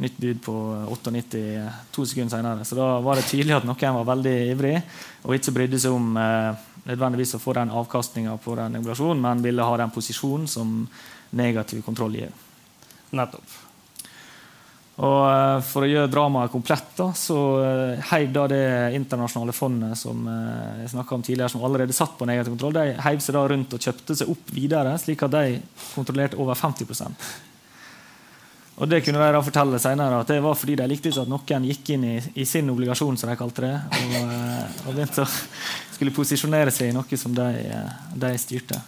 nytt 0.02 0.18
bud 0.18 0.40
på 0.48 0.56
98 0.90 1.44
to 1.94 2.06
sekunder 2.08 2.34
senere. 2.34 2.66
Så 2.66 2.78
da 2.78 2.96
var 3.04 3.20
det 3.20 3.28
tydelig 3.30 3.60
at 3.60 3.68
noen 3.68 4.00
var 4.00 4.10
veldig 4.14 4.36
ivrig 4.54 4.74
og 5.22 5.36
ikke 5.36 5.54
brydde 5.60 5.82
seg 5.84 5.94
om 5.94 6.18
uh, 6.18 6.58
nødvendigvis 6.88 7.36
å 7.38 7.42
få 7.42 7.54
den 7.60 7.72
avkastninga 7.78 8.34
på 8.42 8.58
den 8.58 8.80
obligasjonen, 8.80 9.22
men 9.22 9.44
ville 9.44 9.70
ha 9.70 9.78
den 9.78 9.94
posisjonen 9.94 10.50
som 10.50 10.82
negativ 11.36 11.84
kontroll 11.86 12.16
gir. 12.18 12.34
Nettopp. 13.14 13.67
Og 14.98 15.18
uh, 15.22 15.60
For 15.62 15.86
å 15.86 15.88
gjøre 15.88 16.10
dramaet 16.10 16.50
komplett 16.50 16.88
da, 16.98 17.12
så 17.14 17.38
uh, 17.62 18.06
heiv 18.10 18.32
det 18.50 18.62
internasjonale 18.98 19.54
fondet 19.54 19.98
som 20.00 20.24
uh, 20.26 20.80
jeg 20.82 21.04
om 21.14 21.22
tidligere, 21.22 21.50
som 21.52 21.62
allerede 21.66 21.94
satt 21.94 22.16
på 22.18 22.26
negativ 22.26 22.56
kontroll, 22.56 22.74
de 22.74 22.96
heiv 23.06 23.22
seg 23.22 23.38
da 23.38 23.44
rundt 23.46 23.76
og 23.76 23.84
kjøpte 23.84 24.16
seg 24.18 24.32
opp 24.32 24.50
videre, 24.56 24.96
slik 24.98 25.22
at 25.26 25.36
de 25.36 25.60
kontrollerte 25.94 26.40
over 26.40 26.58
50% 26.58 27.28
og 28.78 28.86
Det 28.86 29.00
kunne 29.02 29.18
jeg 29.18 29.34
da 29.34 29.40
fortelle 29.42 29.78
senere 29.82 30.20
at 30.22 30.28
det 30.30 30.36
var 30.38 30.54
fordi 30.54 30.76
de 30.78 30.84
likte 30.86 31.10
ikke 31.10 31.24
at 31.24 31.30
noen 31.32 31.64
gikk 31.66 31.88
inn 31.96 32.04
i, 32.06 32.12
i 32.38 32.44
sin 32.46 32.70
obligasjon, 32.70 33.16
som 33.18 33.30
de 33.30 33.34
kalte 33.34 33.64
det, 33.64 33.72
og, 33.74 34.28
og 34.86 34.92
begynte 34.92 35.24
å 35.24 35.30
skulle 35.96 36.14
posisjonere 36.14 36.70
seg 36.70 36.92
i 36.92 36.94
noe 36.94 37.18
som 37.18 37.34
de, 37.34 37.48
de 38.14 38.30
styrte. 38.38 38.78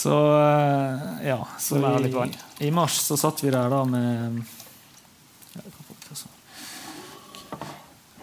Så 0.00 0.40
eh, 0.40 1.26
ja. 1.28 1.48
Så 1.58 1.76
i, 1.78 2.66
i, 2.66 2.70
mars 2.70 2.92
så 2.92 3.16
satt 3.16 3.44
vi 3.44 3.50
der 3.50 3.68
da 3.68 3.84
med 3.84 4.42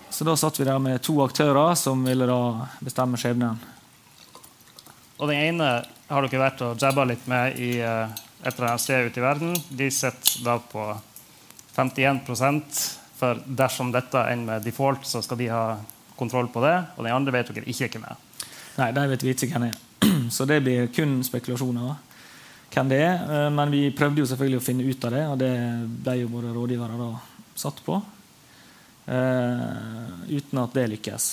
Så 0.09 0.25
da 0.25 0.33
satt 0.35 0.57
vi 0.59 0.65
der 0.65 0.79
med 0.81 1.03
to 1.05 1.19
aktører 1.21 1.75
som 1.77 2.01
ville 2.01 2.25
da 2.25 2.39
bestemme 2.81 3.19
skjebnen. 3.21 3.61
Og 5.21 5.29
den 5.29 5.37
ene 5.37 5.69
har 6.07 6.25
dere 6.25 6.41
vært 6.41 6.65
og 6.65 6.81
jabba 6.81 7.05
litt 7.11 7.29
med 7.29 7.61
i 7.61 7.75
eh, 7.77 8.17
et 8.41 8.49
eller 8.55 8.71
annet 8.71 8.81
sted 8.87 9.11
ute 9.11 9.21
i 9.21 9.27
verden. 9.27 9.53
De 9.69 9.93
sitter 9.93 10.45
da 10.49 10.57
på 10.57 10.89
51% 11.77 12.85
for 13.21 13.45
dersom 13.45 13.93
dette 13.93 14.25
ender 14.31 14.55
med 14.55 14.65
default, 14.65 15.05
så 15.05 15.21
skal 15.21 15.45
de 15.45 15.53
ha 15.53 15.65
kontroll 16.17 16.49
på 16.49 16.65
det. 16.65 16.77
Og 16.97 17.05
den 17.05 17.13
andre 17.13 17.37
vet 17.37 17.53
dere 17.53 17.69
ikke 17.69 17.93
hvem 17.99 18.09
er. 18.09 18.23
Nei, 18.81 18.95
de 18.97 19.11
vet 19.13 19.29
vi 19.29 19.37
ikke 19.37 19.53
hvem 19.53 19.69
er. 19.69 19.83
Så 20.35 20.45
det 20.45 20.61
blir 20.65 20.91
kun 20.93 21.19
spekulasjoner 21.25 21.95
hvem 22.73 22.91
det 22.91 23.01
er. 23.01 23.17
Eh, 23.23 23.49
men 23.53 23.73
vi 23.73 23.87
prøvde 23.95 24.23
jo 24.23 24.29
selvfølgelig 24.29 24.61
å 24.61 24.67
finne 24.67 24.87
ut 24.87 25.07
av 25.07 25.15
det, 25.15 25.25
og 25.31 25.41
det 25.41 25.55
ble 26.05 26.15
jo 26.21 26.31
våre 26.31 26.53
rådgivere 26.55 26.99
da 26.99 27.11
satt 27.57 27.81
på. 27.85 27.99
Uh, 29.07 30.17
uten 30.27 30.59
at 30.59 30.73
det 30.75 30.89
lykkes. 30.91 31.25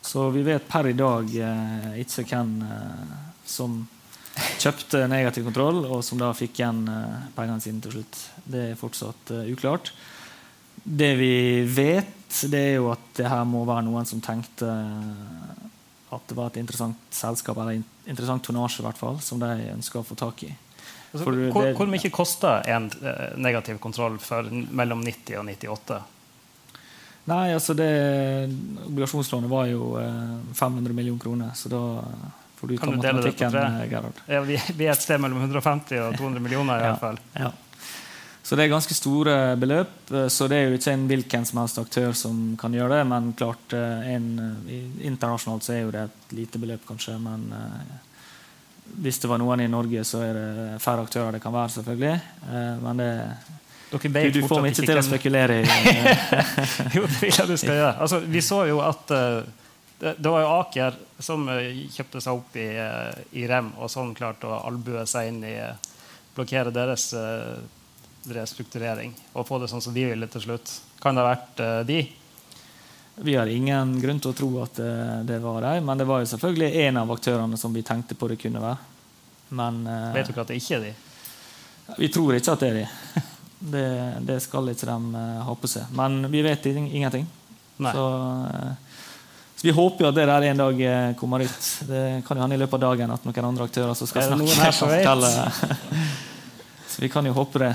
Så 0.00 0.30
vi 0.32 0.40
vet 0.46 0.64
per 0.64 0.86
i 0.88 0.94
dag 0.96 1.28
uh, 1.28 1.90
ikke 2.00 2.24
hvem 2.30 2.54
som 3.44 3.74
kjøpte 4.32 5.02
negativ 5.12 5.44
kontroll, 5.44 5.82
og 5.84 6.00
som 6.06 6.16
da 6.16 6.30
fikk 6.32 6.62
igjen 6.62 6.80
pengene 7.36 7.60
sine 7.60 7.84
til 7.84 7.98
slutt. 7.98 8.16
Det 8.48 8.62
er 8.70 8.80
fortsatt 8.80 9.34
uklart. 9.44 9.92
Det 10.82 11.10
vi 11.20 11.34
vet, 11.68 12.40
det 12.48 12.62
er 12.70 12.74
jo 12.78 12.88
at 12.94 13.04
det 13.20 13.28
her 13.28 13.44
må 13.44 13.66
være 13.68 13.84
noen 13.90 14.08
som 14.08 14.24
tenkte 14.24 14.72
at 16.12 16.28
det 16.28 16.36
var 16.36 16.52
et 16.52 16.60
interessant 16.60 17.14
selskap, 17.14 17.58
eller 17.58 17.80
interessant 18.08 18.44
tonnasje, 18.44 18.82
i 18.82 18.86
hvert 18.86 19.00
fall, 19.00 19.20
som 19.24 19.40
de 19.40 19.50
ønska 19.72 20.00
å 20.02 20.06
få 20.06 20.16
tak 20.18 20.44
i. 20.46 20.52
Altså, 21.12 21.26
hvor, 21.28 21.66
hvor, 21.76 21.88
mye 21.92 22.10
koster 22.12 22.68
en 22.72 22.88
eh, 23.04 23.32
negativ 23.36 23.80
kontroll 23.82 24.16
for 24.22 24.48
mellom 24.48 25.02
90 25.04 25.40
og 25.40 25.48
98? 25.50 25.98
Nei, 27.28 27.52
altså 27.54 27.76
det 27.78 27.88
Obligasjonslånet 28.88 29.50
var 29.50 29.68
jo 29.70 29.92
eh, 30.00 30.38
500 30.56 30.96
millioner 30.96 31.20
kroner, 31.20 31.52
så 31.54 31.68
da 31.72 31.82
får 32.56 32.72
du 32.72 32.78
ta 32.78 32.88
matematikken, 32.94 33.58
eh, 33.60 33.76
Gerhard. 33.90 34.22
Ja, 34.26 34.40
vi, 34.46 34.56
vi, 34.72 34.88
er 34.88 34.96
et 34.96 35.04
sted 35.04 35.20
mellom 35.20 35.44
150 35.44 36.00
og 36.00 36.16
200 36.16 36.44
millioner, 36.44 36.80
i 36.80 36.88
hvert 36.88 37.04
fall. 37.04 37.20
Ja, 37.36 37.50
ja. 37.50 37.52
Så 38.42 38.56
det 38.56 38.64
er 38.64 38.72
ganske 38.72 38.94
store 38.94 39.34
beløp. 39.56 40.10
Eh, 40.10 40.26
så 40.28 40.48
det 40.50 40.58
er 40.58 40.70
jo 40.70 40.78
ikke 40.78 40.94
en 40.96 41.06
hvilken 41.10 41.46
som 41.46 41.62
helst 41.62 41.78
aktør 41.78 42.14
som 42.18 42.40
kan 42.58 42.74
gjøre 42.74 42.98
det. 42.98 43.04
Men 43.12 43.32
klart, 43.38 43.72
eh, 43.72 44.14
en, 44.16 44.28
eh, 44.66 45.06
internasjonalt 45.06 45.62
så 45.62 45.76
er 45.76 45.82
jo 45.84 45.92
det 45.94 46.08
et 46.08 46.34
lite 46.40 46.58
beløp, 46.58 46.86
kanskje. 46.88 47.18
Men 47.22 47.46
hvis 48.98 49.20
det 49.22 49.30
var 49.30 49.38
noen 49.38 49.60
i 49.60 49.70
Norge, 49.70 50.02
så 50.04 50.24
er 50.26 50.34
det 50.34 50.80
færre 50.82 51.06
aktører 51.06 51.32
det 51.32 51.42
kan 51.42 51.52
være, 51.54 51.70
selvfølgelig. 51.70 52.20
Men 52.82 52.96
det 52.96 53.12
du, 53.92 54.40
du 54.40 54.48
får 54.48 54.60
meg 54.62 54.72
ikke 54.72 54.86
til 54.88 54.98
å 54.98 55.04
spekulere 55.04 55.56
i 55.60 55.66
Jo, 56.96 57.02
det 57.04 57.18
vil 57.20 57.28
jeg 57.28 57.46
du 57.46 57.56
skal 57.60 57.76
gjøre. 57.76 57.96
Altså, 58.00 58.20
vi 58.24 58.40
så 58.40 58.62
jo 58.66 58.80
at 58.80 59.04
det, 59.06 60.14
det, 60.16 60.28
var 60.32 60.40
jo 60.40 60.54
Aker 60.56 60.96
som 61.20 61.44
kjøpte 61.46 62.20
seg 62.24 62.40
opp 62.40 62.56
i, 62.56 62.68
i 63.38 63.46
Rem, 63.46 63.68
og 63.78 63.92
sånn 63.92 64.14
klarte 64.16 64.48
å 64.48 64.62
albue 64.66 65.04
seg 65.06 65.28
inn 65.30 65.44
i 65.44 65.54
blokkere 66.34 66.72
deres 66.72 67.12
restrukturering 68.30 69.14
og 69.32 69.46
få 69.46 69.58
det 69.62 69.68
sånn 69.70 69.82
som 69.82 69.94
de 69.94 70.04
ville 70.06 70.28
til 70.30 70.44
slutt? 70.44 70.72
Kan 71.02 71.16
det 71.16 71.24
ha 71.24 71.32
vært 71.32 71.62
uh, 71.62 71.80
de? 71.86 72.02
Vi 73.22 73.34
har 73.36 73.50
ingen 73.50 73.96
grunn 74.00 74.20
til 74.22 74.32
å 74.32 74.36
tro 74.36 74.50
at 74.62 74.78
det, 74.78 74.88
eh, 74.88 75.18
det 75.28 75.38
var 75.42 75.60
dem, 75.60 75.84
men 75.84 76.00
det 76.00 76.06
var 76.08 76.22
jo 76.22 76.30
selvfølgelig 76.30 76.86
en 76.86 77.00
av 77.02 77.10
aktørene 77.12 77.58
som 77.60 77.74
vi 77.74 77.82
tenkte 77.84 78.16
på 78.16 78.30
det 78.30 78.38
kunne 78.40 78.62
være. 78.62 78.78
Men, 79.52 79.82
uh, 79.84 80.14
Vet 80.14 80.30
dere 80.30 80.46
at 80.46 80.48
det 80.48 80.56
ikke 80.62 80.78
er 80.78 80.86
de? 80.86 80.92
Vi 81.98 82.08
tror 82.14 82.38
ikke 82.38 82.54
at 82.54 82.64
det 82.64 82.72
er 82.72 82.80
de. 82.82 82.88
Det, 83.62 83.88
det 84.26 84.40
skal 84.42 84.72
ikke 84.72 84.88
de 84.88 84.94
uh, 85.14 85.42
ha 85.46 85.52
på 85.54 85.68
seg. 85.70 85.92
Men 85.94 86.24
vi 86.32 86.40
vet 86.42 86.64
ingenting. 86.66 87.28
Så, 87.78 88.02
så, 89.54 89.62
vi 89.62 89.70
håper 89.76 90.02
jo 90.02 90.08
at 90.08 90.16
det 90.16 90.24
der 90.26 90.46
en 90.48 90.62
dag 90.64 90.82
kommer 91.20 91.44
ut. 91.46 91.68
Det 91.86 92.02
kan 92.26 92.40
jo 92.40 92.42
hende 92.42 92.58
i 92.58 92.62
løpet 92.64 92.74
av 92.80 92.82
dagen 92.88 93.14
at 93.14 93.28
noen 93.28 93.48
andre 93.52 93.68
aktører 93.70 93.94
som 93.94 94.10
skal 94.10 94.32
snakke. 94.32 95.30
Så 96.92 97.06
vi 97.06 97.08
kan 97.08 97.24
jo 97.24 97.36
håpe 97.38 97.62
det. 97.62 97.70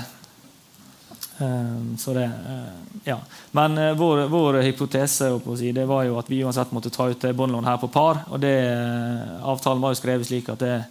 Ehm, 1.38 1.96
så 1.98 2.14
det, 2.14 2.24
eh, 2.24 2.74
ja. 3.04 3.20
Men 3.50 3.78
eh, 3.78 3.94
vår, 3.94 4.26
vår 4.26 4.54
hypotese 4.54 5.40
si, 5.56 5.72
det 5.72 5.86
var 5.86 6.02
jo 6.04 6.18
at 6.18 6.30
vi 6.30 6.42
uansett 6.42 6.72
måtte 6.72 6.90
ta 6.90 7.08
ut 7.08 7.22
båndlån 7.34 7.64
her 7.64 7.76
på 7.76 7.88
par. 7.88 8.24
og 8.28 8.40
det, 8.40 8.58
eh, 8.66 9.46
Avtalen 9.46 9.82
var 9.82 9.94
jo 9.94 10.00
skrevet 10.00 10.26
slik 10.26 10.48
at 10.48 10.58
det, 10.58 10.82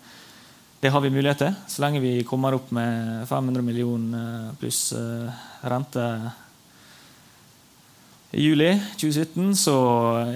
det, 0.80 0.90
har 0.90 1.02
vi 1.02 1.10
mulighet 1.10 1.38
til. 1.38 1.56
Så 1.68 1.84
lenge 1.84 2.00
vi 2.00 2.24
kommer 2.24 2.56
opp 2.56 2.72
med 2.72 3.28
500 3.28 3.62
millioner 3.62 4.54
pluss 4.60 4.94
rente 5.62 6.32
i 8.32 8.44
juli 8.44 8.74
2017 9.00 9.56
så 9.56 9.76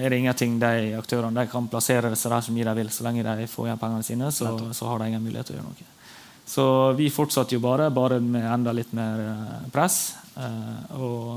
er 0.00 0.10
det 0.10 0.18
ingenting 0.18 0.56
de 0.58 0.94
aktørene 0.96 1.44
de 1.44 1.50
kan 1.50 1.66
plassere 1.68 2.14
seg 2.16 2.32
der 2.32 2.40
så 2.40 2.52
mye 2.52 2.64
de 2.64 2.76
vil. 2.80 2.90
Så 2.90 3.04
lenge 3.04 3.24
de 3.24 3.46
får 3.46 3.68
igjen 3.68 3.80
pengene 3.80 4.06
sine, 4.06 4.30
så, 4.32 4.56
så 4.72 4.88
har 4.88 4.98
de 4.98 5.10
ingen 5.12 5.24
mulighet 5.24 5.46
til 5.46 5.56
å 5.56 5.60
gjøre 5.60 5.68
noe. 5.68 6.01
Så 6.44 6.92
vi 6.98 7.10
fortsatte 7.12 7.54
jo 7.56 7.62
bare, 7.62 7.90
bare 7.94 8.18
med 8.20 8.44
enda 8.44 8.74
litt 8.74 8.92
mer 8.96 9.20
eh, 9.24 9.68
press. 9.72 10.14
Eh, 10.36 10.96
og, 10.98 11.36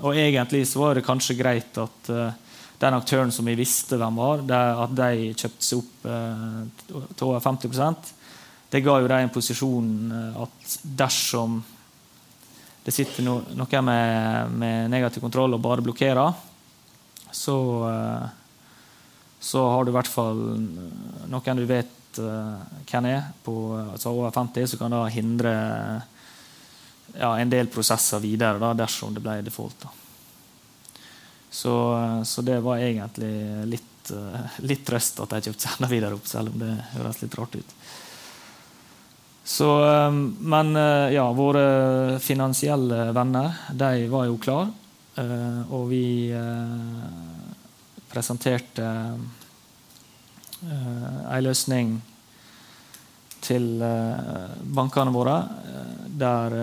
og, 0.00 0.10
egentlig 0.16 0.64
så 0.68 0.82
var 0.82 0.98
det 0.98 1.06
kanskje 1.06 1.38
greit 1.38 1.78
at 1.78 2.10
den 2.82 2.96
aktøren 2.96 3.30
som 3.30 3.46
vi 3.46 3.54
visste 3.54 3.98
hvem 4.00 4.18
var, 4.18 4.42
at 4.42 4.96
de 4.98 5.30
kjøpte 5.38 5.62
seg 5.62 5.78
opp 5.78 6.08
til 7.14 7.28
over 7.28 7.44
50 7.44 8.10
det 8.72 8.80
ga 8.82 8.96
jo 8.98 9.06
dem 9.06 9.26
en 9.26 9.30
posisjon 9.30 9.90
at 10.42 10.74
dersom 10.82 11.58
det 12.82 12.94
sitter 12.96 13.22
noe 13.22 13.82
med, 13.84 14.54
med, 14.58 14.90
negativ 14.90 15.22
kontroll 15.22 15.54
og 15.54 15.62
bare 15.62 15.84
blokkerer, 15.84 16.32
så, 17.30 17.56
så 19.38 19.64
har 19.76 19.84
du 19.84 19.92
i 19.92 19.94
hvert 19.94 20.10
fall 20.10 20.40
noen 21.30 21.60
du 21.60 21.68
vet 21.68 22.01
hvem 22.18 23.08
er, 23.08 23.30
på 23.44 23.54
altså 23.78 24.12
over 24.12 24.32
50, 24.34 24.66
så 24.72 24.78
kan 24.80 24.92
det 24.94 25.02
hindre 25.14 25.52
ja, 27.18 27.32
en 27.38 27.50
del 27.52 27.70
prosesser 27.72 28.22
videre 28.22 28.60
da, 28.60 28.72
dersom 28.76 29.14
det 29.14 29.22
ble 29.24 29.40
default. 29.44 29.86
Så, 31.52 31.74
så, 32.24 32.42
det 32.42 32.60
var 32.64 32.80
egentlig 32.80 33.32
litt, 33.68 34.12
litt 34.64 34.86
trøst 34.88 35.20
at 35.20 35.36
jeg 35.36 35.50
kjøpte 35.50 35.74
enda 35.76 35.90
videre 35.96 36.16
opp, 36.16 36.28
selv 36.28 36.54
om 36.54 36.62
det 36.62 36.72
høres 36.94 37.20
litt 37.22 37.36
rart 37.38 37.58
ut. 37.60 37.74
Så, 39.44 39.68
men 40.38 40.76
ja, 41.12 41.24
våre 41.34 42.18
finansielle 42.22 43.08
venner 43.12 43.58
de 43.74 44.06
var 44.08 44.28
jo 44.30 44.38
klar, 44.40 44.70
uh, 45.18 45.60
og 45.74 45.88
vi 45.90 46.04
presenterte 48.12 48.86
ei 50.62 51.42
løsning 51.42 51.96
til 53.42 53.82
uh, 53.82 54.52
bankene 54.62 55.12
våre 55.14 55.36
der 56.06 56.56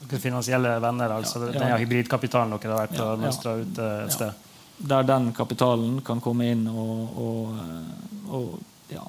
Dere 0.00 0.20
Finansielle 0.20 0.78
venner, 0.80 1.12
altså 1.12 1.42
ja, 1.50 1.58
den 1.58 1.74
hybridkapitalen 1.82 2.56
dere 2.56 2.72
har 2.72 2.86
vært 2.86 2.96
ja, 2.96 3.08
og 3.12 3.20
mønstra 3.20 3.52
ut 3.60 3.80
uh, 3.80 3.90
et 4.06 4.14
sted? 4.14 4.46
Der 4.90 5.04
den 5.04 5.28
kapitalen 5.36 6.00
kan 6.04 6.22
komme 6.24 6.48
inn 6.48 6.64
og, 6.72 7.18
og, 7.20 7.58
eh, 7.60 8.30
og 8.32 8.94
ja, 8.94 9.02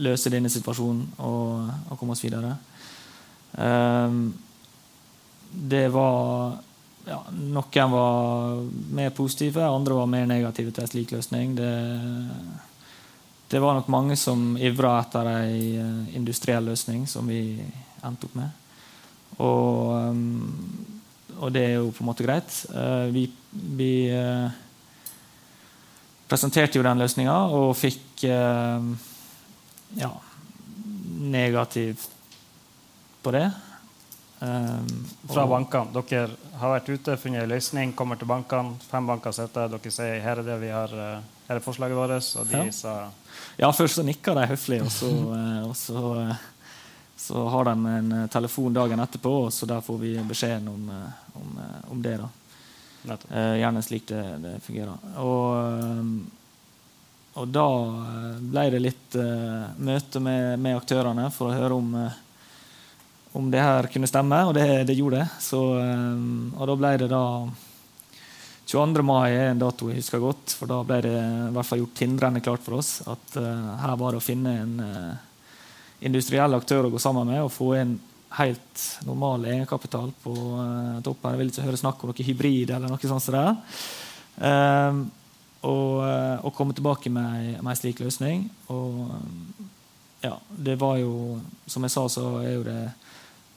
løse 0.00 0.32
denne 0.32 0.48
situasjonen 0.48 1.02
og, 1.18 1.68
og 1.92 1.98
komme 2.00 2.16
oss 2.16 2.24
videre. 2.24 2.54
Um, 3.52 4.30
det 5.52 5.90
var 5.92 6.56
ja, 7.04 7.18
Noen 7.36 7.92
var 7.92 8.64
mer 8.96 9.12
positive, 9.12 9.66
andre 9.66 10.00
var 10.00 10.08
mer 10.08 10.24
negative 10.30 10.72
til 10.72 10.86
en 10.86 10.90
slik 10.94 11.12
løsning. 11.12 11.52
Det, 11.58 11.70
det 13.50 13.58
var 13.58 13.74
nok 13.74 13.88
mange 13.90 14.16
som 14.16 14.54
ivra 14.58 15.00
etter 15.00 15.26
en 15.32 16.06
industriell 16.14 16.70
løsning, 16.70 17.06
som 17.10 17.26
vi 17.26 17.58
endte 18.06 18.28
opp 18.28 18.36
med. 18.38 18.50
Og, 19.40 19.90
um, 20.10 20.44
og 21.40 21.50
det 21.54 21.64
er 21.66 21.74
jo 21.80 21.90
på 21.94 22.04
en 22.04 22.10
måte 22.10 22.26
greit. 22.26 22.50
Uh, 22.70 23.10
vi, 23.10 23.26
vi 23.50 23.92
presenterte 26.30 26.78
jo 26.78 26.86
den 26.86 27.02
løsninga 27.02 27.36
og 27.58 27.72
fikk 27.74 28.22
ja, 28.22 30.10
negativ 31.34 32.04
på 33.24 33.32
det. 33.34 33.48
Um, 34.40 34.86
Fra 35.28 35.44
bankene. 35.48 35.92
Dere 36.00 36.54
har 36.60 36.74
vært 36.76 36.88
ute, 36.88 37.16
funnet 37.20 37.44
en 37.44 37.52
løsning, 37.52 37.92
kommer 37.96 38.20
til 38.20 38.30
bankene. 38.30 38.78
Fem 38.88 39.08
banker 39.08 39.34
sitter 39.36 39.68
Dere 39.72 39.92
sier 39.92 40.22
her 40.24 40.40
er 40.40 40.46
det 40.46 40.56
vi 40.62 40.70
har, 40.72 40.94
her 41.48 41.58
er 41.58 41.64
forslaget 41.64 41.98
vårt. 41.98 42.30
Og 42.40 42.48
de 42.48 42.62
ja. 42.64 42.72
sa 42.72 42.94
Ja, 43.60 43.72
først 43.72 44.00
så 44.00 44.06
nikka 44.06 44.34
de 44.36 44.46
høflig, 44.48 44.80
og 44.84 44.92
så, 44.94 45.10
og 45.66 45.76
så 45.76 46.00
så 47.20 47.48
har 47.48 47.64
de 47.64 47.86
en 47.86 48.12
eh, 48.12 48.26
telefon 48.26 48.74
dagen 48.74 49.00
etterpå, 49.00 49.30
og 49.44 49.52
så 49.52 49.66
der 49.66 49.80
får 49.84 49.98
vi 49.98 50.14
beskjeden 50.24 50.68
om, 50.68 50.88
eh, 50.88 51.36
om, 51.36 51.58
eh, 51.58 51.90
om 51.92 52.02
det. 52.02 52.16
da. 52.16 52.28
gjerne 53.56 53.82
slik 53.82 54.06
det, 54.08 54.22
det 54.42 54.54
fungerer. 54.60 54.96
Og, 55.24 55.52
og, 57.32 57.46
da 57.48 57.66
ble 58.40 58.64
det 58.74 58.80
litt 58.82 59.16
uh, 59.16 59.70
møte 59.80 60.20
med, 60.20 60.58
med, 60.60 60.76
aktørene 60.76 61.30
for 61.32 61.48
å 61.48 61.54
høre 61.56 61.78
om, 61.80 61.94
uh, 61.96 62.18
om 63.38 63.50
det 63.50 63.62
her 63.62 63.88
kunne 63.92 64.10
stemme, 64.10 64.38
og 64.48 64.54
det, 64.56 64.66
det 64.88 64.96
gjorde 64.98 65.22
det. 65.22 65.28
Så, 65.42 65.60
uh, 65.78 66.58
og 66.58 66.70
da 66.70 66.78
ble 66.80 66.92
det 67.04 67.10
da 67.12 67.24
22. 68.70 69.02
mai 69.06 69.32
er 69.32 69.48
en 69.50 69.60
dato 69.62 69.88
jeg 69.90 69.98
husker 69.98 70.22
godt, 70.22 70.54
for 70.58 70.70
da 70.70 70.82
ble 70.86 71.00
det 71.06 71.16
i 71.16 71.54
hvert 71.56 71.66
fall 71.66 71.82
gjort 71.82 71.96
tindrende 71.98 72.42
klart 72.44 72.62
for 72.62 72.78
oss 72.78 73.00
at 73.10 73.34
her 73.34 73.96
var 73.98 74.14
det 74.14 74.20
å 74.20 74.22
finne 74.22 74.52
en 74.60 74.76
industriell 76.06 76.54
aktør 76.54 76.86
å 76.86 76.92
gå 76.92 77.00
sammen 77.02 77.26
med 77.32 77.42
og 77.42 77.50
få 77.50 77.72
en 77.80 77.96
helt 78.38 78.84
normal 79.06 79.44
egenkapital 79.44 80.12
på 80.22 80.32
uh, 80.32 81.00
toppen. 81.02 81.32
Jeg 81.32 81.40
vil 81.40 81.50
ikke 81.52 81.66
høre 81.66 81.80
snakk 81.80 82.02
om 82.02 82.12
noe 82.12 82.26
hybrid 82.26 82.70
eller 82.70 82.92
noe 82.92 83.10
sånt. 83.10 83.26
Der. 83.34 83.56
Um, 84.38 85.02
og, 85.66 85.88
uh, 86.06 86.38
og, 86.46 86.54
komme 86.56 86.76
tilbake 86.76 87.10
med, 87.12 87.58
med 87.58 87.72
en 87.72 87.80
slik 87.80 88.00
løsning. 88.04 88.46
Og 88.72 89.10
ja, 90.22 90.36
det 90.52 90.76
var 90.76 90.98
jo 91.00 91.40
Som 91.66 91.86
jeg 91.86 91.92
sa, 91.94 92.02
så 92.12 92.24
er 92.42 92.54
jo 92.54 92.64
det 92.66 92.80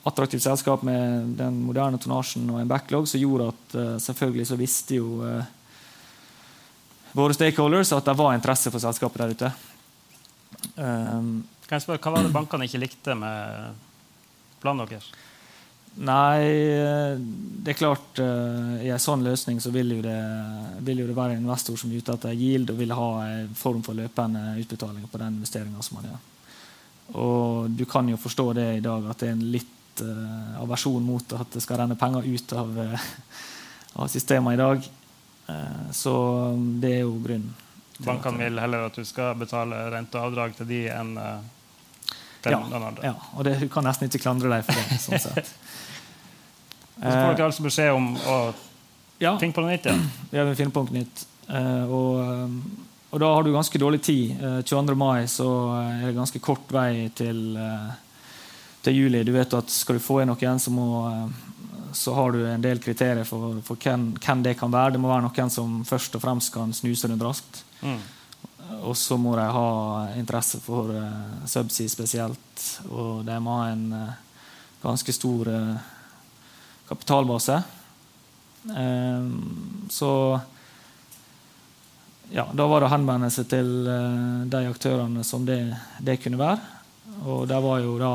attraktivt 0.03 0.43
selskap 0.43 0.83
med 0.83 1.35
den 1.39 1.61
moderne 1.63 1.99
tonnasjen 2.01 2.49
og 2.51 2.61
en 2.61 2.71
backlog 2.71 3.07
som 3.07 3.21
gjorde 3.21 3.51
at 3.53 3.75
uh, 3.77 3.97
selvfølgelig 4.03 4.47
så 4.49 4.59
visste 4.59 4.99
jo 4.99 5.23
våre 7.13 7.35
stakeholders 7.37 7.93
at 7.93 8.07
det 8.09 8.17
var 8.17 8.33
interesse 8.33 8.71
for 8.73 8.81
selskapet 8.81 9.21
der 9.21 9.35
ute. 9.35 9.51
Um, 10.75 11.43
kan 11.67 11.77
jeg 11.77 11.85
spørre, 11.85 12.01
Hva 12.01 12.15
var 12.15 12.25
det 12.25 12.33
bankene 12.33 12.65
ikke 12.67 12.81
likte 12.81 13.15
med 13.17 13.77
planen 14.63 14.89
deres? 14.89 15.11
Nei, 15.93 16.41
det 17.61 17.69
er 17.69 17.77
klart 17.77 18.17
uh, 18.17 18.79
I 18.81 18.89
en 18.89 19.01
sånn 19.01 19.21
løsning 19.25 19.59
så 19.61 19.69
vil 19.73 19.93
jo, 19.93 19.99
det, 20.01 20.17
vil 20.87 21.03
jo 21.03 21.07
det 21.09 21.17
være 21.17 21.35
en 21.35 21.43
investor 21.43 21.77
som 21.77 21.91
er 21.91 22.01
ute 22.01 22.15
etter 22.15 22.33
yield 22.33 22.73
og 22.73 22.79
vil 22.79 22.95
ha 22.97 23.09
en 23.27 23.53
form 23.57 23.83
for 23.85 23.97
løpende 23.97 24.55
utbetaling 24.63 25.05
på 25.05 25.21
den 25.21 25.37
investeringa 25.37 25.85
som 25.85 25.99
man 25.99 26.09
gjør. 26.09 26.23
Og 27.19 27.77
du 27.77 27.85
kan 27.85 28.09
jo 28.09 28.17
forstå 28.17 28.47
det 28.57 28.67
i 28.79 28.83
dag 28.83 29.05
at 29.11 29.21
det 29.21 29.29
er 29.29 29.35
en 29.35 29.47
litt 29.53 29.79
uh, 30.01 30.61
aversjon 30.63 31.03
mot 31.05 31.33
at 31.37 31.53
det 31.53 31.61
skal 31.63 31.83
renne 31.83 31.97
penger 31.99 32.25
ut 32.25 32.53
av, 32.57 32.73
uh, 32.79 33.07
av 34.01 34.09
systemet 34.11 34.57
i 34.57 34.61
dag. 34.61 34.87
Uh, 35.49 35.91
så 35.91 36.13
det 36.81 36.95
er 36.97 37.03
jo 37.03 37.17
grunnen. 37.23 37.51
Bankene 38.03 38.47
vil 38.47 38.59
heller 38.59 38.87
at 38.87 38.95
du 38.97 39.05
skal 39.05 39.35
betale 39.37 39.77
rente 39.93 40.17
og 40.17 40.31
avdrag 40.31 40.55
til 40.57 40.69
de 40.69 40.79
enn 40.91 41.13
uh, 41.19 41.35
til 42.43 42.55
ja, 42.55 42.59
noen 42.59 42.87
andre. 42.89 43.11
Ja, 43.11 43.13
og 43.37 43.45
det, 43.47 43.57
du 43.61 43.67
kan 43.71 43.85
nesten 43.87 44.09
ikke 44.09 44.23
klandre 44.25 44.51
deg 44.51 44.65
for 44.67 44.79
det. 44.79 44.99
sånn 45.03 45.21
sett. 45.27 45.51
så 46.97 47.11
får 47.11 47.37
dere 47.37 47.45
altså 47.47 47.67
beskjed 47.67 47.93
om 47.95 48.09
å 48.17 48.39
ja, 49.21 49.37
finne 49.39 49.55
på 49.55 49.63
noe 49.63 49.75
nytt 49.75 49.87
igjen. 49.87 50.01
Ja, 50.33 50.43
vi 50.49 50.57
finner 50.59 50.75
på 50.75 50.83
noe 50.87 51.03
nytt. 51.03 51.27
Og, 51.53 52.17
og, 53.11 53.15
da 53.21 53.29
har 53.29 53.45
du 53.45 53.53
ganske 53.53 53.79
dårlig 53.79 54.01
tid. 54.03 54.33
Uh, 54.41 54.59
22. 54.65 54.97
mai 54.99 55.29
så 55.31 55.47
er 55.77 56.09
det 56.09 56.17
ganske 56.17 56.41
kort 56.43 56.71
vei 56.73 57.07
til, 57.15 57.45
til 58.83 58.99
juli. 58.99 59.23
Du 59.23 59.31
vet 59.35 59.53
at 59.55 59.71
Skal 59.71 59.97
du 59.97 60.03
få 60.03 60.21
inn 60.21 60.31
noe 60.31 60.39
igjen, 60.39 60.59
så 60.59 60.71
må 60.73 60.87
så 61.93 62.13
har 62.13 62.31
du 62.31 62.47
en 62.47 62.61
del 62.61 62.79
kriterier 62.81 63.23
for, 63.23 63.59
for 63.65 63.77
hvem, 63.77 64.13
hvem, 64.17 64.43
det 64.43 64.55
kan 64.57 64.71
være. 64.73 64.95
Det 64.95 65.01
må 65.01 65.11
være 65.11 65.27
noen 65.27 65.51
som 65.53 65.81
først 65.85 66.17
og 66.17 66.23
fremst 66.23 66.53
kan 66.53 66.73
snuse 66.73 67.09
rundt 67.09 67.25
raskt. 67.25 67.63
Mm. 67.81 67.99
Og 68.83 68.97
så 68.97 69.17
må 69.19 69.35
de 69.37 69.45
ha 69.55 69.67
interesse 70.17 70.59
for 70.63 70.89
uh, 70.89 71.45
subsea 71.49 71.91
spesielt. 71.91 72.63
Og 72.89 73.23
de 73.27 73.37
må 73.43 73.59
ha 73.59 73.69
en 73.73 73.85
uh, 73.93 74.15
ganske 74.83 75.15
stor 75.15 75.51
uh, 75.51 75.77
kapitalbase. 76.89 77.61
Um, 78.63 79.87
så 79.91 80.09
ja, 82.33 82.47
da 82.49 82.65
var 82.65 82.81
det 82.81 82.87
å 82.89 82.93
henvende 82.95 83.29
seg 83.29 83.49
til 83.51 83.67
de 84.49 84.61
aktørene 84.65 85.21
som 85.27 85.43
det, 85.45 85.59
det, 86.01 86.17
kunne 86.23 86.39
være. 86.39 86.82
Og 87.23 87.47
det 87.47 87.59
var 87.63 87.79
jo 87.79 87.97
da 88.01 88.13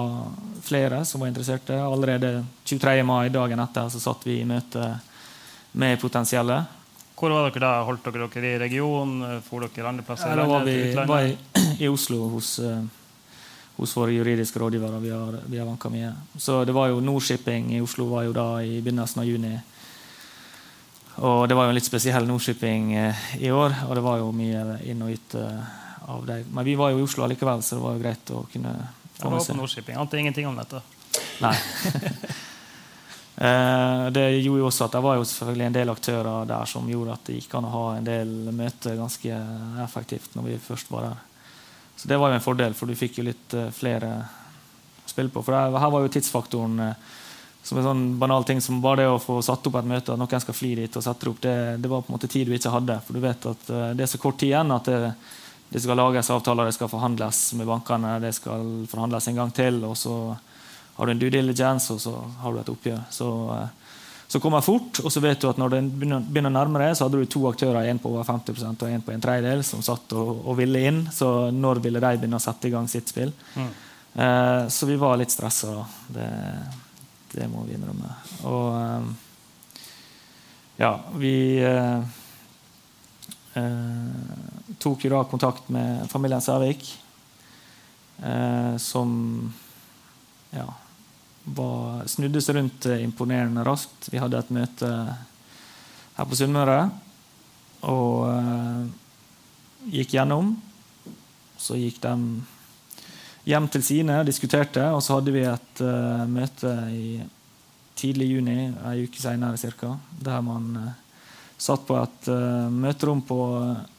flere 0.63 1.05
som 1.05 1.21
var 1.21 1.31
interesserte. 1.31 1.77
Allerede 1.81 2.45
23. 2.65 3.03
mai, 3.03 3.29
dagen 3.29 3.61
etter, 3.61 3.89
så 3.89 4.01
satt 4.01 4.27
vi 4.27 4.41
i 4.41 4.49
møte 4.49 4.91
med 5.73 6.01
potensielle. 6.01 6.65
Hvor 7.19 7.33
var 7.35 7.49
dere 7.49 7.65
da? 7.65 7.73
Holdt 7.87 8.05
dere 8.07 8.29
dere 8.31 8.53
i 8.53 8.61
regionen? 8.61 9.41
For 9.47 9.65
dere 9.67 9.89
andre 9.91 10.05
plasser? 10.07 10.31
Ja, 10.31 10.37
da 10.39 10.47
var 10.47 10.67
vi 10.67 10.77
var 10.95 11.27
i, 11.27 11.35
i, 11.85 11.89
Oslo 11.89 12.29
hos, 12.35 12.59
uh, 12.63 12.85
hos 13.79 13.97
våre 13.97 14.15
juridiske 14.15 14.61
rådgivere 14.61 15.01
vi 15.01 15.59
har 15.59 15.67
vanka 15.67 15.91
mye. 15.91 16.13
Så 16.37 16.63
det 16.65 16.77
var 16.77 16.93
jo 16.93 17.01
Nordshipping 17.01 17.73
i 17.75 17.83
Oslo 17.83 18.07
var 18.13 18.29
jo 18.29 18.37
da 18.37 18.47
i 18.63 18.79
begynnelsen 18.81 19.25
av 19.25 19.27
juni. 19.27 19.57
Og 21.19 21.49
det 21.51 21.57
var 21.59 21.67
jo 21.67 21.73
en 21.73 21.79
litt 21.81 21.89
spesiell 21.89 22.29
Nordshipping 22.29 22.95
uh, 22.95 23.27
i 23.41 23.51
år, 23.51 23.75
og 23.89 23.95
det 23.99 24.07
var 24.07 24.23
jo 24.23 24.31
mye 24.35 24.79
inn 24.87 25.03
og 25.03 25.17
ut 25.17 25.39
uh, 25.41 25.77
av 26.09 26.27
dem. 26.27 26.45
Men 26.53 26.65
vi 26.65 26.75
var 26.79 26.93
jo 26.95 27.03
i 27.03 27.05
Oslo 27.05 27.27
allikevel, 27.27 27.63
så 27.63 27.77
det 27.77 27.85
var 27.85 27.97
jo 27.97 28.03
greit 28.03 28.31
å 28.35 28.45
kunne 28.53 28.75
få 29.19 29.33
med 29.33 29.45
seg. 29.45 29.91
Ante 29.97 30.21
ingenting 30.21 30.49
om 30.49 30.57
dette. 30.57 30.83
Nei. 31.45 31.57
Eh, 33.39 34.07
det 34.11 34.25
gjorde 34.43 34.59
jo 34.59 34.67
også 34.67 34.89
at 34.89 34.95
det 34.97 35.01
var 35.05 35.15
jo 35.15 35.27
selvfølgelig 35.31 35.67
en 35.69 35.75
del 35.77 35.91
aktører 35.93 36.49
der 36.51 36.65
som 36.67 36.89
gjorde 36.91 37.13
at 37.15 37.29
det 37.29 37.37
gikk 37.37 37.53
an 37.55 37.69
å 37.69 37.71
ha 37.71 37.83
en 37.95 38.09
del 38.09 38.33
møter 38.51 38.97
ganske 38.99 39.37
effektivt 39.85 40.35
når 40.35 40.49
vi 40.49 40.57
først 40.65 40.91
var 40.91 41.07
der. 41.07 41.21
Så 41.95 42.11
det 42.11 42.19
var 42.19 42.33
jo 42.33 42.39
en 42.41 42.43
fordel, 42.43 42.75
for 42.75 42.91
du 42.91 42.99
fikk 42.99 43.21
jo 43.21 43.29
litt 43.29 43.55
uh, 43.55 43.69
flere 43.71 44.11
å 44.11 45.07
spille 45.07 45.31
på. 45.31 45.45
For 45.47 45.55
her 45.55 45.95
var 45.95 46.03
jo 46.03 46.11
tidsfaktoren 46.17 46.83
uh, 46.83 47.15
som 47.63 47.79
en 47.79 47.87
sånn 47.87 48.05
banal 48.19 48.43
ting 48.49 48.59
som 48.65 48.83
bare 48.83 49.05
det 49.05 49.09
å 49.13 49.23
få 49.23 49.39
satt 49.47 49.71
opp 49.71 49.79
et 49.85 49.91
møte, 49.95 50.17
at 50.17 50.19
noen 50.19 50.43
skal 50.43 50.59
fly 50.59 50.75
dit 50.83 50.99
og 50.99 51.07
sette 51.07 51.23
det 51.23 51.31
opp, 51.31 51.41
det, 51.47 51.57
det, 51.79 51.93
var 51.95 52.03
på 52.03 52.11
en 52.11 52.19
måte 52.19 52.33
tid 52.35 52.51
du 52.51 52.59
ikke 52.59 52.75
hadde. 52.75 52.99
For 53.07 53.15
du 53.15 53.23
vet 53.23 53.51
at 53.55 53.71
det 53.95 54.03
er 54.03 54.11
så 54.11 54.19
kort 54.19 54.43
tid 54.43 54.51
igjen 54.51 54.75
at 54.75 54.91
det, 54.91 55.15
det 55.69 55.83
skal 55.85 55.99
lages 56.01 56.31
avtaler, 56.33 56.69
det 56.69 56.77
skal 56.79 56.89
forhandles 56.89 57.41
med 57.59 57.69
bankene, 57.69 58.15
det 58.23 58.33
skal 58.37 58.87
forhandles 58.89 59.29
en 59.29 59.41
gang 59.43 59.51
til. 59.53 59.83
og 59.85 59.97
så 59.97 60.15
har 60.99 61.07
du 61.07 61.13
en 61.13 61.19
due 61.19 61.31
diligence, 61.31 61.93
og 61.93 62.01
så 62.01 62.15
har 62.43 62.53
du 62.53 62.61
et 62.61 62.71
oppgjør. 62.73 63.03
Så, 63.11 63.29
eh, 63.55 63.69
så 64.29 64.41
kommer 64.41 64.61
fort, 64.61 64.99
og 65.05 65.13
så 65.13 65.21
vet 65.21 65.41
du 65.41 65.49
at 65.49 65.61
når 65.61 65.71
det 65.71 65.83
begynner 65.95 66.51
å 66.51 66.57
nærme 66.57 66.81
deg, 66.83 66.97
så 66.97 67.07
hadde 67.07 67.21
du 67.21 67.29
to 67.31 67.45
aktører, 67.49 67.87
en 67.87 68.01
på 68.03 68.11
over 68.11 68.27
50% 68.27 68.83
og 68.83 68.91
en 68.91 69.05
på 69.05 69.13
en 69.13 69.23
tredjedel, 69.23 69.63
som 69.65 69.85
satt 69.85 70.13
og, 70.13 70.43
og, 70.43 70.57
ville 70.59 70.83
inn. 70.91 71.05
Så 71.13 71.51
når 71.55 71.81
ville 71.85 72.03
de 72.03 72.19
begynne 72.19 72.41
å 72.41 72.43
sette 72.43 72.69
i 72.69 72.75
gang 72.75 72.89
sitt 72.91 73.13
spill? 73.13 73.31
Mm. 73.55 73.71
Eh, 74.19 74.69
så 74.69 74.91
vi 74.91 74.97
var 74.99 75.17
litt 75.21 75.31
stressa 75.31 75.71
da. 75.77 75.87
Det, 76.17 76.29
det, 77.37 77.47
må 77.53 77.63
vi 77.69 77.77
innrømme. 77.79 78.11
Og 78.51 78.67
eh, 78.81 79.85
ja, 80.83 80.93
vi 81.15 81.35
eh, 81.63 82.18
eh 83.55 84.49
tok 84.79 85.05
jo 85.05 85.11
da 85.11 85.25
kontakt 85.25 85.69
med 85.69 86.11
familien 86.11 86.41
Særvik, 86.41 86.85
eh, 88.23 88.77
som 88.77 89.53
ja, 90.51 90.67
var, 91.45 92.07
snudde 92.07 92.43
seg 92.43 92.59
rundt 92.59 92.87
eh, 92.87 93.03
imponerende 93.05 93.65
raskt. 93.67 94.11
Vi 94.13 94.21
hadde 94.21 94.39
et 94.39 94.55
møte 94.55 94.93
her 96.19 96.29
på 96.29 96.39
Sunnmøre 96.39 96.79
og 97.89 98.29
eh, 98.31 98.85
gikk 99.99 100.15
gjennom. 100.19 100.55
Så 101.59 101.79
gikk 101.79 102.01
de 102.05 102.15
hjem 103.49 103.67
til 103.73 103.83
sine, 103.83 104.21
og 104.21 104.29
diskuterte, 104.29 104.85
og 104.95 105.03
så 105.03 105.17
hadde 105.17 105.33
vi 105.35 105.41
et 105.49 105.81
uh, 105.83 106.23
møte 106.31 106.71
i 106.93 107.17
tidlig 107.99 108.29
juni, 108.29 108.69
ei 108.87 109.09
uke 109.09 109.19
seinere 109.19 109.57
ca., 109.59 109.95
der 110.23 110.45
man 110.45 110.69
uh, 110.77 111.08
satt 111.59 111.85
på 111.89 111.97
et 111.99 112.31
møterom 112.71 113.21
på 113.27 113.39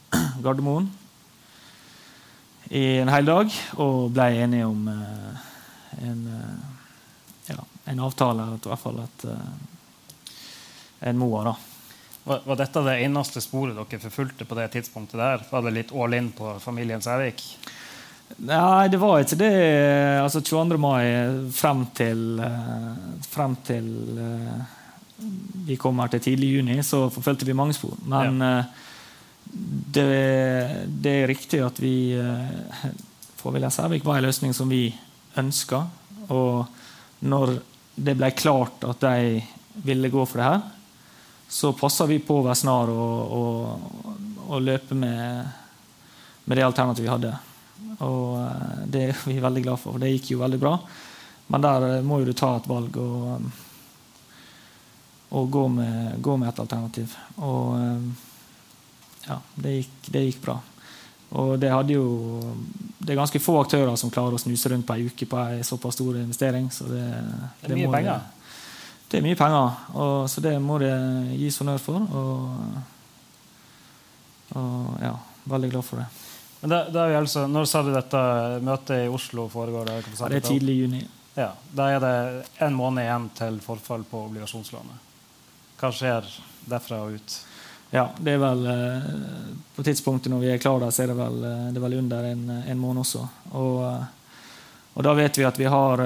Gardermoen 0.44 0.88
i 2.70 2.84
en 3.02 3.10
hel 3.12 3.26
dag 3.26 3.52
og 3.82 4.12
ble 4.14 4.26
enige 4.40 4.68
om 4.70 4.88
en 4.90 6.22
en 7.90 8.00
avtale, 8.00 8.42
i 8.42 8.68
hvert 8.68 8.80
fall 8.80 9.02
et, 9.02 9.24
eh, 9.24 10.38
en 11.08 11.18
MOA. 11.18 11.44
da. 11.44 11.56
Var, 12.24 12.42
var, 12.44 12.56
dette 12.56 12.82
det 12.86 12.98
eneste 13.02 13.40
sporet 13.42 13.74
dere 13.74 14.02
forfulgte 14.02 14.46
på 14.46 14.58
det 14.58 14.68
tidspunktet? 14.76 15.18
der? 15.18 15.46
Var 15.50 15.62
det 15.66 15.74
litt 15.74 15.92
all 15.92 16.14
in 16.14 16.30
på 16.36 16.58
familien 16.62 17.02
Sævik? 17.02 17.42
Nei, 18.46 18.88
det 18.88 19.00
var 19.02 19.24
ikke 19.24 19.40
det. 19.40 19.54
Altså 20.20 20.40
22. 20.40 20.78
mai 20.78 21.50
frem 21.50 21.86
til, 21.96 22.38
eh, 22.38 23.00
frem 23.26 23.56
til 23.66 23.88
eh, 24.18 24.76
vi 25.66 25.76
kom 25.80 26.00
her 26.02 26.10
til 26.12 26.24
tidlig 26.24 26.54
juni, 26.56 26.78
så 26.86 27.04
forfulgte 27.12 27.48
vi 27.48 27.56
mange 27.56 27.76
spor. 27.76 27.96
Men 28.08 28.40
ja. 28.40 28.64
det, 29.50 30.06
det, 30.86 31.14
er 31.14 31.30
riktig 31.30 31.60
at 31.64 31.78
vi 31.82 31.94
for 33.40 33.54
Wilhelm 33.54 33.72
Sævik 33.72 34.04
var 34.04 34.18
en 34.18 34.28
løsning 34.28 34.54
som 34.56 34.68
vi 34.70 34.88
ønska. 35.40 35.84
Og 36.28 36.66
når 37.24 37.56
det 38.00 38.16
ble 38.16 38.30
klart 38.36 38.84
at 38.88 39.02
de 39.04 39.40
ville 39.84 40.12
gå 40.12 40.24
for 40.26 40.40
det 40.40 40.48
her, 40.48 40.60
så 41.50 41.72
passa 41.74 42.06
vi 42.06 42.20
på 42.22 42.38
å 42.38 42.44
være 42.46 42.58
snar 42.60 42.92
og, 42.94 43.32
og, 43.34 44.12
og 44.46 44.62
løpe 44.62 44.94
med, 44.94 45.48
med, 46.44 46.56
det 46.56 46.66
alternativet 46.66 47.06
vi 47.08 47.10
hadde. 47.10 47.32
Og 48.06 48.36
eh, 48.38 48.84
det 48.86 49.02
er 49.08 49.24
vi 49.26 49.40
veldig 49.42 49.64
glad 49.64 49.82
for. 49.82 49.98
Det 49.98 50.12
gikk 50.12 50.30
jo 50.36 50.44
veldig 50.44 50.60
bra. 50.62 50.76
Men 51.50 51.64
der 51.64 51.86
eh, 51.88 52.04
må 52.06 52.20
jo 52.20 52.28
du 52.30 52.36
ta 52.38 52.52
et 52.56 52.70
valg 52.70 53.00
og, 53.02 53.50
og 55.30 55.50
gå, 55.50 55.68
med, 55.68 56.22
gå, 56.22 56.36
med, 56.36 56.48
et 56.48 56.58
alternativ. 56.58 57.14
Og 57.36 57.76
eh, 57.78 58.02
ja, 59.28 59.38
det 59.54 59.76
gikk, 59.76 60.10
det 60.10 60.24
gikk 60.26 60.42
bra. 60.42 60.56
Og 61.38 61.52
det, 61.62 61.70
hadde 61.70 61.94
jo, 61.94 62.06
det, 62.98 63.12
er 63.12 63.20
ganske 63.20 63.42
få 63.42 63.60
aktører 63.60 63.94
som 63.98 64.10
klarer 64.10 64.34
å 64.34 64.42
snuse 64.42 64.72
rundt 64.72 64.86
på 64.88 64.96
ei 64.98 65.06
uke 65.06 65.28
på 65.30 65.38
ei 65.44 65.60
såpass 65.66 65.94
stor 65.94 66.18
investering. 66.18 66.66
Så 66.74 66.88
det, 66.90 67.04
det, 67.60 67.70
er 67.70 67.78
mye 67.78 67.92
penger? 67.92 68.24
Det, 69.06 69.20
er 69.20 69.26
mye 69.28 69.38
penger, 69.38 69.76
og, 69.94 70.16
så 70.30 70.42
det 70.42 70.56
må 70.62 70.80
det 70.82 70.94
gis 71.38 71.60
honnør 71.62 71.78
for. 71.84 72.02
Og, 72.22 72.40
og, 74.58 74.90
ja, 75.04 75.14
veldig 75.54 75.70
glad 75.76 75.86
for 75.86 76.02
det. 76.02 76.08
Men 76.60 76.74
det, 76.74 76.80
det 76.92 77.04
altså, 77.16 77.46
Når 77.48 77.70
sa 77.70 77.80
du 77.86 77.92
dette 77.94 78.20
møtet 78.66 79.06
i 79.06 79.08
Oslo 79.08 79.46
foregår? 79.48 79.86
Det, 79.86 80.16
det 80.18 80.42
er 80.42 80.48
tidlig 80.50 80.74
i 80.74 80.82
juni. 80.82 81.04
Ja, 81.38 81.52
Da 81.72 81.86
er 81.94 82.02
det 82.02 82.16
en 82.66 82.74
måned 82.74 83.06
igjen 83.06 83.30
til 83.38 83.62
forfall 83.62 84.02
på 84.10 84.26
obligasjonslånet. 84.26 85.09
Hva 85.80 85.88
skjer 85.94 86.26
derfra 86.68 87.04
og 87.06 87.16
ut? 87.16 87.38
Ja, 87.90 88.10
det 88.18 88.36
er 88.36 88.38
vel 88.38 88.66
eh, 88.70 89.06
På 89.74 89.82
tidspunktet 89.82 90.30
når 90.30 90.44
vi 90.44 90.50
er 90.52 90.62
klare 90.62 90.90
så 90.94 91.04
er 91.04 91.10
det 91.10 91.18
vel, 91.18 91.38
eh, 91.44 91.68
det 91.72 91.80
er 91.80 91.86
vel 91.86 91.98
under 91.98 92.26
en, 92.28 92.42
en, 92.60 92.78
måned 92.78 93.02
også. 93.02 93.24
Og, 93.50 93.78
eh, 93.88 94.04
og, 94.94 95.02
da 95.06 95.14
vet 95.18 95.40
vi 95.40 95.46
at 95.48 95.58
vi 95.58 95.66
har 95.70 96.04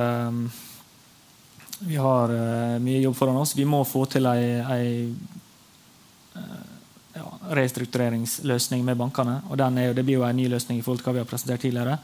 vi 1.85 1.97
har 2.01 2.31
mye 2.81 3.01
jobb 3.03 3.17
foran 3.17 3.37
oss. 3.37 3.57
Vi 3.57 3.65
må 3.69 3.83
få 3.85 4.05
til 4.09 4.25
ei, 4.31 4.45
ei 4.63 5.15
ja, 7.13 7.25
restruktureringsløsning 7.59 8.85
med 8.87 8.97
bankene. 8.97 9.41
og 9.51 9.61
er, 9.61 9.93
Det 9.93 10.05
blir 10.05 10.21
jo 10.21 10.25
en 10.25 10.37
ny 10.37 10.47
løsning 10.49 10.79
i 10.79 10.83
forhold 10.83 11.03
til 11.03 11.11
hva 11.11 11.17
vi 11.17 11.23
har 11.25 11.29
presentert 11.29 11.61
tidligere. 11.61 11.99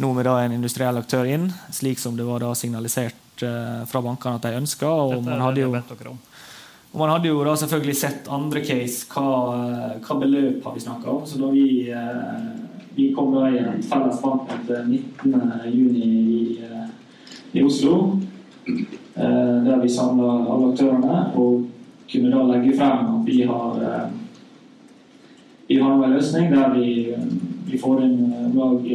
Nå 0.00 0.12
med 0.14 0.24
da 0.24 0.38
en 0.40 0.54
industriell 0.56 0.96
aktør 0.96 1.26
inn, 1.26 1.50
slik 1.72 1.98
som 1.98 2.16
det 2.16 2.24
var 2.24 2.40
da 2.40 2.54
signalisert 2.54 3.44
fra 3.90 4.00
bankene 4.00 4.38
at 4.38 4.46
de 4.46 4.62
ønska. 4.62 4.94
Dette 5.18 5.36
er 5.36 5.58
det 5.58 5.66
jo, 5.66 6.16
og 6.94 7.00
man 7.00 7.10
hadde 7.10 7.26
jo 7.26 7.40
da 7.42 7.56
selvfølgelig 7.58 7.96
sett 7.98 8.28
andre 8.30 8.60
case. 8.62 9.08
Hva, 9.10 9.24
hva 9.98 10.16
beløp 10.20 10.62
har 10.62 10.74
vi 10.76 10.82
snakka 10.84 11.08
om? 11.10 11.24
Så 11.26 11.40
da 11.40 11.48
vi, 11.50 11.90
eh, 11.90 12.84
vi 12.94 13.08
kom 13.16 13.32
da 13.34 13.48
i 13.50 13.58
et 13.58 13.88
felles 13.90 14.20
bankmøte 14.22 14.84
19.6 14.86 15.96
i, 15.98 16.60
eh, 16.62 16.84
i 17.58 17.64
Oslo, 17.66 18.20
eh, 18.68 19.56
der 19.66 19.82
vi 19.82 19.90
samla 19.90 20.36
alle 20.46 20.70
aktørene, 20.70 21.16
og 21.34 21.66
kunne 22.12 22.30
da 22.30 22.44
legge 22.52 22.76
frem 22.78 23.10
at 23.16 23.26
vi 23.26 23.42
har 23.42 24.10
vi 25.66 25.80
har 25.80 26.04
en 26.04 26.12
løsning 26.12 26.52
der 26.52 26.74
vi, 26.76 27.14
vi 27.66 27.78
får 27.78 28.02
inn 28.04 28.34
om 28.38 28.54
lag 28.54 28.86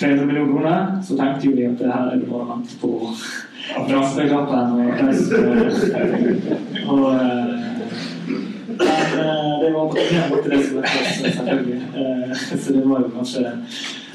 300 0.00 0.26
millioner 0.26 0.52
kroner. 0.52 1.02
Så 1.04 1.14
tenkte 1.14 1.52
vi 1.54 1.68
at 1.68 1.78
det 1.78 1.92
her 1.92 2.10
er 2.10 2.18
det 2.18 2.26
bare 2.26 2.42
å 2.42 2.50
vente 2.56 2.80
på 2.80 3.12
Brassekappen 3.88 4.66
og 4.72 4.88
Og 6.90 7.02
Men 8.80 9.60
det 9.60 9.70
var 9.74 9.88
på 9.88 9.96
ingen 9.96 10.30
måte 10.30 10.50
det 10.50 10.60
som 10.66 10.76
var 10.76 10.82
plass, 10.82 11.16
selvfølgelig. 11.22 11.80
Så 12.60 12.72
det 12.72 12.82
var 12.88 13.00
jo 13.00 13.08
kanskje 13.16 13.52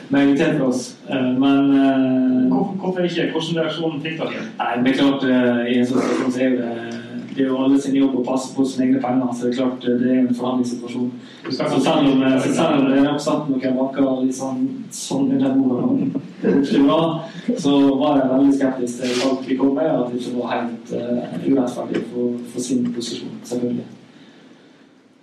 naivitet 0.09 0.57
for 0.57 0.67
oss. 0.67 0.95
Men 1.09 2.49
Hvorfor 2.79 2.99
ikke? 3.03 3.31
Hvordan 3.31 3.57
reaksjon 3.59 4.01
fikk 4.01 4.19
dere? 4.21 4.41
Nei, 4.59 4.73
det 4.83 4.91
er 4.91 4.97
klart, 5.01 5.23
I 5.69 5.79
en 5.79 5.87
sånn 5.89 6.01
situasjon 6.01 6.31
så 6.35 6.39
er 6.45 6.49
det 6.49 6.59
det 6.61 6.94
er 7.43 7.49
jo 7.49 7.57
alle 7.59 7.81
sin 7.81 7.95
jobb 7.97 8.15
å 8.19 8.23
passe 8.23 8.53
på 8.55 8.63
sine 8.65 8.85
egne 8.87 8.99
penger, 9.03 9.31
så 9.33 9.45
det 9.45 9.49
er 9.51 9.57
klart 9.57 9.83
det 9.85 10.11
er 10.11 10.19
en 10.21 10.35
forhandlingssituasjon. 10.37 11.09
Så 11.49 11.79
selv 11.83 12.07
om, 12.11 12.23
selv 12.45 12.77
om 12.77 12.85
det 12.87 12.99
er 13.01 13.09
oppsatt 13.11 13.49
noen 13.51 13.75
vakker 13.79 14.07
litt 14.21 14.37
sånn, 14.37 14.61
sånn 14.95 15.33
under 15.35 15.57
bordet 15.57 16.23
så 17.59 17.73
var 17.99 18.19
jeg 18.19 18.31
veldig 18.31 18.55
skeptisk 18.55 19.01
til 19.01 19.19
valget 19.19 19.49
vi 19.49 19.59
kom 19.59 19.75
med, 19.75 19.91
og 19.91 20.05
at 20.05 20.13
det 20.13 20.21
ikke 20.21 20.39
var 20.39 20.53
helt 20.53 20.95
uh, 20.95 21.35
urettferdig 21.45 22.01
for, 22.13 22.39
for, 22.53 22.65
sin 22.69 22.87
posisjon, 22.95 23.37
selvfølgelig. 23.43 23.85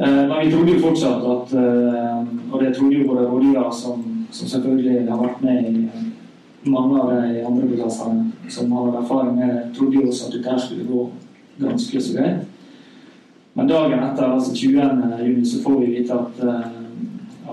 Uh, 0.00 0.22
men 0.28 0.36
vi 0.36 0.52
trodde 0.52 0.76
jo 0.76 0.84
fortsatt 0.86 1.26
at 1.34 1.52
Og 2.52 2.60
det 2.60 2.74
trodde 2.76 2.96
jo 2.98 3.08
våre 3.08 3.26
rådgivere, 3.28 3.72
som, 3.72 4.04
som, 4.30 4.48
selvfølgelig 4.48 5.10
har 5.10 5.20
vært 5.20 5.42
med 5.42 5.68
i 5.70 6.70
mange 6.70 7.00
av 7.00 7.10
de 7.10 7.44
andre 7.46 7.68
prosessene, 7.68 8.32
som 8.48 8.72
har 8.72 8.98
erfaring 9.00 9.36
med 9.38 9.48
det, 9.48 9.62
trodde 9.76 10.00
jo 10.00 10.08
også 10.08 10.28
at 10.28 10.34
dette 10.36 10.58
skulle 10.60 10.88
gå 10.90 11.06
ganske 11.68 12.00
så 12.00 12.16
greit. 12.16 12.48
Men 13.52 13.68
dagen 13.68 14.00
etter, 14.00 14.32
altså 14.32 14.54
20. 14.56 15.24
juni, 15.26 15.46
så 15.46 15.62
får 15.62 15.80
vi 15.80 15.94
vite 15.96 16.14
at, 16.14 16.44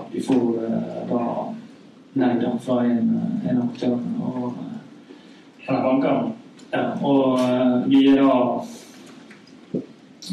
at 0.00 0.12
vi 0.12 0.22
får 0.24 0.44
da 1.10 1.24
nei 2.18 2.34
da, 2.40 2.54
fra 2.64 2.80
en, 2.84 3.10
en 3.44 3.58
av 3.58 3.66
aktørene. 3.68 4.30
Og, 4.30 4.54
eller 5.66 5.82
banker. 5.84 6.30
Ja, 6.70 6.84
og 7.02 7.40
vi 7.90 8.04
er 8.08 8.22
da 8.22 8.38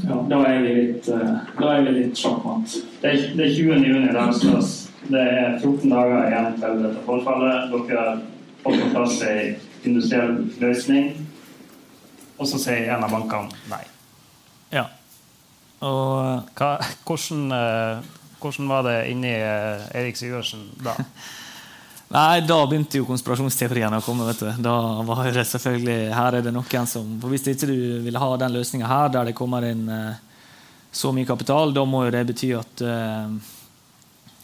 ja, 0.08 0.18
da 0.30 0.42
er 0.46 0.60
vi 0.62 0.74
litt, 0.76 1.08
da 1.08 1.70
er 1.74 1.86
vi 1.88 1.94
litt 1.96 2.20
sjakkmatt. 2.20 2.74
Det, 3.02 3.14
det, 3.38 3.46
er 3.46 3.54
20. 3.56 3.86
juni 3.88 4.12
dagsplass. 4.14 4.74
Det 5.08 5.22
er 5.22 5.56
14 5.62 5.90
dager 5.90 6.28
igjen 6.28 6.58
til 6.60 6.82
dette 6.84 7.06
forfallet. 7.08 7.72
Dere 7.88 8.18
fått 8.64 8.82
på 8.82 8.90
plass 8.92 9.22
ei 9.26 9.56
industriell 9.88 10.36
løsning. 10.62 11.14
Og 12.38 12.48
så 12.50 12.60
sier 12.62 12.94
en 12.94 13.04
av 13.04 13.14
bankene 13.14 13.50
nei. 13.72 13.84
Ja. 14.74 14.86
Og 15.86 16.48
Hva, 16.58 16.72
hvordan, 17.06 17.52
eh, 17.54 18.08
hvordan 18.42 18.72
var 18.72 18.88
det 18.88 18.98
inni 19.12 19.34
Erik 19.34 19.94
Eirik 19.96 20.22
Syversen 20.22 20.70
da? 20.84 20.98
Nei, 22.08 22.40
da 22.48 22.62
begynte 22.64 23.02
jo 23.02 23.08
konspirasjonsteoriene 23.08 24.00
å 24.00 24.04
komme. 24.06 24.24
vet 24.30 24.40
du. 24.40 24.62
Da 24.64 24.76
var 25.04 25.28
det 25.28 25.44
selvfølgelig 25.44 26.14
Her 26.16 26.38
er 26.38 26.46
det 26.46 26.54
noen 26.56 26.88
som 26.88 27.18
For 27.20 27.34
Hvis 27.34 27.50
ikke 27.52 27.68
du 27.68 27.76
ville 28.06 28.22
ha 28.22 28.38
den 28.40 28.56
løsninga 28.56 28.88
her, 28.88 29.12
der 29.12 29.28
det 29.28 29.36
kommer 29.36 29.68
inn 29.68 29.84
eh, 29.92 30.24
så 30.92 31.12
mye 31.12 31.28
kapital, 31.28 31.74
da 31.76 31.84
må 31.86 32.06
jo 32.06 32.14
det 32.16 32.24
bety 32.30 32.54
at 32.56 32.82
eh, 32.82 33.36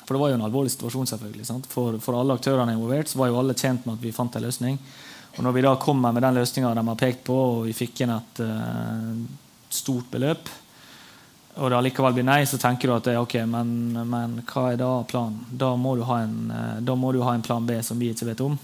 For 0.04 0.12
det 0.12 0.22
var 0.26 0.34
jo 0.34 0.40
en 0.42 0.46
alvorlig 0.50 0.74
situasjon, 0.76 1.08
selvfølgelig. 1.14 1.48
Sant? 1.48 1.70
For, 1.72 1.96
for 2.04 2.20
alle 2.20 2.36
aktørene 2.36 2.76
involvert 2.76 3.08
så 3.08 3.22
var 3.22 3.32
jo 3.32 3.40
alle 3.40 3.56
tjent 3.56 3.88
med 3.88 3.96
at 3.96 4.04
vi 4.04 4.12
fant 4.12 4.36
en 4.36 4.44
løsning. 4.44 4.78
Og 5.34 5.44
når 5.44 5.56
vi 5.56 5.64
da 5.66 5.76
kommer 5.82 6.14
med 6.14 6.22
den 6.22 6.36
løsninga 6.38 6.74
de 6.78 6.88
har 6.88 7.00
pekt 7.00 7.24
på, 7.26 7.36
og 7.36 7.64
vi 7.66 7.74
fikk 7.74 8.04
inn 8.04 8.14
et 8.14 8.42
uh, 8.46 9.14
stort 9.74 10.12
beløp, 10.14 10.52
og 11.54 11.70
det 11.70 11.78
allikevel 11.78 12.16
blir 12.18 12.26
nei, 12.26 12.42
så 12.50 12.58
tenker 12.62 12.90
du 12.90 12.96
at 12.96 13.08
det 13.10 13.16
ok, 13.22 13.36
men, 13.50 13.72
men 14.10 14.40
hva 14.50 14.68
er 14.72 14.80
da 14.82 14.92
planen? 15.10 15.44
Da 15.50 15.72
må, 15.78 15.96
en, 16.18 16.38
uh, 16.54 16.78
da 16.86 16.98
må 16.98 17.12
du 17.14 17.22
ha 17.26 17.34
en 17.34 17.46
plan 17.46 17.66
B 17.66 17.80
som 17.86 18.02
vi 18.02 18.12
ikke 18.14 18.30
vet 18.30 18.46
om. 18.46 18.58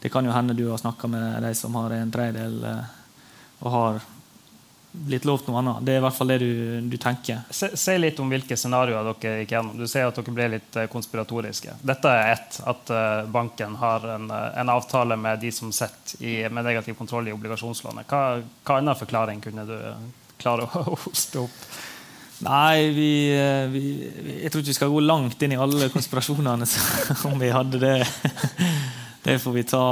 Det 0.00 0.12
kan 0.12 0.24
jo 0.24 0.32
hende 0.32 0.56
du 0.56 0.68
har 0.70 0.80
snakka 0.80 1.10
med 1.10 1.42
de 1.44 1.52
som 1.58 1.76
har 1.76 1.96
en 1.96 2.12
tredjedel 2.14 2.60
uh, 2.64 2.94
og 3.64 3.74
har 3.74 4.00
blitt 4.98 5.24
lovt 5.24 5.46
noe 5.48 5.60
annet. 5.60 5.84
Det 5.86 5.94
er 5.94 6.00
i 6.00 6.02
hvert 6.02 6.16
fall 6.16 6.30
det 6.32 6.38
du, 6.42 6.52
du 6.90 6.96
tenker. 7.00 7.42
Si, 7.54 7.68
si 7.78 7.96
litt 7.98 8.18
om 8.22 8.30
hvilke 8.32 8.56
scenarioer 8.58 9.06
dere 9.08 9.42
gikk 9.42 9.54
gjennom. 9.54 9.76
Du 9.78 9.86
sier 9.88 10.08
at 10.08 10.18
dere 10.18 10.34
ble 10.34 10.48
litt 10.56 10.78
eh, 10.78 10.88
konspiratoriske. 10.90 11.76
Dette 11.86 12.12
er 12.12 12.32
ett, 12.34 12.58
at 12.72 12.92
eh, 12.94 13.20
banken 13.32 13.76
har 13.80 14.06
en, 14.16 14.30
eh, 14.34 14.48
en 14.62 14.72
avtale 14.74 15.18
med 15.20 15.42
de 15.44 15.52
som 15.54 15.72
sitter 15.74 16.24
i, 16.24 16.34
med 16.48 16.66
negativ 16.66 16.98
kontroll 16.98 17.28
i 17.28 17.34
obligasjonslånet. 17.36 18.08
Hva, 18.10 18.40
hva 18.66 18.80
annen 18.80 18.98
forklaring 18.98 19.42
kunne 19.44 19.66
du 19.68 19.76
klare 20.40 20.66
å 20.82 20.98
hoste 21.06 21.44
opp? 21.44 21.62
Nei, 22.46 22.90
vi, 22.94 23.12
vi, 23.72 23.84
jeg 24.44 24.52
tror 24.52 24.62
ikke 24.62 24.70
vi 24.70 24.76
skal 24.76 24.92
gå 24.92 25.00
langt 25.02 25.40
inn 25.42 25.56
i 25.56 25.58
alle 25.58 25.88
konspirasjonene 25.90 26.68
som 26.70 27.32
om 27.32 27.38
vi 27.40 27.50
hadde 27.54 27.82
det. 27.82 27.96
Det 29.24 29.40
får 29.42 29.56
vi 29.56 29.64
ta, 29.66 29.86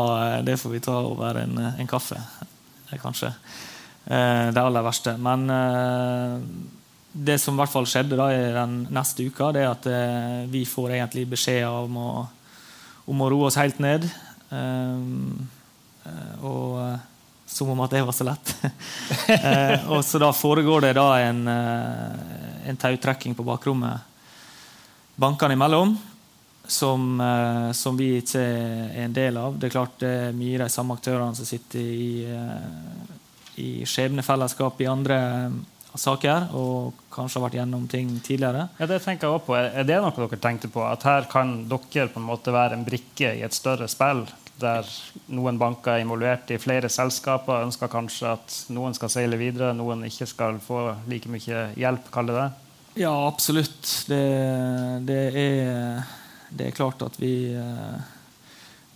det 0.46 0.54
får 0.60 0.76
vi 0.76 0.82
ta 0.84 1.00
over 1.08 1.42
en, 1.42 1.58
en 1.74 1.90
kaffe, 1.90 2.20
kanskje. 3.02 3.32
Eh, 4.06 4.52
Det 4.52 4.60
aller 4.60 4.82
verste. 4.82 5.16
Men 5.18 5.50
eh, 5.50 6.38
det 7.12 7.38
som 7.38 7.56
i 7.56 7.60
hvert 7.62 7.72
fall 7.72 7.88
skjedde 7.90 8.18
da 8.18 8.28
i 8.30 8.40
den 8.54 8.78
neste 8.94 9.26
uka, 9.26 9.50
det 9.54 9.64
er 9.64 9.72
at 9.72 9.88
eh, 9.90 10.46
vi 10.52 10.62
får 10.68 10.94
egentlig 10.98 11.26
beskjed 11.32 11.66
om 11.66 11.98
å, 11.98 12.10
om 13.10 13.22
å 13.22 13.30
roe 13.32 13.50
oss 13.50 13.58
helt 13.58 13.80
ned. 13.82 14.06
Og 16.46 16.74
som 17.46 17.70
om 17.72 17.80
at 17.82 17.94
det 17.96 18.02
var 18.06 18.14
så 18.14 18.26
lett. 18.28 18.52
og 19.92 20.04
så 20.06 20.20
da 20.22 20.28
foregår 20.34 20.86
det 20.86 20.92
da 20.98 21.06
en, 21.24 21.40
en 21.50 22.78
tautrekking 22.78 23.34
på 23.34 23.46
bakrommet 23.46 24.12
bankene 25.18 25.56
imellom, 25.56 25.96
som, 26.68 27.18
som 27.74 27.98
vi 27.98 28.10
ikke 28.20 28.42
er 28.42 29.04
en 29.06 29.16
del 29.16 29.38
av. 29.40 29.58
Det 29.58 29.66
er 29.66 29.74
klart 29.74 29.98
det 30.02 30.12
er 30.28 30.36
mye 30.36 30.60
de 30.62 30.70
samme 30.70 30.94
aktørene 30.98 31.38
som 31.38 31.48
sitter 31.48 31.80
i, 31.80 32.10
i 33.62 33.86
skjebnefellesskap 33.88 34.80
i 34.80 34.88
andre 34.90 35.16
eh, 35.16 35.56
saker, 35.96 36.50
og 36.56 36.96
kanskje 37.12 37.40
har 37.40 37.46
vært 37.46 37.58
gjennom 37.60 37.86
ting 37.88 38.10
tidligere. 38.24 38.66
Ja, 38.78 38.88
det 38.90 39.00
tenker 39.04 39.28
jeg 39.28 39.38
også 39.38 39.46
på. 39.48 39.56
Er 39.58 39.86
det 39.88 40.00
noe 40.02 40.12
dere 40.16 40.40
tenkte 40.42 40.70
på? 40.72 40.82
At 40.84 41.06
her 41.08 41.28
kan 41.30 41.62
dere 41.70 42.10
på 42.12 42.20
en 42.20 42.28
måte 42.28 42.54
være 42.54 42.76
en 42.76 42.84
brikke 42.86 43.32
i 43.38 43.44
et 43.46 43.56
større 43.56 43.88
spill? 43.90 44.26
Der 44.60 44.88
noen 45.36 45.58
banker 45.60 45.96
er 45.96 46.04
involvert 46.04 46.50
i 46.52 46.60
flere 46.60 46.88
selskaper, 46.92 47.64
ønsker 47.66 47.92
kanskje 47.92 48.30
at 48.38 48.60
noen 48.72 48.96
skal 48.96 49.12
seile 49.12 49.40
videre, 49.40 49.74
noen 49.76 50.06
ikke 50.08 50.28
skal 50.28 50.60
få 50.64 50.86
like 51.10 51.32
mye 51.32 51.66
hjelp, 51.76 52.08
kall 52.12 52.30
det 52.30 52.38
det? 52.38 52.46
Ja, 53.02 53.12
absolutt. 53.26 53.84
Det, 54.08 54.22
det, 55.04 55.22
er, 55.36 56.04
det 56.56 56.70
er 56.70 56.76
klart 56.76 57.04
at 57.04 57.18
vi 57.20 57.34
eh, 57.52 58.15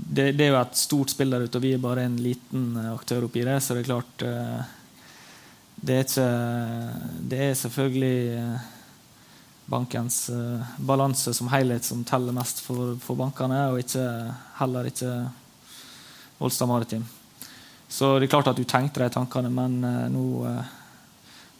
det, 0.09 0.33
det 0.33 0.47
er 0.47 0.53
jo 0.55 0.61
et 0.61 0.79
stort 0.79 1.13
spill 1.13 1.35
der 1.35 1.45
ute, 1.45 1.59
og 1.59 1.65
vi 1.65 1.75
er 1.77 1.83
bare 1.83 2.07
en 2.07 2.19
liten 2.21 2.75
eh, 2.81 2.93
aktør 2.95 3.27
oppi 3.29 3.45
det. 3.47 3.59
Så 3.63 3.77
det 3.77 3.85
er 3.85 3.91
klart 3.91 4.25
eh, 4.27 4.77
Det 5.81 5.97
er 5.97 6.05
ikke 6.07 6.29
Det 7.31 7.41
er 7.47 7.55
selvfølgelig 7.55 8.19
eh, 8.41 8.69
bankens 9.71 10.25
balanse 10.83 11.31
som 11.35 11.47
helhet 11.53 11.85
som 11.87 12.03
teller 12.05 12.35
mest 12.35 12.59
for, 12.65 12.97
for 12.99 13.15
bankene, 13.15 13.69
og 13.71 13.79
ikke, 13.79 14.03
heller 14.59 14.89
ikke 14.91 15.13
Volstad 16.41 16.67
Maritim. 16.67 17.05
Så 17.87 18.17
det 18.19 18.27
er 18.27 18.33
klart 18.33 18.51
at 18.51 18.59
du 18.59 18.65
tenkte 18.67 19.05
de 19.05 19.13
tankene, 19.15 19.47
men 19.51 19.79
nå 20.11 20.25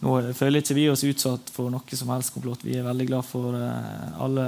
nå 0.01 0.17
føler 0.33 0.59
ikke 0.59 0.75
vi 0.75 0.89
oss 0.89 1.05
utsatt 1.07 1.53
for 1.53 1.71
noe 1.71 1.95
som 1.95 2.11
helst 2.11 2.33
komplott. 2.35 2.65
Vi 2.65 2.75
er 2.75 2.83
veldig 2.83 3.07
glad 3.07 3.27
for 3.29 3.55
alle, 3.55 4.45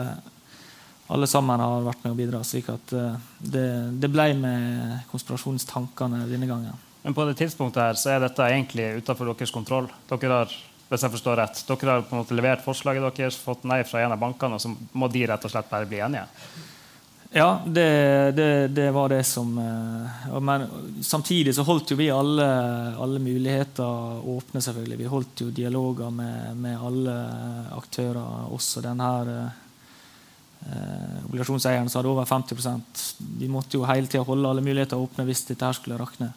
alle 1.08 1.28
sammen 1.28 1.60
har 1.60 1.88
vært 1.88 2.04
med 2.06 2.14
å 2.14 2.18
bidra. 2.18 2.44
slik 2.48 2.70
at 2.72 2.94
uh, 2.96 3.16
det, 3.40 3.68
det, 4.00 4.10
ble 4.12 4.30
med 4.40 5.00
konspirasjonstankene 5.12 6.26
denne 6.30 6.50
gangen. 6.50 6.84
Men 7.04 7.16
på 7.16 7.26
det 7.28 7.36
tidspunktet 7.42 7.84
her 7.84 8.00
så 8.00 8.14
er 8.14 8.22
dette 8.24 8.48
egentlig 8.48 8.94
utenfor 9.02 9.34
deres 9.34 9.52
kontroll. 9.52 9.90
Dere 10.10 10.38
har 10.44 10.54
hvis 10.94 11.08
jeg 11.08 11.14
forstår 11.16 11.40
rett, 11.40 11.64
dere 11.66 11.90
har 11.90 12.04
på 12.06 12.14
en 12.14 12.22
måte 12.22 12.36
levert 12.38 12.62
forslaget 12.62 13.18
deres, 13.18 13.40
fått 13.42 13.64
nei 13.66 13.80
fra 13.88 14.04
en 14.04 14.14
av 14.14 14.20
bankene, 14.22 14.60
og 14.60 14.62
så 14.62 14.70
må 14.94 15.08
de 15.10 15.24
rett 15.26 15.48
og 15.48 15.50
slett 15.50 15.72
bare 15.72 15.90
bli 15.90 16.04
enige? 16.06 16.28
Ja, 17.34 17.64
det, 17.66 17.88
det, 18.38 18.68
det, 18.78 18.92
var 18.94 19.10
det 19.10 19.24
som 19.26 19.56
uh, 19.58 20.38
Men 20.38 20.68
samtidig 21.02 21.56
så 21.58 21.66
holdt 21.66 21.96
jo 21.96 21.98
vi 21.98 22.12
alle, 22.14 22.46
alle, 22.94 23.18
muligheter 23.18 24.22
åpne, 24.30 24.62
selvfølgelig. 24.62 25.00
Vi 25.00 25.10
holdt 25.10 25.42
jo 25.42 25.50
dialoger 25.50 26.14
med, 26.14 26.54
med 26.62 26.78
alle 26.78 27.16
aktører, 27.74 28.52
også 28.54 28.86
den 28.86 29.02
her 29.02 29.34
uh, 30.68 31.20
obligasjonseierne 31.28 31.92
som 31.92 32.00
hadde 32.00 32.12
over 32.12 32.28
50% 32.30 33.04
Vi 33.40 33.50
måtte 33.52 33.78
jo 33.78 33.86
hele 33.88 34.10
tida 34.10 34.24
holde 34.28 34.50
alle 34.50 34.64
muligheter 34.66 35.00
åpne 35.00 35.26
hvis 35.28 35.46
dette 35.50 35.68
her 35.68 35.78
skulle 35.78 36.00
rakne. 36.00 36.32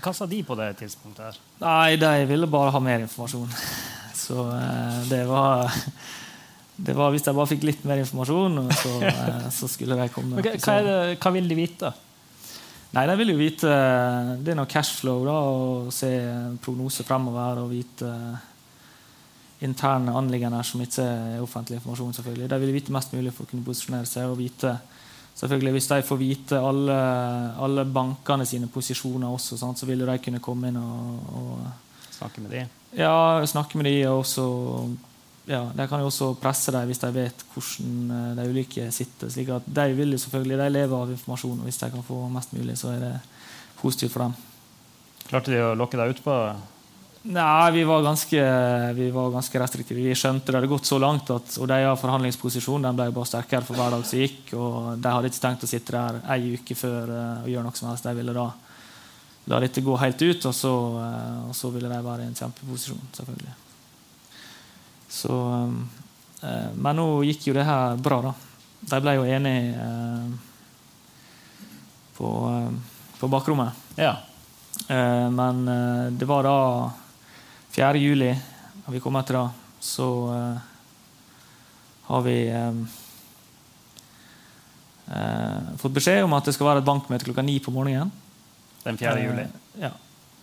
Hva 0.00 0.12
sa 0.16 0.26
de 0.28 0.40
på 0.46 0.56
det 0.56 0.70
tidspunktet? 0.80 1.24
her? 1.26 1.40
Nei, 1.60 1.96
De 2.00 2.12
ville 2.30 2.48
bare 2.48 2.72
ha 2.72 2.80
mer 2.80 3.04
informasjon. 3.04 3.50
Så 4.22 4.46
eh, 4.54 5.00
det 5.10 5.24
var 5.28 5.66
det 6.86 6.94
var 6.96 7.12
hvis 7.12 7.26
jeg 7.26 7.36
bare 7.36 7.50
fikk 7.50 7.66
litt 7.66 7.82
mer 7.88 8.00
informasjon, 8.02 8.62
så, 8.74 8.92
så, 9.58 9.68
skulle 9.70 9.98
de 9.98 10.08
komme. 10.14 10.38
Okay, 10.40 10.60
hva, 10.62 10.78
det, 10.86 10.96
hva, 11.20 11.32
vil 11.34 11.50
de 11.50 11.58
vite? 11.58 11.92
Nei, 12.92 13.06
De 13.08 13.16
vil 13.16 13.32
jo 13.32 13.38
vite 13.40 13.74
Det 14.44 14.52
er 14.52 14.58
noe 14.58 14.68
cashflow 14.68 15.22
da, 15.24 15.36
og 15.48 15.92
se 15.94 16.10
prognoser 16.62 17.06
fremover 17.08 17.62
og 17.62 17.70
vite 17.72 18.10
interne 19.62 20.14
anliggender 20.18 20.66
som 20.66 20.82
ikke 20.82 21.04
er 21.04 21.42
offentlig 21.42 21.78
informasjon. 21.78 22.12
selvfølgelig. 22.18 22.50
De 22.50 22.58
vil 22.64 22.74
vite 22.74 22.94
mest 22.94 23.14
mulig 23.14 23.32
for 23.34 23.46
å 23.46 23.50
kunne 23.50 23.66
posisjonere 23.66 24.08
seg 24.08 24.30
og 24.30 24.40
vite 24.40 24.76
selvfølgelig 25.32 25.72
Hvis 25.72 25.86
de 25.88 26.02
får 26.04 26.18
vite 26.20 26.58
alle, 26.60 26.96
alle 27.56 27.86
bankene 27.88 28.44
sine 28.44 28.68
posisjoner 28.68 29.32
også, 29.32 29.56
sant, 29.56 29.78
så 29.78 29.86
vil 29.88 30.04
de 30.04 30.18
kunne 30.20 30.42
komme 30.44 30.68
inn 30.68 30.76
og, 30.76 31.30
og 31.38 31.62
Snakke 32.12 32.42
med 32.44 32.52
de? 32.52 32.66
Ja, 32.98 33.40
snakke 33.48 33.78
med 33.80 33.88
de 33.88 33.94
og 34.06 34.20
også 34.20 34.44
ja, 35.48 35.64
De 35.74 35.86
kan 35.88 36.02
jo 36.02 36.10
også 36.10 36.34
presse 36.38 36.70
dem 36.74 36.86
hvis 36.90 37.00
de 37.02 37.10
vet 37.16 37.44
hvordan 37.54 38.36
de 38.36 38.44
ulike 38.50 38.90
sitter. 38.94 39.30
slik 39.32 39.48
at 39.50 39.66
De 39.66 39.88
vil 39.96 40.12
jo 40.14 40.20
selvfølgelig, 40.22 40.58
de 40.58 40.68
lever 40.70 40.96
av 40.96 41.10
informasjon, 41.10 41.58
og 41.58 41.66
hvis 41.66 41.80
de 41.80 41.90
kan 41.90 42.06
få 42.06 42.20
mest 42.30 42.52
mulig, 42.52 42.76
så 42.78 42.92
er 42.92 43.00
det 43.02 43.14
positivt 43.80 44.12
for 44.12 44.26
dem. 44.26 44.36
Klarte 45.26 45.50
de 45.50 45.64
å 45.64 45.74
lokke 45.74 45.98
deg 45.98 46.14
utpå? 46.14 46.36
Nei, 47.22 47.70
vi 47.70 47.84
var, 47.86 48.02
ganske, 48.02 48.40
vi 48.98 49.10
var 49.14 49.30
ganske 49.30 49.60
restriktive. 49.62 50.02
Vi 50.02 50.14
skjønte 50.18 50.50
det 50.50 50.58
hadde 50.58 50.70
gått 50.72 50.88
så 50.90 50.98
langt 50.98 51.30
at 51.30 51.54
og 51.62 51.68
deres 51.70 52.00
forhandlingsposisjon 52.02 52.82
den 52.82 52.98
ble 52.98 53.06
bare 53.14 53.30
sterkere 53.30 53.62
for 53.66 53.78
hver 53.78 53.94
dag 53.94 54.02
som 54.08 54.18
gikk. 54.18 54.50
og 54.58 54.98
De 54.98 55.12
hadde 55.14 55.30
ikke 55.30 55.44
tenkt 55.44 55.66
å 55.66 55.70
sitte 55.70 55.94
der 55.94 56.18
ei 56.34 56.56
uke 56.58 56.74
før 56.74 57.12
og 57.14 57.50
gjøre 57.52 57.66
noe 57.68 57.78
som 57.78 57.92
helst. 57.92 58.08
De 58.08 58.16
ville 58.18 58.34
da 58.34 58.48
la 59.50 59.58
dette 59.62 59.82
gå 59.82 59.96
helt 59.98 60.22
ut, 60.22 60.46
og 60.50 60.54
så, 60.54 60.72
og 61.48 61.54
så 61.56 61.70
ville 61.74 61.90
de 61.90 62.00
være 62.02 62.26
i 62.26 62.30
en 62.30 62.38
kjempeposisjon. 62.38 63.06
selvfølgelig. 63.14 63.54
Så, 65.12 65.36
eh, 66.42 66.70
men 66.74 66.96
nå 66.96 67.06
gikk 67.26 67.48
jo 67.50 67.54
det 67.56 67.66
her 67.68 67.98
bra, 68.00 68.20
da. 68.22 68.32
De 68.92 69.00
ble 69.04 69.16
jo 69.18 69.26
enige 69.28 69.82
eh, 69.82 70.30
på, 72.16 72.30
eh, 72.50 72.70
på 73.20 73.30
bakrommet. 73.30 73.82
Ja. 73.98 74.16
Eh, 74.88 75.28
men 75.30 75.68
eh, 75.68 76.06
det 76.16 76.28
var 76.30 76.46
da 76.48 76.56
4. 77.72 77.98
juli, 77.98 78.28
når 78.84 78.92
vi 78.92 79.00
kommet 79.00 79.24
etter 79.24 79.38
da, 79.38 79.46
så 79.80 80.08
eh, 80.34 80.58
har 82.08 82.22
vi 82.26 82.36
fått 85.80 85.92
beskjed 85.92 86.22
om 86.24 86.32
at 86.36 86.46
det 86.46 86.54
skal 86.54 86.68
være 86.68 86.80
et 86.80 86.86
bankmøte 86.86 87.26
klokka 87.26 87.42
ni 87.44 87.58
på 87.60 87.72
morgenen. 87.74 88.12
Den 88.84 88.96
4. 89.00 89.16
juli? 89.24 89.44
ja. 89.80 89.90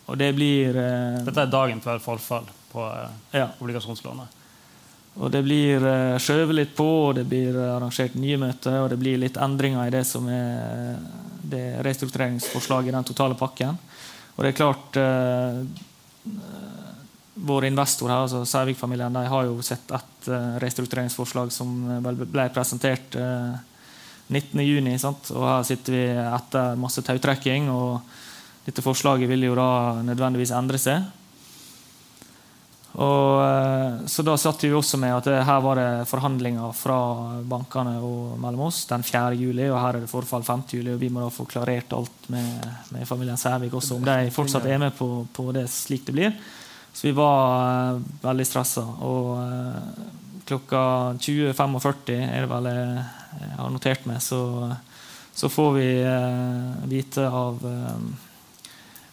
Og 0.09 0.17
det 0.17 0.27
blir 0.33 0.73
Dette 0.73 1.41
er 1.41 1.49
dagen 1.49 1.81
før 1.81 2.01
forfall 2.01 2.47
på 2.71 2.83
ja. 3.33 3.47
obligasjonslånet? 3.61 4.37
Og 5.21 5.31
det 5.33 5.41
blir 5.45 5.85
skjøvet 6.21 6.57
litt 6.57 6.73
på, 6.77 6.87
og 7.09 7.17
det 7.17 7.25
blir 7.29 7.57
arrangert 7.61 8.17
nye 8.17 8.37
møter, 8.41 8.77
og 8.83 8.89
det 8.89 8.99
blir 9.01 9.21
litt 9.21 9.37
endringer 9.41 9.85
i 9.85 9.93
det 9.93 10.03
som 10.09 10.27
er 10.33 10.97
det 11.49 11.81
restruktureringsforslaget 11.85 12.89
i 12.91 12.97
den 12.97 13.09
totale 13.09 13.37
pakken. 13.37 13.77
Og 14.35 14.43
det 14.43 14.51
er 14.51 14.59
klart 14.59 14.97
vår 17.45 17.69
investor 17.69 18.11
her, 18.11 18.25
altså 18.25 18.43
Sævik-familien, 18.45 19.13
de 19.15 19.25
har 19.31 19.47
jo 19.47 19.61
sett 19.65 19.91
et 19.95 20.29
uh, 20.31 20.57
restruktureringsforslag 20.63 21.51
som 21.55 21.71
ble 22.03 22.47
presentert 22.55 23.15
uh, 23.19 23.55
19.6. 24.29 25.31
Og 25.33 25.45
her 25.47 25.63
sitter 25.67 25.95
vi 25.95 26.03
etter 26.09 26.75
masse 26.79 27.03
tautrekking. 27.05 27.69
og 27.73 28.01
Dette 28.65 28.85
forslaget 28.85 29.29
vil 29.29 29.47
jo 29.49 29.55
da 29.57 29.69
nødvendigvis 30.05 30.53
endre 30.55 30.81
seg. 30.81 31.07
Og, 32.99 34.09
så 34.09 34.23
da 34.25 34.33
satt 34.39 34.63
vi 34.65 34.71
også 34.73 34.97
med 34.99 35.13
at 35.13 35.27
det, 35.29 35.35
her 35.45 35.59
var 35.61 35.77
det 35.77 36.07
forhandlinger 36.09 36.73
fra 36.73 36.97
bankene 37.47 37.99
og 38.01 38.33
mellom 38.41 38.65
oss 38.65 38.81
den 38.89 39.05
4. 39.05 39.37
juli, 39.37 39.67
og 39.69 39.77
her 39.77 39.99
er 39.99 40.03
det 40.03 40.09
forfall 40.11 40.43
5. 40.43 40.63
juli, 40.73 40.95
og 40.95 40.99
vi 40.99 41.11
må 41.13 41.21
da 41.21 41.29
få 41.31 41.45
klarert 41.47 41.93
alt 41.95 42.31
med, 42.33 42.65
med 42.95 43.05
familien 43.07 43.37
Sævik 43.39 43.77
også, 43.77 43.99
om 43.99 44.07
de 44.09 44.33
fortsatt 44.33 44.65
er 44.65 44.81
med 44.81 44.97
på, 44.97 45.07
på 45.31 45.51
det 45.55 45.67
slik 45.71 46.07
det 46.09 46.17
blir. 46.17 46.33
Så 46.93 47.07
vi 47.07 47.13
var 47.13 47.93
uh, 47.95 48.01
veldig 48.21 48.45
stressa. 48.47 48.83
Og 49.05 49.35
uh, 49.39 49.75
klokka 50.49 50.81
20.45 51.21 52.15
er 52.17 52.43
det 52.43 52.49
vel 52.49 52.69
jeg 52.69 53.57
har 53.59 53.69
notert 53.71 54.07
meg, 54.09 54.17
så, 54.25 54.41
så 55.37 55.51
får 55.53 55.69
vi 55.77 55.89
uh, 56.01 56.79
vite 56.89 57.27
av 57.27 57.61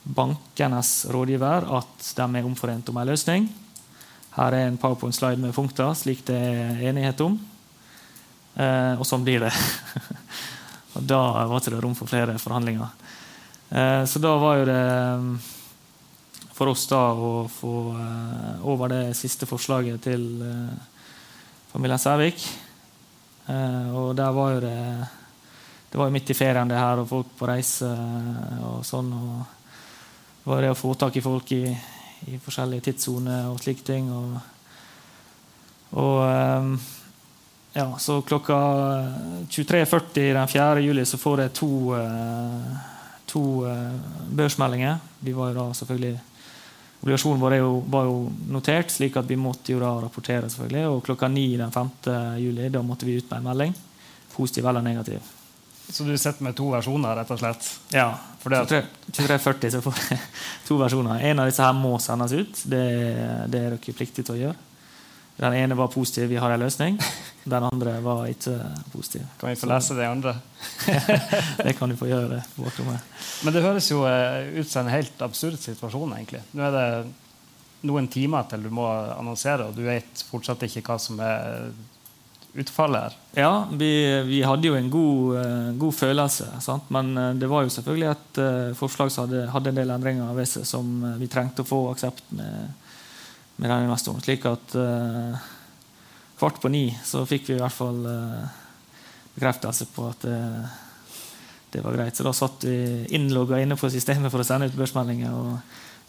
bankenes 0.07 0.91
rådgiver 1.12 1.66
at 1.77 2.09
de 2.16 2.27
er 2.39 2.47
omforent 2.47 2.89
om 2.89 3.01
en 3.03 3.11
løsning. 3.11 3.49
Her 4.37 4.55
er 4.55 4.70
en 4.70 4.79
powerpoint-slide 4.81 5.41
med 5.43 5.55
punkter, 5.57 5.93
slik 5.99 6.22
det 6.29 6.37
er 6.37 6.83
enighet 6.91 7.20
om. 7.24 7.39
og 8.57 9.05
sånn 9.09 9.24
blir 9.24 9.43
det. 9.47 9.51
og 10.97 11.07
da 11.09 11.20
var 11.49 11.64
det 11.64 11.81
rom 11.81 11.97
for 11.97 12.09
flere 12.09 12.37
forhandlinger. 12.39 12.93
så 14.07 14.22
da 14.22 14.35
var 14.41 14.61
jo 14.61 14.68
det 14.68 14.83
for 16.57 16.72
oss 16.72 16.86
da 16.88 17.00
å 17.12 17.32
få 17.52 17.74
uh, 17.92 18.64
over 18.64 18.88
det 18.88 19.02
siste 19.18 19.48
forslaget 19.48 20.07
til 20.09 20.22
uh, 20.40 20.72
familien 21.68 22.00
Sævik. 22.00 22.46
Uh, 23.46 23.92
og 23.92 24.14
der 24.16 24.32
var 24.34 24.54
jo 24.57 24.64
det 24.64 24.80
Det 25.86 25.98
var 26.00 26.09
jo 26.09 26.12
midt 26.12 26.30
i 26.30 26.34
ferien, 26.34 26.68
det 26.68 26.76
her, 26.76 26.98
og 26.98 27.09
folk 27.09 27.28
på 27.38 27.46
reise 27.46 27.86
og 28.66 28.82
sånn. 28.84 29.12
og 29.12 29.44
Det 30.42 30.50
var 30.50 30.61
det 30.61 30.72
å 30.72 30.76
få 30.76 30.94
tak 30.98 31.16
i 31.16 31.22
folk 31.24 31.52
i, 31.54 31.62
i 32.26 32.38
forskjellige 32.42 32.88
tidssoner 32.88 33.46
og 33.48 33.61
slike 33.62 33.86
ting. 33.86 34.11
Og, 34.12 34.34
og 36.02 36.18
ja, 37.72 37.86
så 38.02 38.18
klokka 38.26 38.59
23.40 39.48 40.34
den 40.34 40.48
4. 40.52 40.84
juli 40.84 41.07
så 41.07 41.22
får 41.22 41.46
jeg 41.46 41.54
to, 41.62 41.70
to 43.30 43.44
børsmeldinger. 44.36 44.98
Vi 45.20 45.32
var 45.38 45.54
jo 45.54 45.61
da 45.62 45.68
selvfølgelig 45.80 46.18
Obligasjonen 47.01 47.40
vår 47.40 47.57
jo, 47.61 47.72
var 47.92 48.09
jo 48.09 48.18
notert, 48.51 48.90
slik 48.90 49.16
at 49.20 49.28
vi 49.28 49.38
måtte 49.38 49.74
jo 49.74 49.80
da 49.82 49.92
rapportere. 50.03 50.51
selvfølgelig, 50.51 50.86
og 50.88 51.03
Klokka 51.05 51.28
ni 51.28 51.49
den 51.57 51.72
5. 51.72 51.90
juli 52.42 52.68
da 52.72 52.82
måtte 52.82 53.07
vi 53.07 53.18
ut 53.20 53.30
med 53.30 53.38
en 53.38 53.51
melding. 53.51 53.74
Positiv 54.36 54.66
eller 54.66 54.82
negativ. 54.82 55.32
Så 55.88 56.03
du 56.03 56.16
sitter 56.18 56.42
med 56.42 56.57
to 56.59 56.66
versjoner, 56.72 57.14
rett 57.16 57.30
og 57.30 57.38
slett? 57.38 57.68
Ja. 57.94 58.09
23.40 58.42 59.70
så 59.70 59.82
får 59.82 59.94
vi 60.01 60.18
to 60.68 60.78
versjoner. 60.80 61.22
En 61.30 61.42
av 61.42 61.51
disse 61.51 61.62
her 61.62 61.76
må 61.78 61.94
sendes 62.03 62.34
ut. 62.34 62.62
Det, 62.64 62.82
det 63.53 63.61
er 63.61 63.76
dere 63.76 63.94
pliktige 63.94 64.26
til 64.26 64.34
å 64.34 64.40
gjøre. 64.40 64.57
Den 65.37 65.53
ene 65.53 65.76
var 65.76 65.89
positiv, 65.93 66.28
vi 66.28 66.37
har 66.37 66.51
en 66.51 66.61
løsning. 66.61 66.97
Den 67.45 67.64
andre 67.68 67.99
var 68.01 68.24
ikke 68.26 68.57
positiv. 68.93 69.26
Kan 69.41 69.53
vi 69.53 69.57
få 69.61 69.68
lese 69.68 69.95
de 69.95 70.07
andre? 70.09 70.32
det 71.64 71.74
kan 71.76 71.93
du 71.93 71.97
få 71.97 72.09
gjøre. 72.09 72.41
Men 73.45 73.55
det 73.55 73.62
høres 73.62 73.91
jo 73.91 74.07
eh, 74.09 74.49
ut 74.57 74.70
som 74.70 74.87
en 74.87 74.95
helt 74.95 75.20
absurd 75.22 75.61
situasjon. 75.61 76.14
egentlig. 76.16 76.41
Nå 76.57 76.64
er 76.64 76.72
det 76.74 76.87
noen 77.87 78.09
timer 78.09 78.49
til 78.49 78.64
du 78.64 78.72
må 78.72 78.89
annonsere, 78.89 79.68
og 79.68 79.76
du 79.76 79.84
vet 79.84 80.24
fortsatt 80.30 80.64
ikke 80.66 80.82
hva 80.89 80.97
som 80.99 81.20
er 81.20 81.68
utfallet 82.57 83.05
her. 83.05 83.20
Ja, 83.37 83.53
vi, 83.76 83.93
vi 84.24 84.41
hadde 84.41 84.70
jo 84.70 84.80
en 84.80 84.89
god, 84.91 85.37
uh, 85.37 85.70
god 85.76 85.99
følelse. 86.01 86.49
Sant? 86.64 86.89
Men 86.97 87.12
uh, 87.12 87.28
det 87.37 87.53
var 87.53 87.66
jo 87.66 87.76
selvfølgelig 87.76 88.09
et 88.14 88.43
forslag 88.80 89.12
som 89.12 89.28
hadde, 89.28 89.45
hadde, 89.53 89.74
en 89.74 89.84
del 89.84 89.93
endringer 89.93 90.32
ved 90.34 90.49
seg 90.49 90.64
som 90.64 90.97
vi 91.20 91.28
trengte 91.28 91.61
å 91.61 91.68
få 91.68 91.84
aksept 91.93 92.32
med 92.32 92.72
med 93.57 93.70
den 93.70 93.90
om. 93.90 94.20
Slik 94.20 94.44
at 94.48 94.74
eh, 94.74 95.46
kvart 96.38 96.61
på 96.61 96.68
ni 96.72 96.90
så 97.04 97.24
fikk 97.26 97.48
vi 97.50 97.57
i 97.57 97.61
hvert 97.61 97.74
fall 97.74 98.04
eh, 98.11 98.62
bekreftelse 99.36 99.88
på 99.92 100.07
at 100.09 100.22
uh, 100.24 100.76
det 101.72 101.82
var 101.84 101.92
greit. 101.92 102.16
Så 102.16 102.24
da 102.24 102.32
satt 102.32 102.64
vi 102.64 103.04
innlogga 103.12 103.59
inne 103.61 103.76
på 103.76 103.90
systemet 103.92 104.32
for 104.32 104.40
å 104.40 104.46
sende 104.48 104.70
ut 104.70 104.78
børsmeldinger. 104.78 105.34
og 105.34 105.59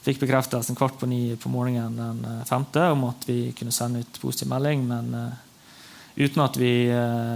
fikk 0.06 0.22
bekreftelsen 0.22 0.78
kvart 0.80 0.96
på 0.96 1.10
ni 1.12 1.36
på 1.36 1.52
morgenen 1.52 1.98
den 2.00 2.46
femte 2.48 2.86
om 2.94 3.04
at 3.10 3.26
vi 3.28 3.52
kunne 3.52 3.76
sende 3.76 4.00
ut 4.00 4.20
positiv 4.22 4.48
melding, 4.48 4.86
men 4.88 5.10
uten 6.16 6.46
at, 6.46 6.56
vi, 6.56 6.88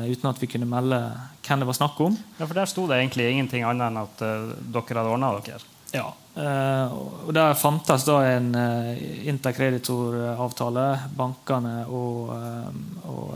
uten, 0.08 0.30
at 0.30 0.40
vi, 0.40 0.48
kunne 0.48 0.70
melde 0.70 1.02
hvem 1.44 1.60
det 1.60 1.68
var 1.68 1.76
snakk 1.76 2.00
om. 2.08 2.16
Ja, 2.38 2.46
For 2.46 2.56
der 2.56 2.72
sto 2.72 2.88
det 2.88 3.02
egentlig 3.02 3.28
ingenting 3.34 3.68
annet 3.68 3.90
enn 3.90 4.00
at 4.06 4.24
dere 4.24 5.02
hadde 5.02 5.12
ordna 5.12 5.34
dere? 5.42 5.60
Ja. 5.92 6.14
Uh, 6.32 6.94
og 7.28 7.34
Der 7.36 7.54
fantes 7.60 8.06
da 8.08 8.22
en 8.24 8.54
uh, 8.56 8.92
interkreditoravtale 9.28 10.86
bankene 11.18 11.74
og, 11.92 12.32
uh, 12.32 13.10
og 13.12 13.34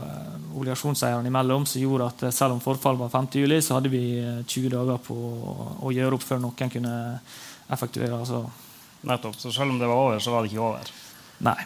obligasjonseierne 0.56 1.28
imellom 1.28 1.66
som 1.68 1.82
gjorde 1.82 2.06
at 2.08 2.24
selv 2.32 2.56
om 2.56 2.62
forfall 2.64 2.96
var 2.96 3.12
5. 3.12 3.28
juli, 3.42 3.60
så 3.60 3.76
hadde 3.76 3.92
vi 3.92 4.00
20 4.48 4.72
dager 4.72 5.02
på 5.04 5.16
å 5.84 5.92
gjøre 5.92 6.16
opp 6.16 6.24
før 6.24 6.40
noen 6.40 6.72
kunne 6.72 6.94
effektuere. 7.68 8.22
Altså. 8.22 8.46
Nettopp. 9.04 9.36
Så 9.36 9.52
selv 9.52 9.74
om 9.74 9.82
det 9.82 9.90
var 9.90 10.00
over, 10.06 10.22
så 10.24 10.32
var 10.32 10.42
det 10.46 10.54
ikke 10.54 10.64
over? 10.64 10.94
Nei. 11.44 11.58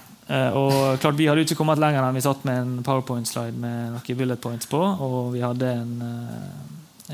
og 0.59 0.99
klart 0.99 1.15
Vi 1.15 1.29
hadde 1.31 1.45
ikke 1.47 1.61
kommet 1.61 1.79
lenger 1.79 2.03
enn 2.03 2.19
vi 2.19 2.25
satt 2.25 2.43
med 2.49 2.59
en 2.59 2.83
powerpoint-slide 2.83 3.55
med 3.55 3.95
noen 3.95 4.19
bullet 4.19 4.43
points 4.43 4.67
på, 4.67 4.83
og 4.83 5.31
vi 5.37 5.45
hadde 5.47 5.71
en 5.71 5.95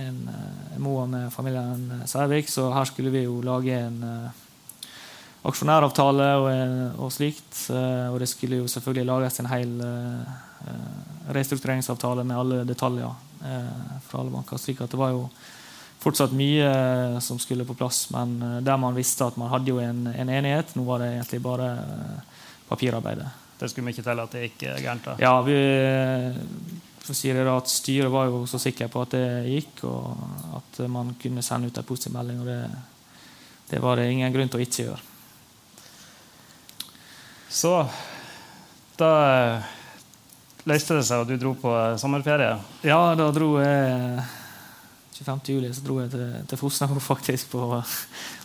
en 0.00 0.18
uh, 0.28 0.78
Moa 0.82 1.06
med 1.10 1.30
familien 1.32 2.02
Sævik, 2.06 2.48
så 2.52 2.68
her 2.74 2.84
skulle 2.88 3.12
vi 3.14 3.24
jo 3.24 3.40
lage 3.44 3.78
en 3.78 4.02
uh, 4.04 4.42
aksjonæravtale 5.46 6.28
og, 6.42 6.48
og 7.06 7.12
slikt. 7.14 7.68
Og 7.70 8.16
det 8.18 8.26
skulle 8.26 8.58
jo 8.58 8.66
selvfølgelig 8.66 9.06
lages 9.06 9.38
en 9.38 9.46
hel 9.46 9.76
restruktureringsavtale 11.30 12.24
med 12.26 12.40
alle 12.40 12.56
detaljer 12.66 13.12
fra 14.08 14.18
alle 14.18 14.32
banker. 14.32 14.58
slik 14.58 14.80
at 14.82 14.90
det 14.90 14.98
var 14.98 15.12
jo 15.14 15.28
fortsatt 16.02 16.34
mye 16.34 17.20
som 17.22 17.38
skulle 17.38 17.62
på 17.68 17.76
plass, 17.78 18.08
men 18.10 18.40
der 18.66 18.76
man 18.76 18.98
visste 18.98 19.22
at 19.22 19.38
man 19.38 19.52
hadde 19.52 19.70
jo 19.70 19.78
en, 19.78 20.08
en 20.10 20.34
enighet. 20.34 20.74
Nå 20.74 20.82
var 20.82 21.04
det 21.04 21.12
egentlig 21.12 21.42
bare 21.46 21.70
papirarbeidet. 22.66 23.30
Det 23.60 23.70
skulle 23.70 23.86
mye 23.86 24.02
til 24.02 24.24
at 24.26 24.34
det 24.34 24.48
gikk 24.48 24.66
gærent? 24.82 25.06
da? 25.06 25.14
Ja, 25.22 25.36
vi 25.46 25.60
for 27.06 27.14
sier 27.14 27.38
si 27.38 27.46
da, 27.46 27.56
at 27.56 27.70
Styret 27.70 28.10
var 28.12 28.26
jo 28.30 28.42
så 28.50 28.58
sikker 28.60 28.90
på 28.90 29.04
at 29.06 29.14
det 29.14 29.26
gikk, 29.46 29.84
og 29.86 30.58
at 30.58 30.80
man 30.90 31.14
kunne 31.20 31.44
sende 31.44 31.70
ut 31.70 31.78
en 31.78 31.86
positiv 31.86 32.16
melding. 32.16 32.40
og 32.42 32.50
det, 32.50 32.60
det 33.70 33.82
var 33.82 33.96
det 33.96 34.10
ingen 34.10 34.34
grunn 34.34 34.50
til 34.50 34.60
å 34.60 34.66
ikke 34.66 34.86
gjøre. 34.88 35.04
Så 37.56 37.72
da 38.98 39.12
løste 40.66 40.98
det 40.98 41.06
seg, 41.06 41.22
og 41.22 41.30
du 41.30 41.38
dro 41.38 41.54
på 41.58 41.72
sommerferie? 42.00 42.56
Ja, 42.86 43.14
da 43.18 43.30
dro 43.34 43.54
jeg 43.62 44.24
25. 45.16 45.40
juli 45.54 45.70
så 45.72 45.84
dro 45.84 46.00
jeg 46.02 46.10
til, 46.12 46.24
til 46.50 46.60
Fosnavåg, 46.60 47.00
faktisk, 47.12 47.54
på, 47.54 47.82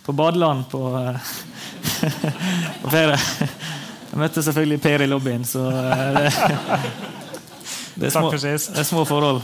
på 0.05 0.16
badeland 0.16 0.68
på, 0.72 0.84
på 2.84 2.93
ferie. 2.93 3.18
Jeg 4.12 4.20
møtte 4.20 4.43
selvfølgelig 4.43 4.82
Per 4.84 5.05
i 5.05 5.09
lobbyen, 5.09 5.47
så 5.47 5.66
det, 5.72 6.30
det 8.01 8.09
er, 8.09 8.15
små, 8.17 8.31
det 8.33 8.81
er 8.81 8.87
små 8.87 9.05
forhold. 9.05 9.43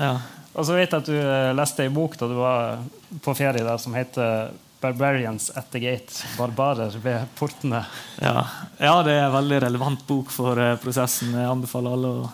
Ja. 0.00 0.14
Og 0.56 0.64
så 0.64 0.76
vet 0.76 0.88
jeg 0.88 1.02
at 1.02 1.08
du 1.08 1.16
eh, 1.16 1.50
leste 1.56 1.84
ei 1.84 1.92
bok 1.92 2.16
da 2.16 2.28
du 2.30 2.38
var 2.38 2.78
på 3.22 3.34
ferie 3.36 3.64
der, 3.64 3.76
som 3.80 3.94
heter 3.96 4.54
'Barbarians 4.80 5.50
at 5.56 5.70
the 5.70 5.80
Gate'. 5.80 6.24
Barbarer 6.38 6.96
ved 7.02 7.26
portene. 7.34 7.84
Ja. 8.20 8.46
ja, 8.78 9.02
det 9.02 9.12
er 9.12 9.26
en 9.26 9.32
veldig 9.32 9.60
relevant 9.62 10.06
bok 10.06 10.30
for 10.30 10.58
uh, 10.60 10.76
prosessen. 10.80 11.32
Jeg 11.32 11.48
anbefaler 11.48 11.96
alle 11.96 12.08
å, 12.12 12.26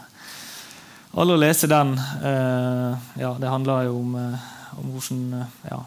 alle 1.22 1.36
å 1.36 1.40
lese 1.40 1.70
den. 1.70 1.94
Uh, 2.22 2.98
ja, 3.18 3.30
det 3.38 3.50
handler 3.50 3.86
jo 3.86 3.94
om, 4.00 4.14
uh, 4.18 4.50
om 4.78 4.90
hvordan 4.90 5.46
ja, 5.70 5.78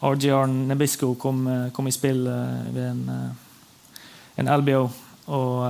RGR 0.00 0.48
Nebisco 0.72 1.12
kom, 1.14 1.44
kom, 1.76 1.88
i 1.88 1.94
spill 1.94 2.24
ved 2.24 2.82
en, 2.88 3.04
en 4.40 4.54
LBO. 4.58 4.88
Og 5.28 5.60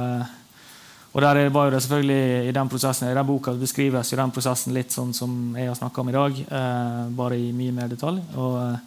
og 1.12 1.20
der 1.20 1.48
var 1.52 1.70
det 1.70 1.82
selvfølgelig 1.84 2.48
I 2.48 2.52
den 2.56 2.68
prosessen, 2.68 3.10
i 3.10 3.14
den 3.14 3.26
boka 3.26 3.52
beskrives 3.52 4.12
jo 4.12 4.16
den 4.16 4.30
prosessen 4.32 4.72
litt 4.72 4.94
sånn 4.94 5.12
som 5.12 5.56
jeg 5.58 5.68
har 5.68 5.76
snakka 5.76 6.00
om 6.00 6.08
i 6.08 6.14
dag, 6.16 6.38
eh, 6.40 7.02
bare 7.12 7.36
i 7.36 7.50
mye 7.52 7.72
mer 7.76 7.88
detalj. 7.88 8.22
Og, 8.34 8.54
eh, 8.62 8.78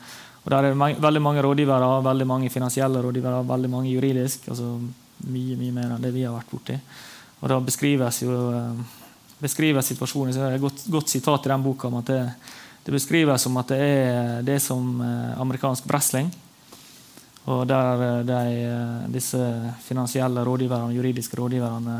og 0.46 0.50
Der 0.50 0.58
er 0.58 0.74
det 0.74 1.02
veldig 1.02 1.22
mange 1.22 1.42
rådgivere, 1.42 2.04
veldig 2.04 2.28
mange 2.28 2.50
finansielle 2.50 3.02
rådgivere, 3.02 3.48
veldig 3.48 3.70
mange 3.70 3.92
juridisk. 3.92 4.50
altså 4.50 4.80
Mye 5.26 5.56
mye 5.56 5.72
mer 5.72 5.96
enn 5.96 6.02
det 6.02 6.14
vi 6.14 6.24
har 6.24 6.34
vært 6.34 6.52
borti. 6.52 6.80
Og 7.42 7.50
da 7.50 7.60
beskrives 7.60 8.22
jo 8.22 8.52
eh, 8.52 8.84
beskrives 9.42 9.86
situasjonen. 9.86 10.34
så 10.34 10.40
det 10.40 10.48
er 10.50 10.56
et 10.56 10.62
godt, 10.62 10.86
godt 10.90 11.10
sitat 11.10 11.46
i 11.46 11.50
den 11.50 11.64
boka 11.64 11.88
om 11.88 12.00
at 12.00 12.06
det, 12.06 12.34
det 12.86 12.94
beskrives 12.94 13.42
som 13.42 13.58
at 13.58 13.68
det 13.68 13.80
er, 13.80 14.42
det 14.42 14.56
er 14.56 14.60
som 14.60 15.02
eh, 15.02 15.40
amerikansk 15.40 15.86
wrestling. 15.86 16.32
Og 17.46 17.68
der 17.70 18.24
de, 18.26 18.40
disse 19.14 19.40
finansielle 19.86 20.42
rådgiverne, 20.46 20.96
juridiske 20.96 21.38
rådgiverne 21.38 21.98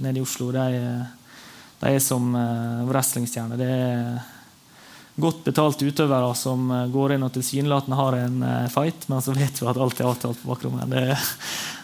nede 0.00 0.16
i 0.16 0.22
Oslo, 0.24 0.48
de, 0.54 0.70
de 1.82 1.92
er 1.92 2.00
som 2.00 2.30
wrestlingstjerner. 2.88 3.60
Det 3.60 3.68
er 3.68 4.24
godt 5.16 5.44
betalte 5.46 5.86
utøvere 5.88 6.32
som 6.36 6.68
eh, 6.70 6.88
går 6.92 7.16
inn 7.16 7.24
og 7.26 7.32
tilsynelatende 7.34 7.98
har 7.98 8.18
en 8.20 8.42
eh, 8.44 8.68
fight, 8.72 9.08
men 9.10 9.24
så 9.24 9.34
vet 9.36 9.62
vi 9.62 9.68
at 9.70 9.80
alt 9.80 10.00
er 10.00 10.10
avtalt 10.10 10.42
på 10.42 10.50
bakrommet. 10.50 10.92
Det, 10.92 11.16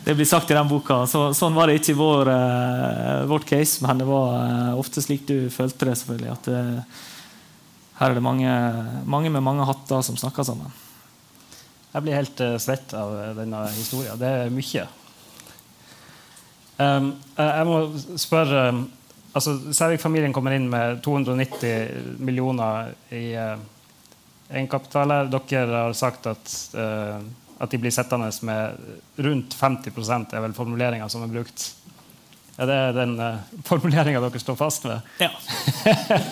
det, 0.04 0.16
blir 0.18 0.28
sagt 0.28 0.52
i 0.52 0.58
den 0.58 0.68
boka. 0.68 1.02
Så, 1.08 1.24
sånn 1.36 1.56
var 1.56 1.68
det 1.68 1.80
ikke 1.80 1.94
i 1.94 1.98
vår, 1.98 2.32
vårt 3.30 3.48
case, 3.48 3.80
men 3.86 4.02
det 4.02 4.08
var 4.08 4.76
ofte 4.78 5.04
slik 5.04 5.24
du 5.28 5.48
følte 5.52 5.88
det. 5.88 5.96
selvfølgelig, 6.02 6.32
at 6.36 6.50
det, 6.50 6.62
Her 8.00 8.10
er 8.10 8.18
det 8.18 8.24
mange, 8.24 8.54
mange, 9.06 9.30
med 9.30 9.44
mange 9.44 9.68
hatter 9.68 10.04
som 10.04 10.18
snakker 10.18 10.44
sammen. 10.44 10.68
Jeg 11.92 12.04
blir 12.04 12.16
helt 12.16 12.40
svett 12.62 12.94
av 12.96 13.12
denne 13.36 13.66
historien. 13.76 14.16
Det 14.20 14.28
er 14.28 14.52
mye. 14.52 14.86
Um, 16.78 17.10
jeg 17.36 17.66
må 17.68 17.76
spørre 18.18 18.62
altså, 19.36 19.58
Sævik-familien 19.76 20.32
kommer 20.32 20.56
inn 20.56 20.70
med 20.72 21.02
290 21.04 22.16
millioner 22.24 22.94
i 23.12 23.26
egenkapital. 23.36 25.12
Dere 25.28 25.84
har 25.84 25.92
sagt 25.96 26.30
at, 26.32 26.56
at 26.72 27.76
de 27.76 27.82
blir 27.82 27.92
sittende 27.94 28.32
med 28.48 29.20
rundt 29.28 29.54
50 29.60 30.32
er 30.32 30.42
vel 30.46 30.56
formuleringa 30.56 31.12
som 31.12 31.28
er 31.28 31.34
brukt. 31.36 31.68
Er 32.60 32.68
det 32.68 32.80
den 32.96 33.16
uh, 33.20 33.40
formuleringa 33.64 34.20
dere 34.20 34.40
står 34.40 34.56
fast 34.60 34.84
ved? 34.84 35.00
Ja. 35.22 35.30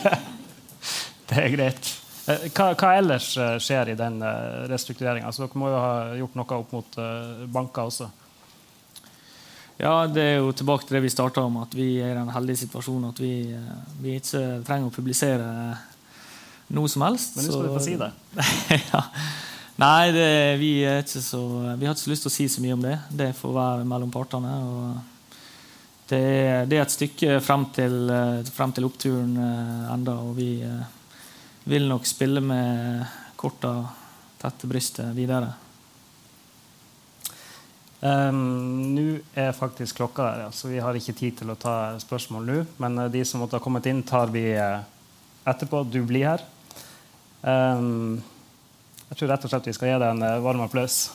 det 1.30 1.38
er 1.40 1.54
greit. 1.54 1.99
Hva, 2.26 2.72
hva, 2.76 2.90
ellers 2.94 3.32
skjer 3.64 3.90
i 3.90 3.98
den 3.98 4.20
restruktureringa? 4.70 5.26
Altså, 5.26 5.46
dere 5.46 5.60
må 5.60 5.70
jo 5.72 5.78
ha 5.80 5.92
gjort 6.20 6.36
noe 6.38 6.58
opp 6.60 6.74
mot 6.76 6.98
banker 7.50 7.88
også? 7.88 8.10
Ja, 9.80 10.04
det 10.04 10.22
er 10.22 10.34
jo 10.42 10.50
tilbake 10.52 10.84
til 10.84 10.98
det 10.98 11.06
vi 11.06 11.12
starta 11.12 11.42
om, 11.46 11.54
at 11.62 11.72
vi 11.72 11.94
er 12.04 12.12
i 12.12 12.18
den 12.18 12.32
heldige 12.34 12.66
situasjonen 12.66 13.14
at 13.14 13.20
vi, 13.22 13.34
eh, 13.56 13.78
vi 14.02 14.18
ikke 14.18 14.42
trenger 14.66 14.90
å 14.90 14.92
publisere 14.92 15.46
noe 16.76 16.90
som 16.92 17.06
helst. 17.06 17.38
Men 17.38 17.46
nå 17.46 17.54
skal 17.54 17.64
du 17.64 17.76
få 17.78 17.84
si 17.86 17.94
det. 18.00 18.10
ja. 18.92 19.00
Nei, 19.80 20.10
det, 20.12 20.26
vi, 20.60 20.72
så, 21.08 21.40
vi, 21.80 21.88
har 21.88 21.94
ikke 21.94 22.02
så 22.02 22.12
lyst 22.12 22.26
til 22.26 22.32
å 22.32 22.34
si 22.34 22.48
så 22.52 22.64
mye 22.64 22.76
om 22.76 22.84
det. 22.84 22.98
Det 23.22 23.30
får 23.38 23.56
være 23.56 23.88
mellom 23.88 24.12
partene. 24.12 24.52
Det, 26.10 26.20
det, 26.68 26.76
er 26.76 26.84
et 26.84 26.96
stykke 26.98 27.40
frem 27.40 27.64
til, 27.72 27.96
eh, 28.12 28.52
frem 28.52 28.76
til 28.76 28.90
oppturen 28.90 29.32
eh, 29.40 29.92
enda, 29.94 30.20
og 30.20 30.36
vi 30.36 30.50
vil 31.70 31.86
nok 31.86 32.06
spille 32.06 32.40
med 32.42 33.04
korta 33.38 33.70
tett 34.40 34.56
til 34.58 34.70
brystet 34.72 35.12
videre. 35.14 35.52
Um, 38.00 38.40
nå 38.96 39.04
er 39.38 39.52
faktisk 39.54 40.00
klokka 40.00 40.24
der, 40.24 40.40
ja, 40.46 40.48
så 40.56 40.70
vi 40.72 40.80
har 40.82 40.96
ikke 40.96 41.14
tid 41.14 41.36
til 41.38 41.52
å 41.52 41.58
ta 41.60 41.74
spørsmål 42.02 42.48
nå. 42.48 42.56
Men 42.82 42.98
uh, 42.98 43.06
de 43.12 43.22
som 43.28 43.38
måtte 43.44 43.60
ha 43.60 43.62
kommet 43.62 43.86
inn, 43.86 44.00
tar 44.02 44.32
vi 44.34 44.48
uh, 44.56 44.80
etterpå. 45.46 45.84
Du 45.86 46.00
blir 46.08 46.26
her. 46.32 46.42
Um, 47.44 48.18
jeg 49.12 49.20
tror 49.20 49.30
rett 49.34 49.46
og 49.46 49.52
slett 49.52 49.68
vi 49.70 49.76
skal 49.76 49.92
gi 49.92 50.00
deg 50.00 50.08
en 50.10 50.26
uh, 50.26 50.42
varm 50.42 50.64
applaus. 50.64 51.12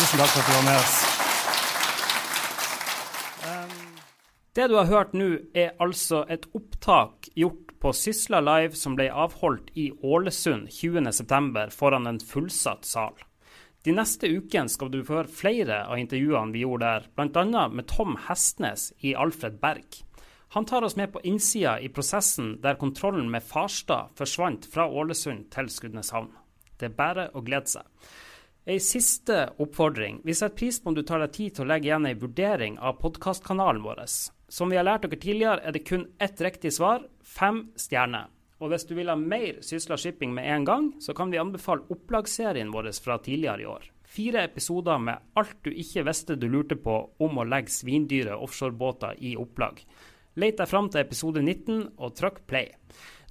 Tusen 0.00 0.18
takk 0.18 0.34
for 0.34 0.40
at 0.40 0.48
du 0.48 0.54
var 0.56 0.66
med 0.66 0.82
oss. 0.82 0.96
Um, 3.46 3.78
det 4.58 4.66
du 4.68 4.74
har 4.74 4.88
hørt 4.90 5.12
nå, 5.14 5.26
er 5.54 5.76
altså 5.78 6.24
et 6.26 6.48
opptak 6.56 7.28
gjort 7.38 7.76
på 7.78 7.92
Sysla 7.94 8.40
Live 8.42 8.74
som 8.74 8.96
ble 8.98 9.04
avholdt 9.06 9.68
i 9.78 9.84
Ålesund 10.02 10.66
20.9. 10.74 11.68
foran 11.70 12.08
en 12.10 12.18
fullsatt 12.18 12.88
sal. 12.88 13.14
De 13.86 13.94
neste 13.94 14.26
ukene 14.26 14.66
skal 14.66 14.90
du 14.90 15.04
få 15.06 15.20
høre 15.20 15.30
flere 15.30 15.76
av 15.86 16.00
intervjuene 16.02 16.50
vi 16.50 16.64
gjorde 16.64 16.88
der, 16.90 17.06
bl.a. 17.14 17.68
med 17.70 17.86
Tom 17.86 18.16
Hestnes 18.26 18.88
i 18.98 19.12
Alfred 19.14 19.60
Berg. 19.62 20.00
Han 20.56 20.66
tar 20.66 20.82
oss 20.82 20.96
med 20.98 21.12
på 21.14 21.22
innsida 21.22 21.76
i 21.78 21.90
prosessen 21.94 22.56
der 22.64 22.80
kontrollen 22.80 23.28
med 23.30 23.46
Farstad 23.46 24.10
forsvant 24.18 24.66
fra 24.72 24.88
Ålesund 24.90 25.52
til 25.54 25.70
Skudeneshavn. 25.70 26.32
Det 26.80 26.88
er 26.90 26.96
bare 26.98 27.28
å 27.30 27.44
glede 27.46 27.76
seg. 27.76 27.86
Ei 28.66 28.80
siste 28.82 29.52
oppfordring. 29.62 30.18
Vi 30.26 30.34
setter 30.34 30.58
pris 30.58 30.80
på 30.82 30.90
om 30.90 30.98
du 30.98 31.04
tar 31.06 31.22
deg 31.22 31.36
tid 31.38 31.54
til 31.54 31.68
å 31.68 31.70
legge 31.70 31.92
igjen 31.92 32.10
ei 32.10 32.18
vurdering 32.18 32.80
av 32.82 32.98
podkastkanalen 32.98 33.86
vår. 33.86 34.02
Som 34.48 34.70
vi 34.72 34.78
har 34.80 34.86
lært 34.88 35.04
dere 35.04 35.20
tidligere, 35.20 35.60
er 35.60 35.76
det 35.76 35.84
kun 35.84 36.06
ett 36.18 36.40
riktig 36.40 36.72
svar 36.72 37.04
fem 37.20 37.66
stjerner. 37.76 38.30
Og 38.58 38.72
hvis 38.72 38.86
du 38.88 38.96
vil 38.96 39.10
ha 39.12 39.14
mer 39.18 39.60
Sysla 39.62 39.98
Shipping 40.00 40.32
med 40.34 40.48
en 40.50 40.64
gang, 40.66 40.86
så 41.00 41.14
kan 41.14 41.30
vi 41.30 41.38
anbefale 41.38 41.84
opplagsserien 41.94 42.72
vår 42.74 42.90
fra 43.04 43.18
tidligere 43.22 43.62
i 43.62 43.68
år. 43.70 43.84
Fire 44.08 44.42
episoder 44.48 44.98
med 44.98 45.20
alt 45.36 45.58
du 45.62 45.70
ikke 45.70 46.06
visste 46.08 46.34
du 46.34 46.48
lurte 46.48 46.78
på 46.80 46.96
om 47.20 47.38
å 47.38 47.46
legge 47.46 47.70
svindyre 47.70 48.38
offshorebåter 48.40 49.20
i 49.20 49.36
opplag. 49.36 49.82
Let 50.40 50.58
deg 50.58 50.70
fram 50.70 50.88
til 50.88 51.04
episode 51.04 51.42
19 51.44 51.98
og 51.98 52.16
trykk 52.16 52.40
play. 52.48 52.72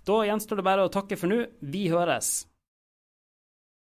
Da 0.07 0.21
gjenstår 0.27 0.61
det 0.61 0.67
bare 0.69 0.85
å 0.85 0.93
takke 0.93 1.17
for 1.19 1.33
nå. 1.33 1.41
Vi 1.59 1.87
høres! 1.91 2.45